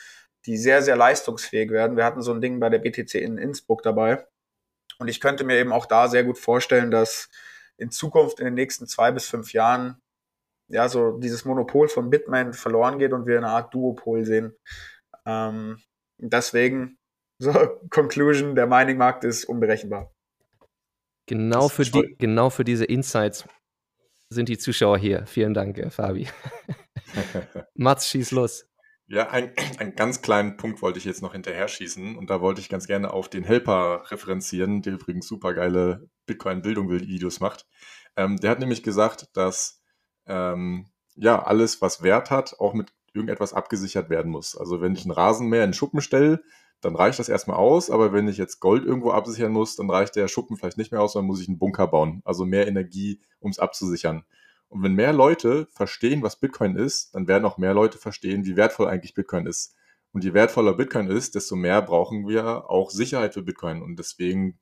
[0.47, 1.99] die sehr, sehr leistungsfähig werden.
[1.99, 4.27] Wir hatten so ein Ding bei der BTC in Innsbruck dabei.
[4.99, 7.29] Und ich könnte mir eben auch da sehr gut vorstellen, dass
[7.77, 10.01] in Zukunft in den nächsten zwei bis fünf Jahren
[10.69, 14.57] ja so dieses Monopol von Bitmain verloren geht und wir eine Art Duopol sehen.
[15.27, 15.79] Ähm,
[16.19, 16.99] deswegen,
[17.39, 17.53] so,
[17.91, 20.13] Conclusion, der Mining-Markt ist unberechenbar.
[21.27, 23.47] Genau für, die, genau für diese Insights
[24.29, 25.27] sind die Zuschauer hier.
[25.27, 26.29] Vielen Dank, äh, Fabi.
[27.75, 28.67] Mats, schieß los.
[29.07, 32.61] Ja, ein, einen ganz kleinen Punkt wollte ich jetzt noch hinterher schießen und da wollte
[32.61, 37.67] ich ganz gerne auf den Helper referenzieren, der übrigens supergeile Bitcoin-Bildung-Videos macht.
[38.17, 39.83] Ähm, der hat nämlich gesagt, dass
[40.27, 40.87] ähm,
[41.17, 44.57] ja alles, was Wert hat, auch mit irgendetwas abgesichert werden muss.
[44.57, 46.43] Also wenn ich einen Rasenmäher in den Schuppen stelle,
[46.81, 50.17] dann reicht das erstmal aus, aber wenn ich jetzt Gold irgendwo absichern muss, dann reicht
[50.17, 52.21] der Schuppen vielleicht nicht mehr aus, dann muss ich einen Bunker bauen.
[52.25, 54.25] Also mehr Energie, um es abzusichern.
[54.69, 58.57] Und wenn mehr Leute verstehen, was Bitcoin ist, dann werden auch mehr Leute verstehen, wie
[58.57, 59.75] wertvoll eigentlich Bitcoin ist.
[60.13, 63.83] Und je wertvoller Bitcoin ist, desto mehr brauchen wir auch Sicherheit für Bitcoin.
[63.83, 64.59] Und deswegen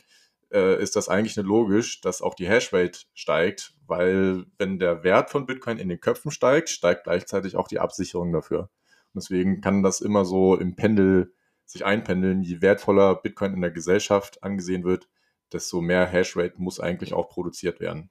[0.52, 5.30] äh, ist das eigentlich nur logisch, dass auch die Hashrate steigt, weil wenn der Wert
[5.30, 8.70] von Bitcoin in den Köpfen steigt, steigt gleichzeitig auch die Absicherung dafür.
[9.14, 11.32] Und deswegen kann das immer so im Pendel
[11.64, 12.42] sich einpendeln.
[12.42, 15.08] Je wertvoller Bitcoin in der Gesellschaft angesehen wird,
[15.52, 18.10] desto mehr Hashrate muss eigentlich auch produziert werden.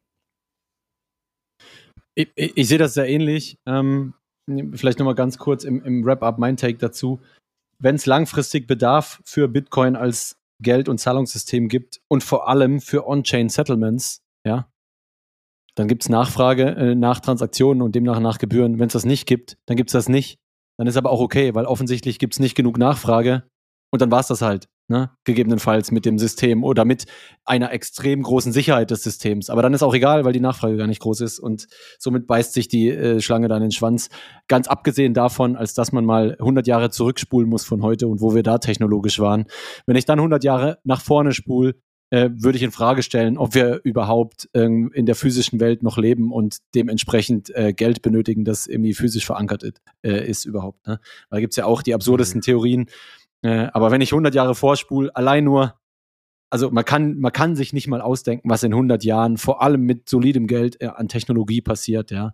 [2.16, 3.58] Ich, ich, ich sehe das sehr ähnlich.
[3.66, 4.14] Ähm,
[4.74, 7.22] vielleicht nochmal ganz kurz im, im Wrap-up mein Take dazu.
[7.82, 13.08] wenn es langfristig Bedarf für Bitcoin als Geld- und Zahlungssystem gibt und vor allem für
[13.08, 14.72] On-Chain Settlements, ja,
[15.76, 18.80] dann gibt es Nachfrage äh, nach Transaktionen und demnach nach Gebühren.
[18.80, 20.40] Wenn es das nicht gibt, dann gibt es das nicht.
[20.78, 23.44] Dann ist aber auch okay, weil offensichtlich gibt es nicht genug Nachfrage
[23.92, 25.10] und dann war es das halt, ne?
[25.24, 27.06] gegebenenfalls mit dem System oder mit
[27.46, 29.50] einer extrem großen Sicherheit des Systems.
[29.50, 32.54] Aber dann ist auch egal, weil die Nachfrage gar nicht groß ist und somit beißt
[32.54, 34.10] sich die äh, Schlange dann in den Schwanz.
[34.48, 38.36] Ganz abgesehen davon, als dass man mal 100 Jahre zurückspulen muss von heute und wo
[38.36, 39.46] wir da technologisch waren.
[39.88, 41.76] Wenn ich dann 100 Jahre nach vorne spule,
[42.12, 45.98] äh, würde ich in Frage stellen, ob wir überhaupt ähm, in der physischen Welt noch
[45.98, 50.86] leben und dementsprechend äh, Geld benötigen, das irgendwie physisch verankert ist, äh, ist überhaupt.
[50.88, 51.00] Ne?
[51.30, 52.44] Weil da gibt es ja auch die absurdesten mhm.
[52.44, 52.86] Theorien.
[53.44, 55.76] Äh, aber wenn ich 100 Jahre vorspule, allein nur,
[56.50, 59.82] also man kann, man kann sich nicht mal ausdenken, was in 100 Jahren vor allem
[59.82, 62.34] mit solidem Geld äh, an Technologie passiert, ja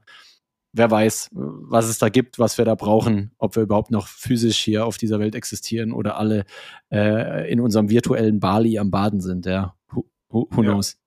[0.78, 4.58] wer weiß, was es da gibt, was wir da brauchen, ob wir überhaupt noch physisch
[4.58, 6.46] hier auf dieser Welt existieren oder alle
[6.92, 9.76] äh, in unserem virtuellen Bali am Baden sind, ja.
[9.92, 10.98] Who, who, who knows?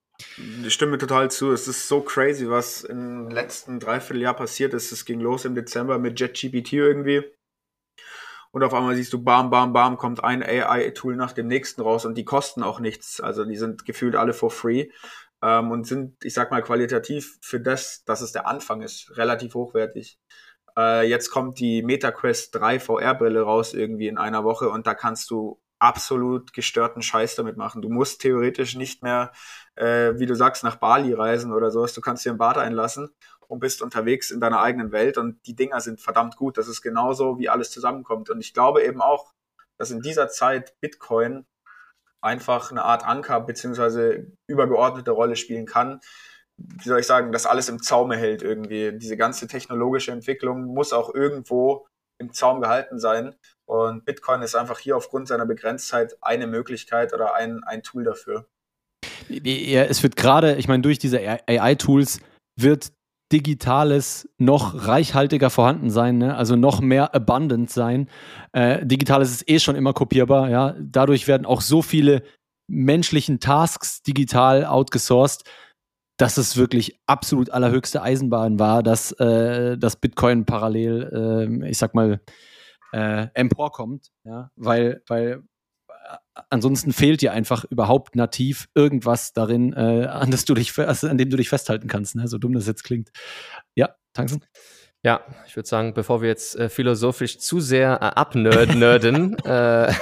[0.67, 1.51] Ich stimme total zu.
[1.51, 4.93] Es ist so crazy, was im letzten Dreivierteljahr passiert ist.
[4.93, 7.23] Es ging los im Dezember mit JetGPT irgendwie.
[8.53, 12.05] Und auf einmal siehst du, bam, bam, bam, kommt ein AI-Tool nach dem nächsten raus
[12.05, 13.21] und die kosten auch nichts.
[13.21, 14.89] Also die sind gefühlt alle for free
[15.43, 19.55] ähm, und sind, ich sag mal, qualitativ für das, dass es der Anfang ist, relativ
[19.55, 20.19] hochwertig.
[20.77, 25.31] Äh, jetzt kommt die MetaQuest 3 VR-Brille raus irgendwie in einer Woche und da kannst
[25.31, 27.83] du absolut gestörten Scheiß damit machen.
[27.83, 29.33] Du musst theoretisch nicht mehr,
[29.77, 31.95] äh, wie du sagst, nach Bali reisen oder sowas.
[31.95, 33.11] Du kannst dir ein Bad einlassen
[33.51, 36.57] und bist unterwegs in deiner eigenen Welt und die Dinger sind verdammt gut.
[36.57, 38.31] Das ist genauso, wie alles zusammenkommt.
[38.31, 39.33] Und ich glaube eben auch,
[39.77, 41.47] dass in dieser Zeit Bitcoin
[42.21, 46.01] einfach eine Art Anker beziehungsweise übergeordnete Rolle spielen kann.
[46.59, 48.97] Wie soll ich sagen, das alles im Zaume hält irgendwie.
[48.97, 53.35] Diese ganze technologische Entwicklung muss auch irgendwo im Zaum gehalten sein.
[53.65, 58.47] Und Bitcoin ist einfach hier aufgrund seiner Begrenztheit eine Möglichkeit oder ein, ein Tool dafür.
[59.29, 62.21] Ja, es wird gerade, ich meine, durch diese AI-Tools
[62.57, 62.93] wird
[63.33, 66.37] Digitales noch reichhaltiger vorhanden sein, ne?
[66.37, 68.09] also noch mehr abundant sein.
[68.53, 70.75] Äh, Digitales ist eh schon immer kopierbar, ja.
[70.81, 72.23] Dadurch werden auch so viele
[72.69, 75.45] menschlichen Tasks digital outgesourced,
[76.17, 81.95] dass es wirklich absolut allerhöchste Eisenbahn war, dass äh, das Bitcoin parallel, äh, ich sag
[81.95, 82.21] mal,
[82.93, 85.43] äh, emporkommt, ja, weil, weil
[86.49, 91.19] ansonsten fehlt dir einfach überhaupt nativ irgendwas darin, äh, an, das du dich, also an
[91.19, 92.15] dem du dich festhalten kannst.
[92.17, 92.29] Ne?
[92.29, 93.11] So dumm das jetzt klingt.
[93.75, 94.45] Ja, Tanzen?
[95.03, 99.93] Ja, ich würde sagen, bevor wir jetzt äh, philosophisch zu sehr äh, abnerden, äh,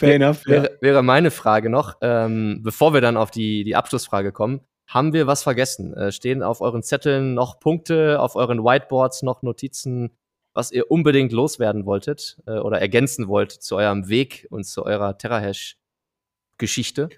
[0.00, 0.64] wäre, ja.
[0.80, 5.26] wäre meine Frage noch, ähm, bevor wir dann auf die, die Abschlussfrage kommen, haben wir
[5.26, 5.92] was vergessen?
[5.94, 10.16] Äh, stehen auf euren Zetteln noch Punkte, auf euren Whiteboards noch Notizen,
[10.56, 15.18] was ihr unbedingt loswerden wolltet äh, oder ergänzen wollt zu eurem Weg und zu eurer
[15.18, 17.10] TerraHash-Geschichte?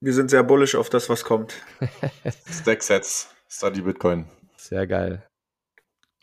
[0.00, 1.54] Wir sind sehr bullish auf das, was kommt.
[2.62, 4.26] Stacksets, Study Bitcoin.
[4.56, 5.27] Sehr geil.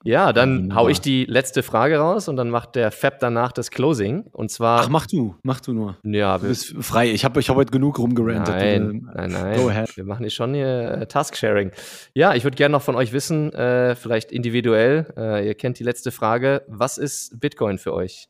[0.05, 3.51] Ja, dann ja, hau ich die letzte Frage raus und dann macht der Fab danach
[3.51, 4.21] das Closing.
[4.31, 4.81] Und zwar.
[4.81, 5.97] Ach, mach du, mach du nur.
[6.03, 7.09] Ja, du bist frei.
[7.09, 8.53] Ich habe ich hab heute genug rumgerantet.
[8.53, 9.57] Nein, nein, nein.
[9.57, 9.97] Go ahead.
[9.97, 11.71] Wir machen hier schon hier äh, Task-Sharing.
[12.13, 15.83] Ja, ich würde gerne noch von euch wissen, äh, vielleicht individuell, äh, ihr kennt die
[15.83, 16.61] letzte Frage.
[16.67, 18.27] Was ist Bitcoin für euch?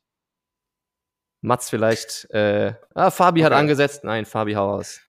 [1.41, 2.29] Mats vielleicht.
[2.31, 3.47] Äh, ah, Fabi okay.
[3.47, 4.05] hat angesetzt.
[4.05, 5.01] Nein, Fabi, hau aus.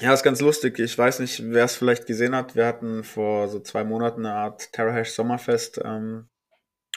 [0.00, 0.78] Ja, ist ganz lustig.
[0.78, 2.56] Ich weiß nicht, wer es vielleicht gesehen hat.
[2.56, 5.80] Wir hatten vor so zwei Monaten eine Art TerraHash Sommerfest.
[5.84, 6.28] Ähm,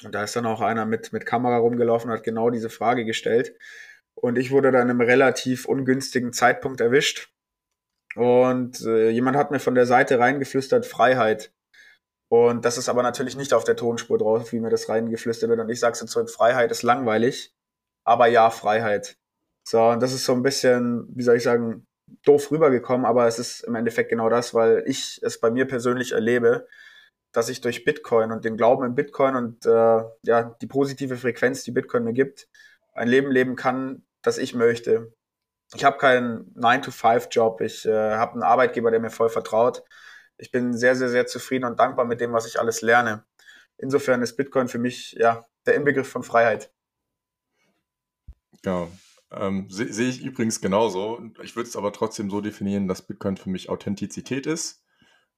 [0.03, 3.05] und da ist dann auch einer mit, mit Kamera rumgelaufen und hat genau diese Frage
[3.05, 3.55] gestellt.
[4.15, 7.31] Und ich wurde dann im relativ ungünstigen Zeitpunkt erwischt.
[8.15, 11.53] Und äh, jemand hat mir von der Seite reingeflüstert, Freiheit.
[12.30, 15.59] Und das ist aber natürlich nicht auf der Tonspur drauf, wie mir das reingeflüstert wird.
[15.59, 17.53] Und ich sage so zurück, Freiheit ist langweilig,
[18.05, 19.17] aber ja, Freiheit.
[19.67, 21.85] So, und das ist so ein bisschen, wie soll ich sagen,
[22.23, 26.11] doof rübergekommen, aber es ist im Endeffekt genau das, weil ich es bei mir persönlich
[26.11, 26.68] erlebe,
[27.32, 31.64] dass ich durch Bitcoin und den Glauben in Bitcoin und äh, ja die positive Frequenz,
[31.64, 32.48] die Bitcoin mir gibt,
[32.94, 35.14] ein Leben leben kann, das ich möchte.
[35.73, 39.84] Ich habe keinen 9-to-5-Job, ich äh, habe einen Arbeitgeber, der mir voll vertraut.
[40.38, 43.26] Ich bin sehr, sehr, sehr zufrieden und dankbar mit dem, was ich alles lerne.
[43.77, 46.72] Insofern ist Bitcoin für mich ja der Inbegriff von Freiheit.
[48.64, 48.88] Ja,
[49.31, 51.22] ähm, Sehe seh ich übrigens genauso.
[51.43, 54.84] Ich würde es aber trotzdem so definieren, dass Bitcoin für mich Authentizität ist.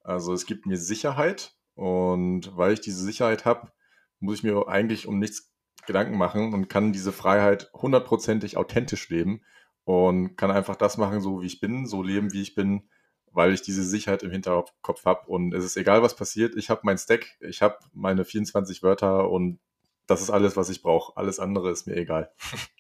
[0.01, 3.72] Also es gibt mir Sicherheit und weil ich diese Sicherheit habe,
[4.19, 5.51] muss ich mir eigentlich um nichts
[5.85, 9.41] Gedanken machen und kann diese Freiheit hundertprozentig authentisch leben
[9.84, 12.89] und kann einfach das machen, so wie ich bin, so leben, wie ich bin,
[13.31, 15.27] weil ich diese Sicherheit im Hinterkopf habe.
[15.27, 16.55] Und es ist egal, was passiert.
[16.55, 19.59] Ich habe mein Stack, ich habe meine 24 Wörter und
[20.07, 21.15] das ist alles, was ich brauche.
[21.17, 22.31] Alles andere ist mir egal.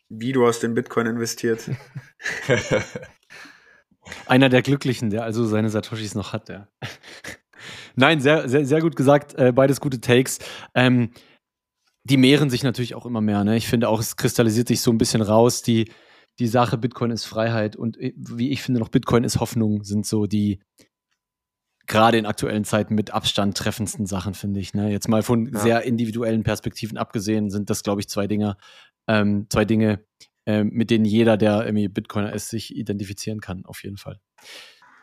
[0.09, 1.69] Wie du hast in Bitcoin investiert.
[4.25, 6.67] Einer der Glücklichen, der also seine Satoshis noch hat, ja.
[7.95, 9.35] Nein, sehr, sehr, sehr gut gesagt.
[9.35, 10.39] Äh, beides gute Takes.
[10.73, 11.11] Ähm,
[12.05, 13.43] die mehren sich natürlich auch immer mehr.
[13.43, 13.57] Ne?
[13.57, 15.61] Ich finde auch, es kristallisiert sich so ein bisschen raus.
[15.61, 15.91] Die,
[16.39, 20.05] die Sache Bitcoin ist Freiheit und äh, wie ich finde noch Bitcoin ist Hoffnung sind
[20.05, 20.59] so die
[21.87, 24.73] gerade in aktuellen Zeiten mit Abstand treffendsten Sachen, finde ich.
[24.73, 24.91] Ne?
[24.91, 25.59] Jetzt mal von Ja.
[25.59, 28.57] sehr individuellen Perspektiven abgesehen, sind das, glaube ich, zwei Dinge,
[29.07, 30.03] ähm, zwei Dinge,
[30.45, 34.19] ähm, mit denen jeder, der irgendwie Bitcoiner ist, sich identifizieren kann, auf jeden Fall.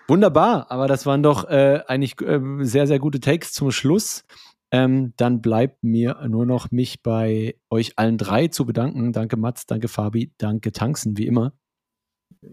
[0.08, 4.24] Wunderbar, aber das waren doch äh, eigentlich äh, sehr, sehr gute Takes zum Schluss.
[4.70, 9.12] Ähm, dann bleibt mir nur noch mich bei euch allen drei zu bedanken.
[9.12, 11.52] Danke Mats, danke Fabi, danke Tanksen, wie immer.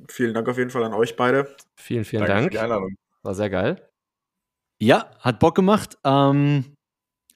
[0.07, 1.53] Vielen Dank auf jeden Fall an euch beide.
[1.75, 2.51] Vielen, vielen Danke für Dank.
[2.51, 2.95] die Einladung.
[3.23, 3.90] War sehr geil.
[4.81, 5.97] Ja, hat Bock gemacht.
[6.03, 6.65] Ähm,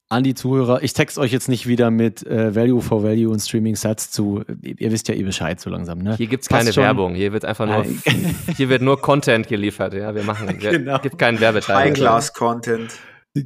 [0.10, 3.40] an die Zuhörer, ich text euch jetzt nicht wieder mit äh, Value for Value und
[3.40, 4.44] Streaming Sets zu.
[4.64, 6.16] Ihr, ihr wisst ja eh Bescheid so langsam, ne?
[6.18, 6.84] Hier gibt's Passt keine schon.
[6.84, 7.14] Werbung.
[7.14, 7.86] Hier wird einfach nur,
[8.58, 9.94] hier wird nur Content geliefert.
[9.94, 10.98] Ja, wir machen, wir, Genau.
[11.00, 11.76] gibt keinen Werbeteil.
[11.76, 12.98] High-Class-Content.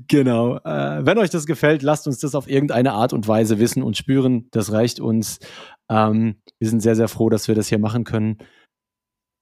[0.07, 0.57] Genau.
[0.57, 3.97] Äh, wenn euch das gefällt, lasst uns das auf irgendeine Art und Weise wissen und
[3.97, 4.47] spüren.
[4.51, 5.39] Das reicht uns.
[5.89, 8.37] Ähm, wir sind sehr, sehr froh, dass wir das hier machen können.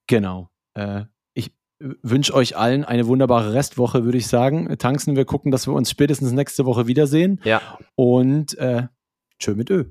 [0.08, 0.50] Genau.
[0.74, 1.04] Äh,
[1.80, 4.76] wünsche euch allen eine wunderbare Restwoche, würde ich sagen.
[4.78, 7.40] Tanksen, wir gucken, dass wir uns spätestens nächste Woche wiedersehen.
[7.44, 7.62] Ja,
[7.96, 8.88] Und äh,
[9.40, 9.86] tschö mit Ö.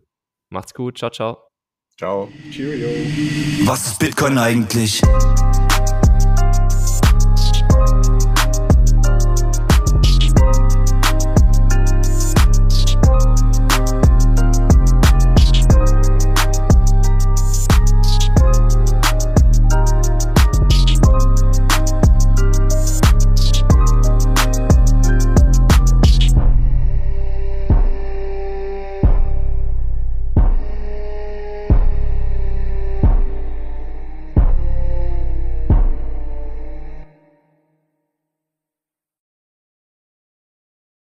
[0.51, 0.99] macht's gut.
[0.99, 1.39] Ciao, ciao.
[1.99, 2.29] Ciao.
[2.51, 2.89] Cheerio.
[3.65, 5.01] Was ist Bitcoin eigentlich?